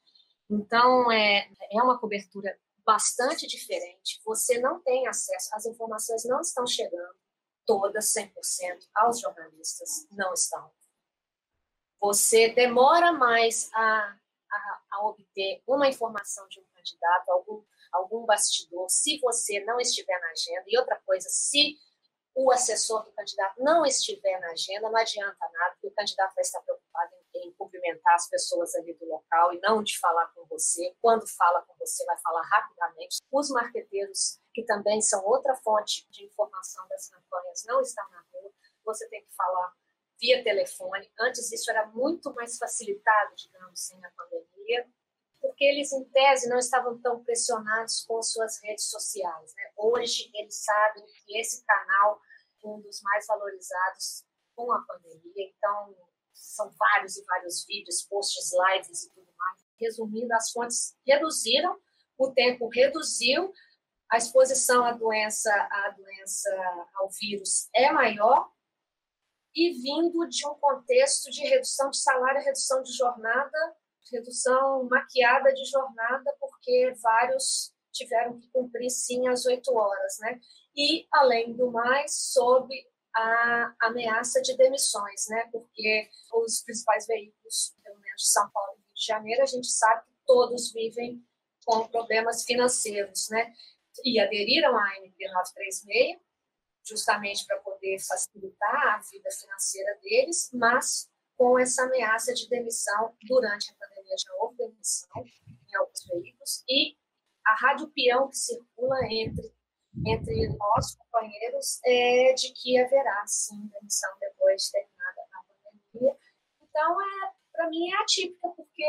Então, 0.50 1.10
é, 1.12 1.48
é 1.72 1.82
uma 1.82 1.98
cobertura 1.98 2.58
bastante 2.84 3.46
diferente, 3.46 4.18
você 4.24 4.58
não 4.60 4.80
tem 4.80 5.06
acesso, 5.06 5.54
as 5.54 5.66
informações 5.66 6.24
não 6.24 6.40
estão 6.40 6.66
chegando 6.66 7.14
todas 7.66 8.14
100% 8.14 8.32
aos 8.94 9.20
jornalistas, 9.20 10.06
não 10.10 10.32
estão. 10.32 10.72
Você 12.00 12.48
demora 12.54 13.12
mais 13.12 13.68
a, 13.74 14.16
a, 14.50 14.80
a 14.92 15.06
obter 15.06 15.62
uma 15.66 15.86
informação 15.86 16.48
de 16.48 16.60
um 16.60 16.64
candidato, 16.74 17.28
algum, 17.28 17.62
algum 17.92 18.24
bastidor, 18.24 18.88
se 18.88 19.18
você 19.20 19.60
não 19.64 19.80
estiver 19.80 20.18
na 20.20 20.30
agenda. 20.30 20.64
E 20.66 20.78
outra 20.78 20.96
coisa, 21.04 21.28
se 21.28 21.78
o 22.34 22.52
assessor 22.52 23.04
do 23.04 23.12
candidato 23.12 23.60
não 23.62 23.84
estiver 23.84 24.38
na 24.40 24.52
agenda, 24.52 24.88
não 24.88 24.96
adianta 24.96 25.50
nada, 25.52 25.72
porque 25.72 25.88
o 25.88 25.94
candidato 25.94 26.34
vai 26.34 26.42
estar 26.42 26.60
preocupado 26.60 27.12
em, 27.34 27.48
em 27.48 27.52
cumprimentar 27.54 28.14
as 28.14 28.28
pessoas 28.28 28.74
ali 28.76 28.94
do 28.94 29.06
local 29.06 29.52
e 29.52 29.60
não 29.60 29.82
de 29.82 29.98
falar 29.98 30.28
com 30.28 30.46
você. 30.46 30.94
Quando 31.00 31.26
fala 31.26 31.62
com 31.62 31.74
você, 31.78 32.04
vai 32.04 32.16
falar 32.18 32.42
rapidamente. 32.42 33.18
Os 33.32 33.50
marqueteiros, 33.50 34.38
que 34.54 34.64
também 34.64 35.00
são 35.00 35.24
outra 35.26 35.56
fonte 35.56 36.08
de 36.10 36.24
informação 36.24 36.86
das 36.88 37.08
campanhas, 37.08 37.64
não 37.66 37.80
estão 37.80 38.08
na 38.10 38.24
rua. 38.32 38.52
Você 38.84 39.08
tem 39.08 39.24
que 39.24 39.34
falar 39.34 39.72
via 40.20 40.42
telefone. 40.42 41.10
Antes 41.18 41.50
isso 41.50 41.70
era 41.70 41.86
muito 41.86 42.32
mais 42.34 42.56
facilitado, 42.56 43.34
digamos, 43.36 43.80
sem 43.80 44.04
a 44.04 44.10
pandemia 44.10 44.86
porque 45.58 45.64
eles, 45.64 45.92
em 45.92 46.04
tese, 46.04 46.48
não 46.48 46.56
estavam 46.56 46.96
tão 47.00 47.24
pressionados 47.24 48.04
com 48.06 48.22
suas 48.22 48.62
redes 48.62 48.88
sociais. 48.88 49.52
Né? 49.56 49.72
Hoje, 49.76 50.30
eles 50.32 50.54
sabem 50.54 51.04
que 51.26 51.36
esse 51.36 51.64
canal 51.66 52.20
é 52.62 52.68
um 52.68 52.80
dos 52.80 53.02
mais 53.02 53.26
valorizados 53.26 54.24
com 54.54 54.72
a 54.72 54.80
pandemia, 54.82 55.52
então, 55.52 55.96
são 56.32 56.70
vários 56.78 57.16
e 57.16 57.24
vários 57.24 57.66
vídeos, 57.66 58.02
posts, 58.02 58.52
lives 58.52 59.02
e 59.02 59.10
tudo 59.12 59.26
mais. 59.36 59.60
Resumindo, 59.80 60.32
as 60.32 60.52
fontes 60.52 60.96
reduziram, 61.04 61.76
o 62.16 62.30
tempo 62.30 62.68
reduziu, 62.68 63.52
a 64.12 64.16
exposição 64.16 64.84
à 64.84 64.92
doença, 64.92 65.52
à 65.52 65.90
doença, 65.90 66.50
ao 66.94 67.10
vírus 67.10 67.68
é 67.74 67.90
maior, 67.90 68.48
e 69.52 69.72
vindo 69.72 70.28
de 70.28 70.46
um 70.46 70.54
contexto 70.54 71.32
de 71.32 71.42
redução 71.48 71.90
de 71.90 71.98
salário, 71.98 72.44
redução 72.44 72.80
de 72.80 72.92
jornada, 72.92 73.76
redução 74.12 74.84
maquiada 74.84 75.52
de 75.52 75.64
jornada, 75.64 76.34
porque 76.40 76.94
vários 77.02 77.72
tiveram 77.92 78.38
que 78.38 78.48
cumprir 78.50 78.90
sim 78.90 79.28
as 79.28 79.44
oito 79.46 79.74
horas, 79.74 80.18
né? 80.20 80.40
E, 80.76 81.06
além 81.12 81.54
do 81.54 81.70
mais, 81.70 82.32
sob 82.32 82.68
a 83.14 83.74
ameaça 83.82 84.40
de 84.40 84.56
demissões, 84.56 85.26
né? 85.28 85.48
Porque 85.50 86.08
os 86.32 86.62
principais 86.62 87.06
veículos, 87.06 87.74
pelo 87.82 87.98
menos 87.98 88.22
de 88.22 88.28
São 88.28 88.48
Paulo 88.50 88.74
e 88.74 88.82
Rio 88.82 88.94
de 88.94 89.06
Janeiro, 89.06 89.42
a 89.42 89.46
gente 89.46 89.66
sabe 89.66 90.06
que 90.06 90.14
todos 90.26 90.72
vivem 90.72 91.20
com 91.64 91.88
problemas 91.88 92.44
financeiros, 92.44 93.28
né? 93.30 93.52
E 94.04 94.20
aderiram 94.20 94.76
à 94.78 94.96
MP 94.98 95.28
936, 95.28 96.18
justamente 96.86 97.44
para 97.46 97.58
poder 97.58 97.98
facilitar 97.98 98.94
a 98.94 99.00
vida 99.10 99.30
financeira 99.30 99.98
deles, 100.00 100.48
mas 100.52 101.10
com 101.36 101.58
essa 101.58 101.84
ameaça 101.84 102.32
de 102.32 102.48
demissão 102.48 103.14
durante 103.22 103.70
a 103.70 103.74
pandemia, 103.74 103.97
já 104.16 104.30
houve 104.40 104.56
demissão 104.56 105.24
em 105.70 105.76
alguns 105.76 106.04
veículos, 106.06 106.64
e 106.68 106.96
a 107.46 107.54
rádio 107.54 107.88
peão 107.88 108.28
que 108.28 108.36
circula 108.36 108.98
entre, 109.04 109.52
entre 110.06 110.48
nós, 110.56 110.94
companheiros, 110.96 111.80
é 111.84 112.32
de 112.34 112.52
que 112.52 112.78
haverá, 112.78 113.26
sim, 113.26 113.68
demissão 113.72 114.10
depois 114.20 114.62
de 114.62 114.72
terminada 114.72 115.22
a 115.32 115.42
pandemia. 115.44 116.16
Então, 116.62 117.00
é, 117.00 117.32
para 117.52 117.68
mim, 117.70 117.90
é 117.90 118.02
atípica, 118.02 118.48
porque 118.50 118.84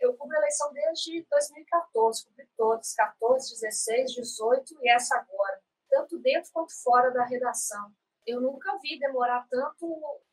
eu 0.00 0.14
cubro 0.16 0.36
a 0.36 0.40
eleição 0.40 0.72
desde 0.72 1.26
2014, 1.30 2.24
cobri 2.26 2.48
todos, 2.56 2.92
14, 2.92 3.60
16, 3.60 4.12
18 4.12 4.76
e 4.82 4.90
essa 4.90 5.16
agora, 5.16 5.60
tanto 5.88 6.18
dentro 6.18 6.52
quanto 6.52 6.72
fora 6.82 7.10
da 7.10 7.24
redação. 7.24 7.92
Eu 8.26 8.40
nunca 8.40 8.76
vi 8.78 8.98
demorar 8.98 9.46
tanto 9.50 9.86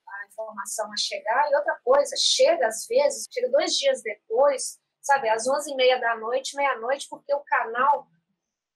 a 0.08 0.28
informação 0.28 0.92
a 0.92 0.98
chegar. 0.98 1.50
E 1.50 1.56
outra 1.56 1.80
coisa, 1.84 2.16
chega 2.18 2.68
às 2.68 2.86
vezes, 2.88 3.28
chega 3.32 3.50
dois 3.50 3.74
dias 3.74 4.02
depois, 4.02 4.80
sabe, 5.02 5.30
às 5.30 5.44
11h30 5.46 6.00
da 6.00 6.16
noite, 6.18 6.56
meia-noite, 6.56 7.08
porque 7.10 7.34
o 7.34 7.42
canal 7.42 8.08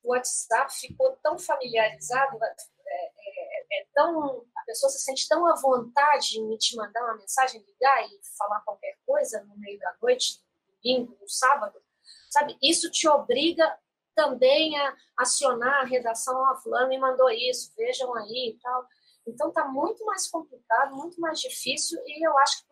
do 0.04 0.10
WhatsApp 0.10 0.74
ficou 0.74 1.18
tão 1.24 1.38
familiarizado, 1.38 2.38
é, 2.44 3.06
é, 3.06 3.82
é, 3.82 3.88
tão, 3.94 4.46
a 4.56 4.64
pessoa 4.66 4.90
se 4.90 5.00
sente 5.00 5.28
tão 5.28 5.46
à 5.46 5.56
vontade 5.56 6.40
em 6.40 6.58
te 6.58 6.76
mandar 6.76 7.04
uma 7.04 7.18
mensagem, 7.18 7.62
ligar 7.62 8.06
e 8.06 8.20
falar 8.38 8.62
qualquer 8.62 8.98
coisa 9.06 9.44
no 9.44 9.58
meio 9.58 9.80
da 9.80 9.96
noite, 10.02 10.42
no 10.68 10.76
domingo, 10.76 11.18
no 11.20 11.30
sábado, 11.30 11.82
sabe? 12.30 12.58
Isso 12.62 12.90
te 12.92 13.08
obriga 13.08 13.78
também 14.16 14.78
a 14.80 14.96
acionar 15.18 15.82
a 15.82 15.86
redação, 15.86 16.36
ó, 16.36 16.54
oh, 16.54 16.58
fulano 16.58 16.88
me 16.88 16.98
mandou 16.98 17.30
isso, 17.30 17.74
vejam 17.76 18.16
aí 18.16 18.56
e 18.56 18.60
tal. 18.62 18.88
Então 19.28 19.50
está 19.50 19.68
muito 19.68 20.06
mais 20.06 20.28
complicado, 20.28 20.96
muito 20.96 21.20
mais 21.20 21.40
difícil 21.40 22.00
e 22.06 22.26
eu 22.26 22.38
acho 22.40 22.62
que 22.62 22.68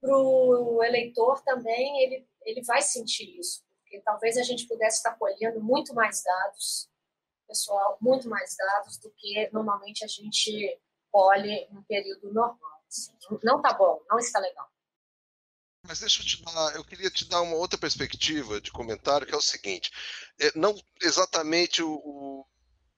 para 0.00 0.18
o 0.18 0.82
eleitor 0.82 1.42
também 1.42 2.02
ele, 2.02 2.28
ele 2.42 2.62
vai 2.64 2.82
sentir 2.82 3.38
isso, 3.38 3.64
porque 3.82 4.00
talvez 4.00 4.36
a 4.36 4.42
gente 4.42 4.66
pudesse 4.66 4.98
estar 4.98 5.14
colhendo 5.16 5.60
muito 5.60 5.94
mais 5.94 6.22
dados, 6.22 6.90
pessoal, 7.46 7.96
muito 8.00 8.28
mais 8.28 8.54
dados 8.56 8.98
do 8.98 9.10
que 9.12 9.48
normalmente 9.52 10.04
a 10.04 10.08
gente 10.08 10.80
colhe 11.10 11.68
no 11.70 11.84
período 11.84 12.32
normal. 12.32 12.82
Assim. 12.88 13.12
Não 13.42 13.56
está 13.56 13.72
bom, 13.72 14.02
não 14.08 14.18
está 14.18 14.38
legal. 14.38 14.68
Mas 15.86 16.00
deixa 16.00 16.22
eu 16.22 16.26
te 16.26 16.42
dar, 16.42 16.76
eu 16.76 16.84
queria 16.84 17.10
te 17.10 17.24
dar 17.28 17.42
uma 17.42 17.56
outra 17.56 17.78
perspectiva 17.78 18.60
de 18.60 18.70
comentário, 18.70 19.26
que 19.26 19.34
é 19.34 19.36
o 19.36 19.42
seguinte: 19.42 19.90
é, 20.40 20.56
não 20.56 20.74
exatamente 21.00 21.82
o 21.82 22.46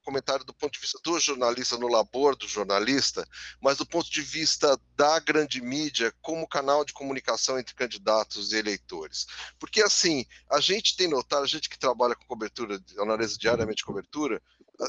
comentário 0.05 0.45
do 0.45 0.55
ponto 0.55 0.75
de 0.75 0.81
vista 0.81 0.99
do 1.03 1.19
jornalista, 1.19 1.79
no 1.79 1.89
labor 1.89 2.37
do 2.37 2.47
jornalista, 2.47 3.27
mas 3.61 3.79
do 3.79 3.87
ponto 3.87 4.11
de 4.11 4.21
vista 4.21 4.79
da 4.95 5.19
grande 5.19 5.61
mídia 5.61 6.13
como 6.21 6.47
canal 6.47 6.85
de 6.85 6.93
comunicação 6.93 7.59
entre 7.59 7.75
candidatos 7.75 8.53
e 8.53 8.57
eleitores. 8.57 9.27
Porque, 9.59 9.83
assim, 9.83 10.27
a 10.51 10.61
gente 10.61 10.97
tem 10.97 11.09
notado, 11.09 11.43
a 11.43 11.49
gente 11.49 11.69
que 11.69 11.79
trabalha 11.79 12.15
com 12.15 12.27
cobertura, 12.27 12.81
analisa 12.99 13.37
diariamente 13.39 13.85
cobertura, 13.85 14.41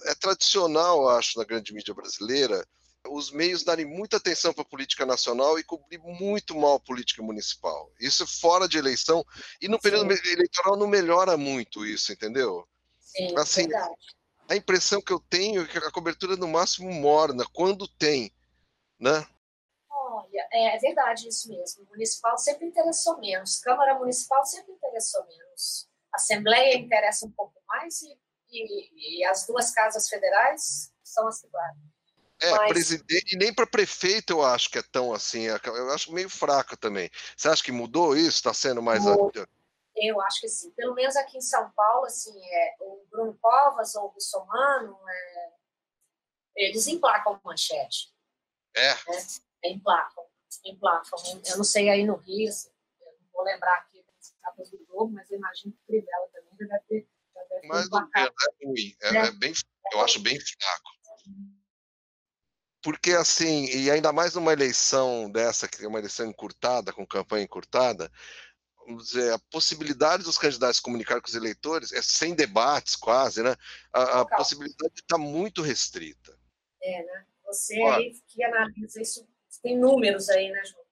é 0.06 0.16
tradicional, 0.16 1.10
acho, 1.10 1.40
na 1.40 1.46
grande 1.46 1.74
mídia 1.74 1.94
brasileira, 1.94 2.68
os 3.08 3.32
meios 3.32 3.64
darem 3.64 3.86
muita 3.86 4.18
atenção 4.18 4.52
para 4.52 4.64
a 4.64 4.68
política 4.68 5.06
nacional 5.06 5.60
e 5.60 5.64
cobrir 5.64 6.00
muito 6.00 6.56
mal 6.56 6.76
a 6.76 6.80
política 6.80 7.22
municipal. 7.22 7.92
Isso 8.00 8.26
fora 8.26 8.68
de 8.68 8.78
eleição, 8.78 9.24
e 9.62 9.68
no 9.68 9.80
período 9.80 10.12
eleitoral 10.12 10.76
não 10.76 10.88
melhora 10.88 11.38
muito 11.38 11.86
isso, 11.86 12.12
entendeu? 12.12 12.68
Sim, 13.00 13.38
assim, 13.38 13.68
verdade 13.68 13.96
a 14.48 14.56
impressão 14.56 15.02
que 15.02 15.12
eu 15.12 15.20
tenho 15.20 15.64
é 15.64 15.68
que 15.68 15.78
a 15.78 15.92
cobertura 15.92 16.34
é 16.34 16.38
no 16.38 16.48
máximo 16.48 16.92
morna, 16.92 17.46
quando 17.54 17.88
tem, 17.88 18.32
né? 19.00 19.26
Olha, 19.90 20.48
é, 20.52 20.76
é 20.76 20.80
verdade 20.80 21.28
isso 21.28 21.50
mesmo. 21.50 21.84
O 21.84 21.90
municipal 21.90 22.38
sempre 22.38 22.66
interessou 22.66 23.20
menos, 23.20 23.60
Câmara 23.60 23.98
Municipal 23.98 24.46
sempre 24.46 24.74
interessou 24.74 25.26
menos. 25.26 25.88
Assembleia 26.14 26.78
interessa 26.78 27.26
um 27.26 27.32
pouco 27.32 27.60
mais 27.68 28.02
e, 28.02 28.18
e, 28.52 29.20
e 29.20 29.26
as 29.26 29.46
duas 29.46 29.72
casas 29.72 30.08
federais 30.08 30.92
são 31.04 31.28
as 31.28 31.42
que 31.42 31.48
guardam. 31.50 31.84
É, 32.42 32.52
Mas... 32.52 32.68
presidente, 32.70 33.34
e 33.34 33.38
nem 33.38 33.54
para 33.54 33.66
prefeito 33.66 34.34
eu 34.34 34.44
acho 34.44 34.70
que 34.70 34.78
é 34.78 34.84
tão 34.92 35.14
assim, 35.14 35.48
é, 35.48 35.60
eu 35.66 35.92
acho 35.92 36.14
meio 36.14 36.30
fraca 36.30 36.76
também. 36.76 37.10
Você 37.36 37.48
acha 37.48 37.64
que 37.64 37.72
mudou 37.72 38.16
isso? 38.16 38.38
Está 38.38 38.54
sendo 38.54 38.82
mais. 38.82 39.04
Eu 39.96 40.20
acho 40.22 40.42
que 40.42 40.50
sim. 40.50 40.72
Pelo 40.72 40.94
menos 40.94 41.16
aqui 41.16 41.38
em 41.38 41.42
São 41.42 41.70
Paulo, 41.72 42.06
assim, 42.06 42.38
é, 42.46 42.76
o 42.82 43.06
Bruno 43.10 43.38
Covas 43.42 43.96
ou 43.96 44.06
o 44.06 44.08
Russomano, 44.08 44.98
é, 45.10 45.54
eles 46.56 46.88
emplacam 46.88 47.40
manchete. 47.44 48.14
É. 48.76 48.94
Né? 48.94 49.28
Emplacam, 49.64 50.26
emplacam. 50.66 51.20
Eu 51.46 51.58
não 51.58 51.64
sei 51.64 51.90
aí 51.90 52.06
no 52.06 52.16
Rio, 52.16 52.50
assim, 52.50 52.70
eu 53.00 53.06
não 53.06 53.30
vou 53.32 53.44
lembrar 53.44 53.74
aqui 53.80 54.04
das 54.04 54.34
capas 54.42 54.70
do 54.70 54.86
Globo, 54.86 55.14
mas 55.14 55.30
eu 55.32 55.38
imagino 55.38 55.74
que 55.74 55.80
o 55.80 55.86
Crivella 55.86 56.28
também 56.28 56.52
já 56.60 56.66
deve 56.66 56.86
ter. 56.88 57.10
Já 57.34 57.42
deve 57.44 57.62
ter 57.62 57.68
mas 57.68 57.90
não 57.90 58.10
é 58.16 58.30
ruim, 58.64 58.96
é, 59.02 59.18
é, 59.28 59.32
bem, 59.32 59.54
eu 59.94 60.02
acho 60.02 60.20
bem 60.20 60.38
fraco 60.40 60.96
porque 62.86 63.14
assim, 63.14 63.66
e 63.66 63.90
ainda 63.90 64.14
mais 64.14 64.36
numa 64.36 64.54
eleição 64.54 65.28
dessa, 65.32 65.68
que 65.68 65.84
é 65.84 65.88
uma 65.88 65.98
eleição 65.98 66.28
encurtada, 66.28 66.94
com 66.94 67.04
campanha 67.04 67.44
encurtada, 67.44 68.12
vamos 68.86 69.08
dizer, 69.08 69.34
a 69.34 69.40
possibilidade 69.52 70.24
dos 70.24 70.38
candidatos 70.38 70.80
comunicar 70.80 71.20
com 71.20 71.28
os 71.28 71.36
eleitores 71.36 71.92
é 71.92 72.02
sem 72.02 72.36
debates 72.36 72.96
quase, 72.96 73.42
né? 73.42 73.56
A, 73.92 74.22
a 74.22 74.26
possibilidade 74.26 74.94
está 74.96 75.18
muito 75.18 75.62
restrita. 75.62 76.38
É, 76.82 77.04
né? 77.04 77.26
Você 77.46 77.80
Olha, 77.82 77.98
aí 77.98 78.14
que 78.28 78.44
analisa 78.44 79.02
isso, 79.02 79.28
tem 79.62 79.78
números 79.78 80.30
aí, 80.30 80.52
né, 80.52 80.62
João? 80.66 80.86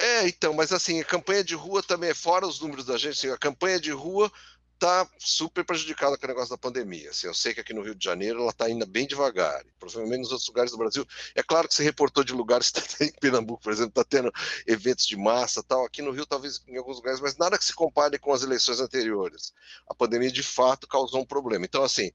É, 0.00 0.26
então, 0.26 0.52
mas 0.52 0.72
assim, 0.72 1.00
a 1.00 1.04
campanha 1.04 1.44
de 1.44 1.54
rua 1.54 1.82
também, 1.82 2.10
é 2.10 2.14
fora 2.14 2.46
os 2.46 2.60
números 2.60 2.84
da 2.84 2.96
gente, 2.96 3.12
assim, 3.12 3.30
a 3.30 3.38
campanha 3.38 3.78
de 3.78 3.92
rua 3.92 4.30
está 4.74 5.08
super 5.18 5.64
prejudicada 5.64 6.18
com 6.18 6.24
o 6.24 6.28
negócio 6.28 6.50
da 6.50 6.58
pandemia. 6.58 7.10
Assim, 7.10 7.26
eu 7.26 7.34
sei 7.34 7.54
que 7.54 7.60
aqui 7.60 7.72
no 7.72 7.82
Rio 7.82 7.94
de 7.94 8.04
Janeiro 8.04 8.40
ela 8.40 8.50
está 8.50 8.68
indo 8.68 8.86
bem 8.86 9.06
devagar, 9.06 9.64
provavelmente 9.78 10.20
nos 10.20 10.30
outros 10.30 10.48
lugares 10.48 10.70
do 10.72 10.78
Brasil. 10.78 11.06
É 11.34 11.42
claro 11.42 11.66
que 11.66 11.74
você 11.74 11.82
reportou 11.82 12.22
de 12.22 12.32
lugares, 12.32 12.70
tá 12.72 12.82
em 13.00 13.12
Pernambuco, 13.12 13.62
por 13.62 13.72
exemplo, 13.72 13.90
está 13.90 14.04
tendo 14.04 14.32
eventos 14.66 15.06
de 15.06 15.16
massa 15.16 15.62
tal. 15.62 15.84
Aqui 15.84 16.02
no 16.02 16.10
Rio, 16.10 16.26
talvez 16.26 16.62
em 16.68 16.76
alguns 16.76 16.96
lugares, 16.96 17.20
mas 17.20 17.36
nada 17.36 17.58
que 17.58 17.64
se 17.64 17.74
compare 17.74 18.18
com 18.18 18.32
as 18.32 18.42
eleições 18.42 18.80
anteriores. 18.80 19.52
A 19.88 19.94
pandemia 19.94 20.30
de 20.30 20.42
fato 20.42 20.86
causou 20.86 21.20
um 21.20 21.26
problema. 21.26 21.64
Então, 21.64 21.82
assim, 21.82 22.10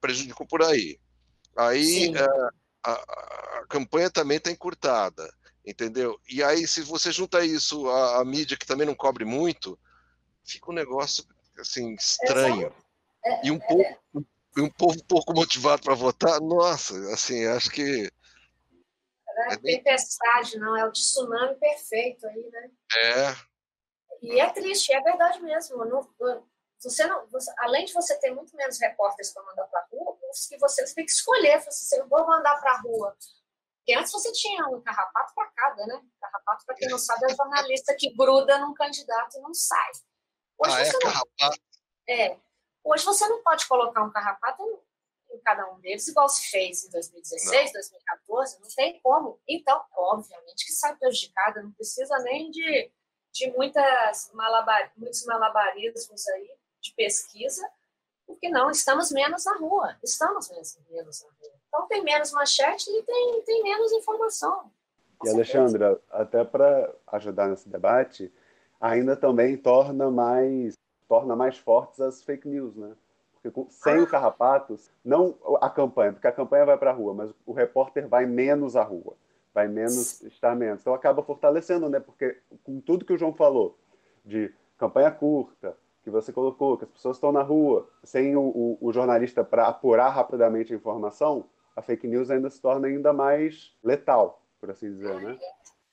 prejudicou 0.00 0.46
por 0.46 0.62
aí. 0.62 0.98
Aí 1.56 2.14
a, 2.16 2.20
eh, 2.20 2.50
a, 2.84 2.92
a 2.92 3.66
campanha 3.68 4.10
também 4.10 4.38
está 4.38 4.50
encurtada 4.50 5.30
entendeu? 5.66 6.18
E 6.28 6.44
aí, 6.44 6.64
se 6.66 6.80
você 6.82 7.10
junta 7.10 7.44
isso 7.44 7.88
à, 7.90 8.20
à, 8.20 8.24
mídia, 8.24 8.56
que 8.56 8.64
também 8.64 8.86
não 8.86 8.94
cobre 8.94 9.24
muito, 9.24 9.76
fica 10.44 10.70
um 10.70 10.74
negócio 10.74 11.24
assim, 11.58 11.94
estranho. 11.94 12.74
É, 13.24 13.46
e 13.46 13.50
um, 13.50 13.56
é, 13.56 13.66
povo, 13.66 13.82
é. 13.82 14.60
um 14.60 14.70
povo 14.70 15.04
pouco 15.04 15.34
motivado 15.34 15.82
para 15.82 15.94
votar, 15.94 16.40
nossa, 16.40 16.94
assim, 17.12 17.46
acho 17.46 17.70
que. 17.70 18.10
Não 19.36 19.52
é 19.52 19.56
tempestade, 19.58 20.58
não, 20.58 20.76
é 20.76 20.86
o 20.86 20.92
tsunami 20.92 21.56
perfeito 21.56 22.26
aí, 22.26 22.50
né? 22.50 22.70
É. 23.02 23.46
E 24.22 24.40
é 24.40 24.50
triste, 24.50 24.92
é 24.94 25.00
verdade 25.00 25.42
mesmo. 25.42 25.84
Não, 25.84 26.08
você 26.80 27.06
não, 27.06 27.26
você, 27.26 27.52
além 27.58 27.84
de 27.84 27.92
você 27.92 28.18
ter 28.18 28.34
muito 28.34 28.56
menos 28.56 28.80
repórteres 28.80 29.32
para 29.32 29.42
mandar 29.44 29.64
para 29.64 29.80
a 29.80 29.86
rua, 29.90 30.18
os 30.30 30.46
que 30.46 30.56
você, 30.58 30.86
você, 30.86 30.94
tem 30.94 31.04
que 31.04 31.10
escolher, 31.10 31.62
você, 31.64 32.00
eu 32.00 32.08
vou 32.08 32.26
mandar 32.26 32.56
para 32.60 32.72
a 32.72 32.80
rua. 32.80 33.16
Porque 33.78 33.98
antes 33.98 34.12
você 34.12 34.32
tinha 34.32 34.66
um 34.66 34.80
carrapato 34.80 35.32
para 35.34 35.50
cada, 35.52 35.86
né? 35.86 36.00
Carrapato, 36.20 36.64
para 36.66 36.74
quem 36.74 36.88
não 36.88 36.98
sabe, 36.98 37.30
é 37.30 37.34
jornalista 37.34 37.94
que 37.96 38.12
gruda 38.14 38.58
num 38.58 38.74
candidato 38.74 39.38
e 39.38 39.40
não 39.40 39.54
sai. 39.54 39.90
Hoje 40.58 40.74
ah, 40.74 40.80
é 40.80 40.84
você 40.84 40.98
carrapato? 40.98 41.60
Não, 42.08 42.14
é. 42.14 42.38
Hoje 42.84 43.04
você 43.04 43.28
não 43.28 43.42
pode 43.42 43.66
colocar 43.66 44.02
um 44.02 44.10
carrapato 44.10 44.62
em, 44.62 45.36
em 45.36 45.40
cada 45.40 45.68
um 45.70 45.80
deles, 45.80 46.06
igual 46.06 46.28
se 46.28 46.48
fez 46.50 46.84
em 46.84 46.90
2016, 46.90 47.66
não. 47.66 47.72
2014, 47.72 48.60
não 48.60 48.68
tem 48.68 49.00
como. 49.00 49.40
Então, 49.48 49.84
obviamente 49.92 50.64
que 50.64 50.72
sai 50.72 50.96
prejudicada, 50.96 51.62
não 51.62 51.72
precisa 51.72 52.16
nem 52.20 52.50
de, 52.50 52.90
de 53.32 53.50
muitas 53.52 54.30
malabar, 54.32 54.92
muitos 54.96 55.24
malabarismos 55.26 56.26
aí 56.28 56.50
de 56.80 56.94
pesquisa, 56.94 57.68
porque 58.26 58.48
não, 58.48 58.70
estamos 58.70 59.10
menos 59.10 59.44
na 59.44 59.56
rua, 59.56 59.96
estamos 60.02 60.48
menos, 60.50 60.78
menos 60.88 61.22
na 61.22 61.28
rua. 61.28 61.60
Então 61.68 61.86
tem 61.88 62.02
menos 62.02 62.32
manchete 62.32 62.90
e 62.90 63.02
tem, 63.02 63.42
tem 63.42 63.62
menos 63.62 63.92
informação. 63.92 64.70
E 65.24 65.28
Alexandra, 65.28 66.00
até 66.10 66.44
para 66.44 66.94
ajudar 67.08 67.48
nesse 67.48 67.68
debate, 67.68 68.32
ainda 68.80 69.16
também 69.16 69.56
torna 69.56 70.10
mais 70.10 70.74
torna 71.08 71.36
mais 71.36 71.56
fortes 71.56 72.00
as 72.00 72.22
fake 72.22 72.48
news, 72.48 72.74
né? 72.76 72.92
Porque 73.40 73.70
sem 73.70 74.00
o 74.00 74.06
carrapatos, 74.06 74.90
não 75.04 75.36
a 75.60 75.70
campanha, 75.70 76.12
porque 76.12 76.26
a 76.26 76.32
campanha 76.32 76.66
vai 76.66 76.76
para 76.76 76.90
a 76.90 76.94
rua, 76.94 77.14
mas 77.14 77.30
o 77.44 77.52
repórter 77.52 78.08
vai 78.08 78.26
menos 78.26 78.74
à 78.74 78.82
rua, 78.82 79.14
vai 79.54 79.68
menos 79.68 80.20
estar 80.22 80.56
menos. 80.56 80.80
Então 80.80 80.92
acaba 80.92 81.22
fortalecendo, 81.22 81.88
né? 81.88 82.00
Porque 82.00 82.38
com 82.64 82.80
tudo 82.80 83.04
que 83.04 83.12
o 83.12 83.18
João 83.18 83.32
falou 83.32 83.78
de 84.24 84.52
campanha 84.76 85.10
curta, 85.12 85.76
que 86.02 86.10
você 86.10 86.32
colocou, 86.32 86.76
que 86.76 86.84
as 86.84 86.90
pessoas 86.90 87.16
estão 87.16 87.30
na 87.32 87.42
rua, 87.42 87.88
sem 88.02 88.36
o, 88.36 88.42
o, 88.42 88.78
o 88.80 88.92
jornalista 88.92 89.44
para 89.44 89.66
apurar 89.66 90.10
rapidamente 90.10 90.72
a 90.72 90.76
informação, 90.76 91.44
a 91.74 91.82
fake 91.82 92.06
news 92.06 92.30
ainda 92.30 92.50
se 92.50 92.60
torna 92.60 92.88
ainda 92.88 93.12
mais 93.12 93.76
letal, 93.82 94.42
por 94.60 94.70
assim 94.70 94.90
dizer, 94.90 95.20
né? 95.20 95.38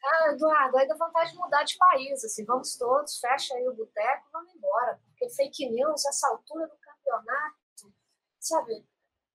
Ah, 0.05 0.31
Eduardo, 0.33 0.77
aí 0.77 0.87
dá 0.87 0.95
vontade 0.95 1.31
de 1.31 1.37
mudar 1.37 1.63
de 1.63 1.77
país, 1.77 2.23
assim, 2.25 2.43
vamos 2.43 2.75
todos, 2.75 3.19
fecha 3.19 3.53
aí 3.55 3.67
o 3.67 3.73
boteco, 3.73 4.27
vamos 4.33 4.53
embora, 4.53 4.99
porque 5.05 5.29
fake 5.29 5.69
news, 5.69 6.05
essa 6.05 6.27
altura 6.27 6.67
do 6.67 6.75
campeonato, 6.77 7.93
sabe, 8.37 8.85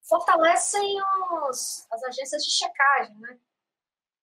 fortalecem 0.03 0.97
os, 1.49 1.87
as 1.91 2.03
agências 2.05 2.45
de 2.45 2.51
checagem, 2.51 3.17
né? 3.19 3.41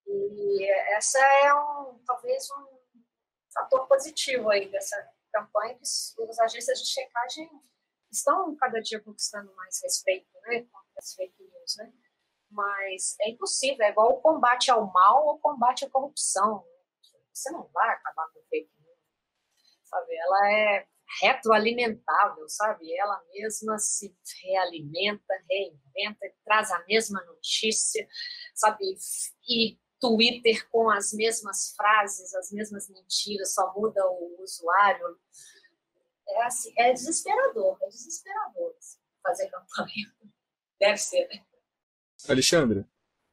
E 0.07 0.71
essa 0.95 1.19
é 1.19 1.53
um, 1.53 1.99
talvez 2.05 2.47
um 2.51 2.79
fator 3.51 3.87
positivo 3.87 4.49
aí 4.51 4.69
dessa 4.69 4.95
campanha, 5.33 5.75
que 5.75 6.23
as 6.29 6.39
agências 6.39 6.79
de 6.79 6.87
checagem 6.87 7.49
estão 8.11 8.55
cada 8.55 8.79
dia 8.81 8.99
conquistando 9.01 9.53
mais 9.55 9.81
respeito, 9.81 10.27
né, 10.43 10.61
contra 10.61 10.99
as 10.99 11.13
fake 11.15 11.43
news, 11.43 11.75
né? 11.77 11.91
Mas 12.49 13.15
é 13.21 13.29
impossível, 13.29 13.85
é 13.85 13.89
igual 13.89 14.11
o 14.11 14.21
combate 14.21 14.71
ao 14.71 14.91
mal 14.91 15.27
ou 15.27 15.39
combate 15.39 15.85
à 15.85 15.89
corrupção. 15.89 16.65
Você 17.33 17.51
não 17.51 17.67
vai 17.73 17.89
acabar 17.89 18.27
com 18.29 18.41
fake 18.49 18.71
news, 18.79 18.99
sabe? 19.83 20.15
Ela 20.15 20.51
é 20.51 20.87
retroalimentável, 21.21 22.47
sabe? 22.49 22.93
Ela 22.97 23.21
mesma 23.33 23.77
se 23.77 24.15
realimenta, 24.43 25.33
reinventa, 25.49 26.33
traz 26.43 26.71
a 26.71 26.83
mesma 26.85 27.23
notícia, 27.25 28.07
sabe? 28.53 28.85
E 29.47 29.77
Twitter 29.99 30.67
com 30.69 30.89
as 30.89 31.13
mesmas 31.13 31.73
frases, 31.75 32.33
as 32.35 32.51
mesmas 32.51 32.89
mentiras, 32.89 33.53
só 33.53 33.73
muda 33.73 34.05
o 34.07 34.41
usuário. 34.41 35.19
É 36.27 36.43
assim, 36.43 36.73
é 36.77 36.91
desesperador, 36.91 37.77
é 37.81 37.87
desesperador 37.87 38.75
assim, 38.77 38.99
fazer 39.21 39.49
campanha. 39.49 40.15
Deve 40.79 40.97
ser, 40.97 41.27
né? 41.27 41.45
Alexandre, 42.27 42.85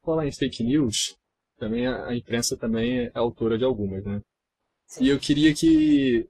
falar 0.03 0.27
em 0.27 0.31
fake 0.31 0.63
news, 0.63 1.17
também 1.57 1.87
a, 1.87 2.07
a 2.07 2.15
imprensa 2.15 2.57
também 2.57 3.05
é 3.05 3.11
autora 3.13 3.57
de 3.57 3.63
algumas, 3.63 4.03
né? 4.03 4.21
Sim. 4.87 5.05
E 5.05 5.09
eu 5.09 5.19
queria 5.19 5.53
que 5.53 6.27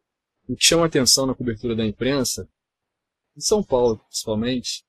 o 0.47 0.55
que 0.55 0.63
chama 0.63 0.85
atenção 0.85 1.25
na 1.25 1.35
cobertura 1.35 1.75
da 1.75 1.85
imprensa, 1.85 2.47
em 3.35 3.41
São 3.41 3.63
Paulo 3.63 3.97
principalmente, 3.97 4.83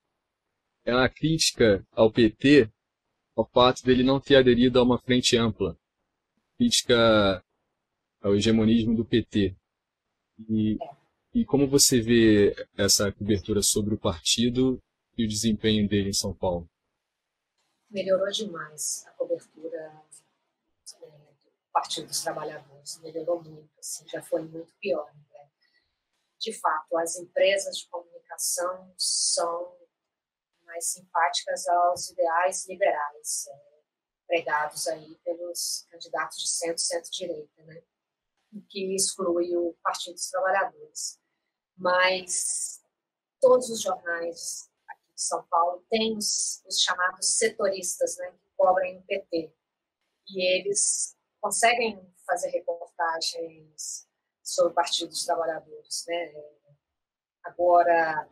é 0.85 0.91
a 0.91 1.09
crítica 1.09 1.85
ao 1.91 2.11
PT 2.11 2.69
ao 3.35 3.45
fato 3.49 3.83
dele 3.83 4.01
não 4.01 4.19
ter 4.19 4.37
aderido 4.37 4.79
a 4.79 4.83
uma 4.83 4.97
frente 4.97 5.35
ampla, 5.35 5.77
crítica 6.57 7.43
ao 8.21 8.33
hegemonismo 8.33 8.95
do 8.95 9.03
PT. 9.03 9.55
E, 10.49 10.77
e 11.33 11.43
como 11.43 11.67
você 11.67 11.99
vê 11.99 12.55
essa 12.77 13.11
cobertura 13.11 13.61
sobre 13.61 13.93
o 13.93 13.97
partido 13.97 14.81
e 15.17 15.25
o 15.25 15.27
desempenho 15.27 15.87
dele 15.87 16.09
em 16.09 16.13
São 16.13 16.33
Paulo? 16.33 16.69
Melhorou 17.95 18.29
demais 18.29 19.05
a 19.07 19.11
cobertura 19.11 20.03
é, 21.01 21.07
do 21.07 21.71
Partido 21.71 22.07
dos 22.07 22.21
Trabalhadores, 22.21 22.99
melhorou 22.99 23.41
muito, 23.41 23.79
assim, 23.79 24.05
já 24.09 24.21
foi 24.21 24.41
muito 24.41 24.73
pior. 24.81 25.09
Né? 25.15 25.49
De 26.37 26.51
fato, 26.51 26.97
as 26.97 27.15
empresas 27.15 27.77
de 27.77 27.87
comunicação 27.87 28.93
são 28.97 29.77
mais 30.65 30.87
simpáticas 30.87 31.65
aos 31.69 32.09
ideais 32.09 32.67
liberais, 32.67 33.47
é, 33.47 33.79
pregados 34.27 34.87
aí 34.87 35.15
pelos 35.23 35.87
candidatos 35.89 36.37
de 36.39 36.49
centro, 36.49 36.79
centro-direita, 36.79 37.63
né? 37.63 37.81
que 38.67 38.93
exclui 38.93 39.55
o 39.55 39.73
Partido 39.81 40.15
dos 40.15 40.29
Trabalhadores. 40.29 41.17
Mas 41.77 42.83
todos 43.39 43.69
os 43.69 43.81
jornais 43.81 44.69
São 45.27 45.43
Paulo 45.47 45.85
tem 45.89 46.17
os, 46.17 46.63
os 46.65 46.81
chamados 46.81 47.37
setoristas, 47.37 48.17
né, 48.17 48.31
que 48.31 48.49
cobrem 48.55 48.99
o 48.99 49.03
PT. 49.03 49.53
E 50.29 50.59
eles 50.59 51.17
conseguem 51.41 52.13
fazer 52.25 52.49
reportagens 52.49 54.07
sobre 54.43 54.71
o 54.71 54.75
Partido 54.75 55.09
dos 55.09 55.25
Trabalhadores. 55.25 56.05
Né? 56.07 56.33
Agora, 57.43 58.29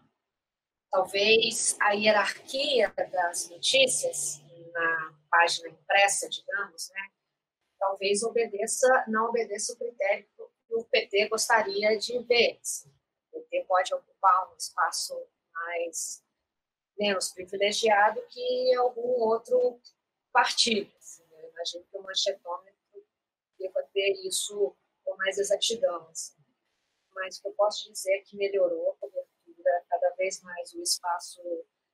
talvez 0.92 1.76
a 1.80 1.92
hierarquia 1.92 2.94
das 3.12 3.50
notícias 3.50 4.42
na 4.72 5.16
página 5.30 5.70
impressa, 5.70 6.28
digamos, 6.30 6.90
né, 6.90 7.10
talvez 7.80 8.24
obedeça, 8.24 8.88
não 9.08 9.26
obedeça 9.26 9.74
o 9.74 9.78
critério 9.78 10.28
que 10.36 10.76
o 10.76 10.84
PT 10.86 11.30
gostaria 11.30 11.98
de 11.98 12.18
ver. 12.24 12.60
Assim. 12.62 12.90
O 13.32 13.40
PT 13.42 13.66
pode 13.68 13.94
ocupar 13.94 14.52
um 14.52 14.58
espaço 14.58 15.14
mais 15.54 16.24
menos 16.98 17.32
privilegiado 17.32 18.22
que 18.30 18.74
algum 18.76 19.22
outro 19.22 19.80
partido. 20.32 20.92
Assim. 20.98 21.24
Eu 21.32 21.50
imagino 21.50 21.84
que 21.86 21.98
o 21.98 22.04
manchetômetro 22.04 23.06
deva 23.60 23.84
ter 23.94 24.12
isso 24.26 24.76
com 25.04 25.16
mais 25.18 25.38
exatidão. 25.38 26.08
Assim. 26.10 26.36
Mas 27.14 27.38
o 27.38 27.42
que 27.42 27.48
eu 27.48 27.54
posso 27.54 27.92
dizer 27.92 28.14
é 28.18 28.22
que 28.22 28.38
melhorou 28.38 28.92
a 28.92 28.96
cobertura, 28.98 29.86
cada 29.90 30.10
vez 30.16 30.42
mais 30.42 30.74
o 30.74 30.82
espaço 30.82 31.42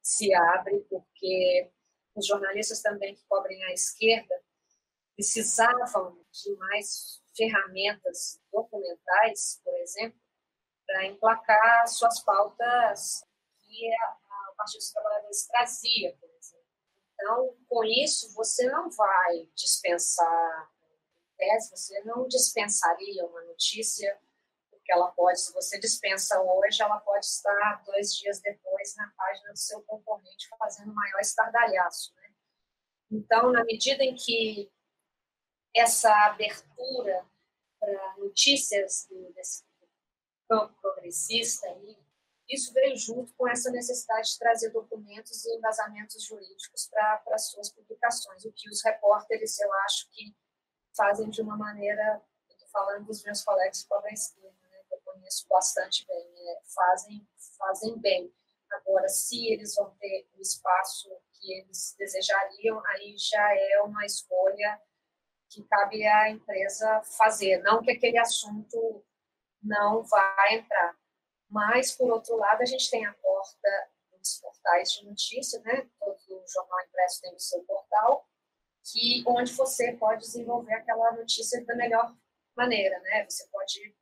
se 0.02 0.34
abre, 0.34 0.80
porque 0.90 1.72
os 2.16 2.26
jornalistas 2.26 2.82
também 2.82 3.16
que 3.16 3.24
cobrem 3.28 3.64
a 3.66 3.74
esquerda 3.74 4.42
precisavam 5.16 6.26
de 6.32 6.56
mais 6.56 7.22
ferramentas 7.36 8.40
documentais, 8.52 9.62
por 9.64 9.76
exemplo, 9.76 10.20
para 10.86 11.06
emplacar 11.06 11.88
suas 11.88 12.22
pautas 12.22 13.24
que 13.62 13.94
a 13.94 14.18
Partido 14.60 14.80
dos 14.80 14.92
Trabalhadores 14.92 15.48
trazia. 15.48 16.18
Então, 17.14 17.56
com 17.68 17.84
isso, 17.84 18.34
você 18.34 18.70
não 18.70 18.90
vai 18.92 19.50
dispensar 19.56 20.72
tese, 21.38 21.72
você 21.72 22.02
não 22.04 22.28
dispensaria 22.28 23.26
uma 23.26 23.42
notícia, 23.46 24.20
porque 24.70 24.92
ela 24.92 25.12
pode, 25.12 25.40
se 25.40 25.54
você 25.54 25.80
dispensa 25.80 26.40
hoje, 26.42 26.82
ela 26.82 27.00
pode 27.00 27.26
estar 27.26 27.84
dois 27.86 28.14
dias 28.16 28.42
depois 28.42 28.96
na 28.96 29.12
página 29.18 29.52
do 29.52 29.58
seu 29.58 29.82
concorrente 29.84 30.50
fazendo 30.58 30.94
maior 30.94 31.20
estardalhaço. 31.20 32.14
Né? 32.16 32.34
Então, 33.12 33.52
na 33.52 33.64
medida 33.64 34.04
em 34.04 34.16
que 34.16 34.72
essa 35.74 36.14
abertura 36.26 37.26
para 37.80 38.18
notícias 38.18 39.08
desse 39.34 39.64
campo 40.50 40.74
progressista, 40.82 41.68
aí, 41.68 41.98
isso 42.50 42.74
veio 42.74 42.98
junto 42.98 43.34
com 43.36 43.48
essa 43.48 43.70
necessidade 43.70 44.32
de 44.32 44.40
trazer 44.40 44.72
documentos 44.72 45.46
e 45.46 45.56
embasamentos 45.56 46.24
jurídicos 46.24 46.88
para 46.88 47.22
as 47.32 47.52
suas 47.52 47.70
publicações, 47.72 48.44
o 48.44 48.52
que 48.52 48.70
os 48.70 48.84
repórteres, 48.84 49.60
eu 49.60 49.72
acho 49.86 50.10
que 50.10 50.36
fazem 50.98 51.30
de 51.30 51.42
uma 51.42 51.56
maneira, 51.56 52.22
estou 52.50 52.68
falando 52.70 53.06
dos 53.06 53.24
meus 53.24 53.44
colegas 53.44 53.84
para 53.84 54.10
a 54.10 54.14
esquerda, 54.14 54.68
né, 54.70 54.84
que 54.88 54.96
eu 54.96 55.02
conheço 55.02 55.48
bastante 55.48 56.06
bem, 56.08 56.50
é, 56.50 56.60
fazem, 56.74 57.28
fazem 57.58 58.00
bem. 58.00 58.34
Agora, 58.72 59.08
se 59.08 59.48
eles 59.52 59.76
vão 59.76 59.92
ter 60.00 60.28
o 60.36 60.42
espaço 60.42 61.10
que 61.34 61.54
eles 61.54 61.96
desejariam, 61.98 62.82
aí 62.88 63.16
já 63.18 63.56
é 63.56 63.82
uma 63.82 64.06
escolha 64.06 64.82
que 65.50 65.64
cabe 65.64 66.06
à 66.06 66.30
empresa 66.30 67.02
fazer, 67.18 67.58
não 67.64 67.82
que 67.82 67.92
aquele 67.92 68.18
assunto 68.18 69.04
não 69.62 70.04
vá 70.04 70.36
entrar. 70.52 70.99
Mas, 71.50 71.92
por 71.92 72.12
outro 72.12 72.36
lado, 72.38 72.62
a 72.62 72.66
gente 72.66 72.90
tem 72.90 73.06
a 73.06 73.14
porta 73.14 73.90
dos 74.18 74.40
portais 74.40 74.92
de 74.92 75.06
notícia, 75.06 75.60
né? 75.62 75.90
Todo 76.00 76.44
jornal 76.48 76.82
impresso 76.86 77.22
tem 77.22 77.34
o 77.34 77.40
seu 77.40 77.64
portal, 77.64 78.28
que 78.92 79.24
onde 79.26 79.52
você 79.54 79.94
pode 79.94 80.22
desenvolver 80.22 80.74
aquela 80.74 81.12
notícia 81.14 81.64
da 81.66 81.76
melhor 81.76 82.16
maneira, 82.56 83.00
né? 83.00 83.26
Você 83.28 83.48
pode 83.48 83.96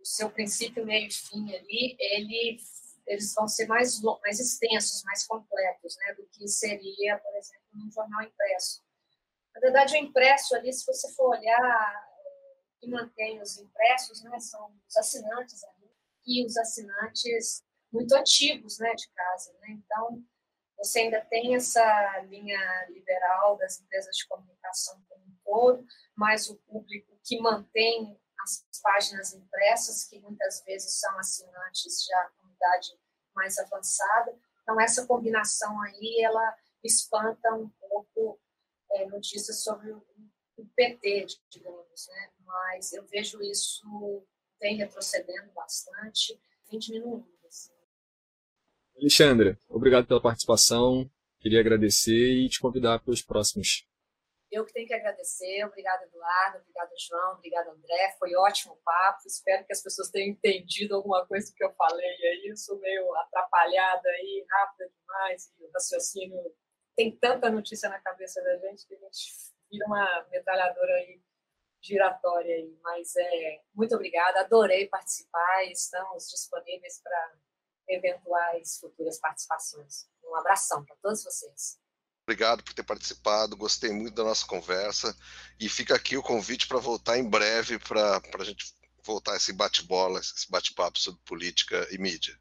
o 0.00 0.06
seu 0.06 0.30
princípio, 0.30 0.84
meio 0.84 1.06
e 1.08 1.12
fim 1.12 1.54
ali, 1.54 1.96
ele 1.98 2.58
eles 3.06 3.34
vão 3.34 3.46
ser 3.46 3.66
mais 3.66 4.00
mais 4.22 4.40
extensos, 4.40 5.02
mais 5.04 5.26
completos, 5.26 5.94
né, 5.98 6.14
do 6.14 6.26
que 6.26 6.48
seria, 6.48 7.18
por 7.18 7.34
exemplo, 7.36 7.66
num 7.74 7.90
jornal 7.92 8.22
impresso. 8.22 8.82
Na 9.54 9.60
verdade, 9.60 9.94
o 9.94 9.98
impresso 9.98 10.56
ali, 10.56 10.72
se 10.72 10.86
você 10.86 11.12
for 11.14 11.36
olhar 11.36 12.08
que 12.80 12.88
mantém 12.88 13.40
os 13.42 13.58
impressos, 13.58 14.22
né, 14.22 14.40
são 14.40 14.74
os 14.88 14.96
assinantes 14.96 15.62
ali 15.64 15.73
e 16.26 16.44
os 16.44 16.56
assinantes 16.56 17.62
muito 17.92 18.14
antigos, 18.14 18.78
né, 18.78 18.92
de 18.94 19.08
casa, 19.10 19.52
né? 19.60 19.68
Então, 19.70 20.22
você 20.76 21.00
ainda 21.00 21.20
tem 21.20 21.54
essa 21.54 22.20
linha 22.22 22.86
liberal 22.88 23.56
das 23.56 23.80
empresas 23.80 24.16
de 24.16 24.26
comunicação 24.26 25.00
como 25.08 25.24
um 25.24 25.36
todo, 25.44 25.86
mas 26.16 26.50
o 26.50 26.56
público 26.56 27.16
que 27.24 27.40
mantém 27.40 28.18
as 28.42 28.66
páginas 28.82 29.32
impressas, 29.32 30.04
que 30.04 30.20
muitas 30.20 30.62
vezes 30.64 30.98
são 31.00 31.18
assinantes 31.18 32.04
já 32.04 32.30
com 32.36 32.48
idade 32.48 32.98
mais 33.34 33.58
avançada. 33.58 34.36
Então, 34.62 34.80
essa 34.80 35.06
combinação 35.06 35.80
aí, 35.82 36.20
ela 36.22 36.56
espanta 36.82 37.54
um 37.54 37.68
pouco 37.80 38.38
é, 38.92 39.06
notícias 39.06 39.62
sobre 39.62 39.92
o, 39.92 40.04
PT, 40.76 41.26
digamos, 41.50 42.08
né? 42.08 42.30
Mas 42.40 42.92
eu 42.92 43.04
vejo 43.06 43.40
isso 43.42 44.26
vem 44.64 44.76
retrocedendo 44.76 45.52
bastante, 45.52 46.40
vem 46.70 46.78
diminuindo. 46.78 47.34
Alexandra, 48.96 49.58
obrigado 49.68 50.06
pela 50.06 50.22
participação. 50.22 51.10
Queria 51.38 51.60
agradecer 51.60 52.30
e 52.32 52.48
te 52.48 52.58
convidar 52.60 52.98
para 53.00 53.12
os 53.12 53.20
próximos. 53.20 53.86
Eu 54.50 54.64
que 54.64 54.72
tenho 54.72 54.86
que 54.86 54.94
agradecer. 54.94 55.64
Obrigada, 55.66 56.04
Eduardo. 56.04 56.58
Obrigada, 56.58 56.90
João. 56.96 57.32
Obrigada, 57.34 57.70
André. 57.72 58.16
Foi 58.18 58.34
ótimo 58.36 58.80
papo. 58.84 59.26
Espero 59.26 59.66
que 59.66 59.72
as 59.72 59.82
pessoas 59.82 60.10
tenham 60.10 60.30
entendido 60.30 60.94
alguma 60.94 61.26
coisa 61.26 61.50
do 61.50 61.54
que 61.54 61.64
eu 61.64 61.74
falei 61.74 62.06
aí. 62.06 62.46
Eu 62.46 62.56
sou 62.56 62.78
meio 62.78 63.14
atrapalhada 63.16 64.08
aí, 64.08 64.46
rápida 64.48 64.90
demais. 64.96 65.52
E 65.58 65.64
o 65.64 65.70
raciocínio 65.72 66.40
tem 66.96 67.14
tanta 67.16 67.50
notícia 67.50 67.88
na 67.90 68.00
cabeça 68.00 68.40
da 68.42 68.56
gente 68.58 68.86
que 68.86 68.94
a 68.94 68.98
gente 68.98 69.32
vira 69.70 69.86
uma 69.86 70.26
metralhadora 70.30 70.94
aí 70.94 71.20
giratória 71.84 72.54
aí. 72.54 72.76
Mas 72.82 73.14
é 73.16 73.60
muito 73.74 73.94
obrigada. 73.94 74.40
Adorei 74.40 74.88
participar. 74.88 75.64
Estamos 75.70 76.28
disponíveis 76.30 77.00
para 77.02 77.34
eventuais 77.88 78.78
futuras 78.78 79.18
participações. 79.18 80.08
Um 80.24 80.34
abração 80.36 80.84
para 80.84 80.96
todos 80.96 81.22
vocês. 81.22 81.78
Obrigado 82.26 82.64
por 82.64 82.72
ter 82.72 82.82
participado, 82.82 83.54
gostei 83.54 83.92
muito 83.92 84.14
da 84.14 84.24
nossa 84.24 84.46
conversa 84.46 85.14
e 85.60 85.68
fica 85.68 85.94
aqui 85.94 86.16
o 86.16 86.22
convite 86.22 86.66
para 86.66 86.78
voltar 86.78 87.18
em 87.18 87.28
breve 87.28 87.78
para 87.78 88.18
a 88.38 88.44
gente 88.44 88.74
voltar 89.04 89.36
esse 89.36 89.52
bate-bola, 89.52 90.20
esse 90.20 90.50
bate-papo 90.50 90.98
sobre 90.98 91.20
política 91.26 91.86
e 91.90 91.98
mídia. 91.98 92.34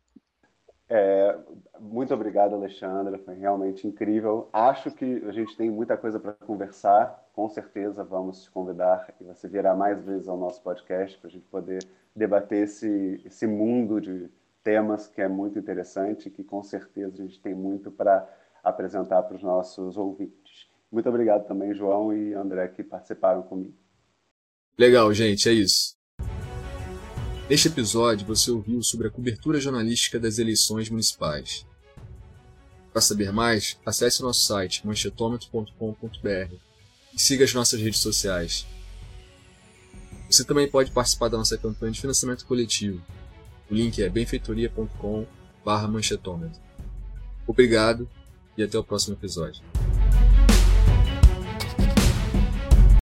É, 0.95 1.35
muito 1.79 2.13
obrigado, 2.13 2.53
Alexandra, 2.53 3.17
foi 3.17 3.33
realmente 3.33 3.87
incrível. 3.87 4.47
Acho 4.53 4.91
que 4.91 5.23
a 5.25 5.31
gente 5.31 5.57
tem 5.57 5.67
muita 5.67 5.97
coisa 5.97 6.19
para 6.19 6.33
conversar, 6.33 7.31
com 7.33 7.49
certeza 7.49 8.03
vamos 8.03 8.43
te 8.43 8.51
convidar 8.51 9.11
e 9.19 9.23
você 9.23 9.47
virá 9.47 9.75
mais 9.75 9.99
vezes 10.05 10.27
ao 10.27 10.37
nosso 10.37 10.61
podcast 10.61 11.17
para 11.17 11.29
a 11.29 11.31
gente 11.31 11.47
poder 11.47 11.83
debater 12.15 12.65
esse, 12.65 13.19
esse 13.25 13.47
mundo 13.47 13.99
de 13.99 14.29
temas 14.63 15.07
que 15.07 15.19
é 15.19 15.27
muito 15.27 15.57
interessante, 15.57 16.29
que 16.29 16.43
com 16.43 16.61
certeza 16.61 17.23
a 17.23 17.25
gente 17.25 17.41
tem 17.41 17.55
muito 17.55 17.89
para 17.89 18.29
apresentar 18.63 19.23
para 19.23 19.35
os 19.35 19.41
nossos 19.41 19.97
ouvintes. 19.97 20.67
Muito 20.91 21.09
obrigado 21.09 21.47
também, 21.47 21.73
João 21.73 22.15
e 22.15 22.35
André, 22.35 22.67
que 22.67 22.83
participaram 22.83 23.41
comigo. 23.41 23.73
Legal, 24.77 25.11
gente, 25.11 25.49
é 25.49 25.53
isso. 25.53 26.02
Neste 27.53 27.67
episódio, 27.67 28.25
você 28.25 28.49
ouviu 28.49 28.81
sobre 28.81 29.07
a 29.07 29.11
cobertura 29.11 29.61
jornalística 29.61 30.19
das 30.19 30.39
eleições 30.39 30.89
municipais. 30.89 31.67
Para 32.91 32.99
saber 32.99 33.31
mais, 33.31 33.77
acesse 33.85 34.23
nosso 34.23 34.47
site 34.47 34.83
manchetômetro.com.br 34.87 36.55
e 37.13 37.21
siga 37.21 37.45
as 37.45 37.53
nossas 37.53 37.79
redes 37.79 37.99
sociais. 37.99 38.65
Você 40.27 40.43
também 40.43 40.67
pode 40.67 40.89
participar 40.89 41.29
da 41.29 41.37
nossa 41.37 41.55
campanha 41.55 41.91
de 41.91 42.01
financiamento 42.01 42.43
coletivo 42.47 42.99
o 43.69 43.75
link 43.75 44.01
é 44.01 44.09
benfeitoria.com/manchetômetro. 44.09 46.59
Obrigado 47.45 48.09
e 48.57 48.63
até 48.63 48.79
o 48.79 48.83
próximo 48.83 49.13
episódio. 49.13 49.61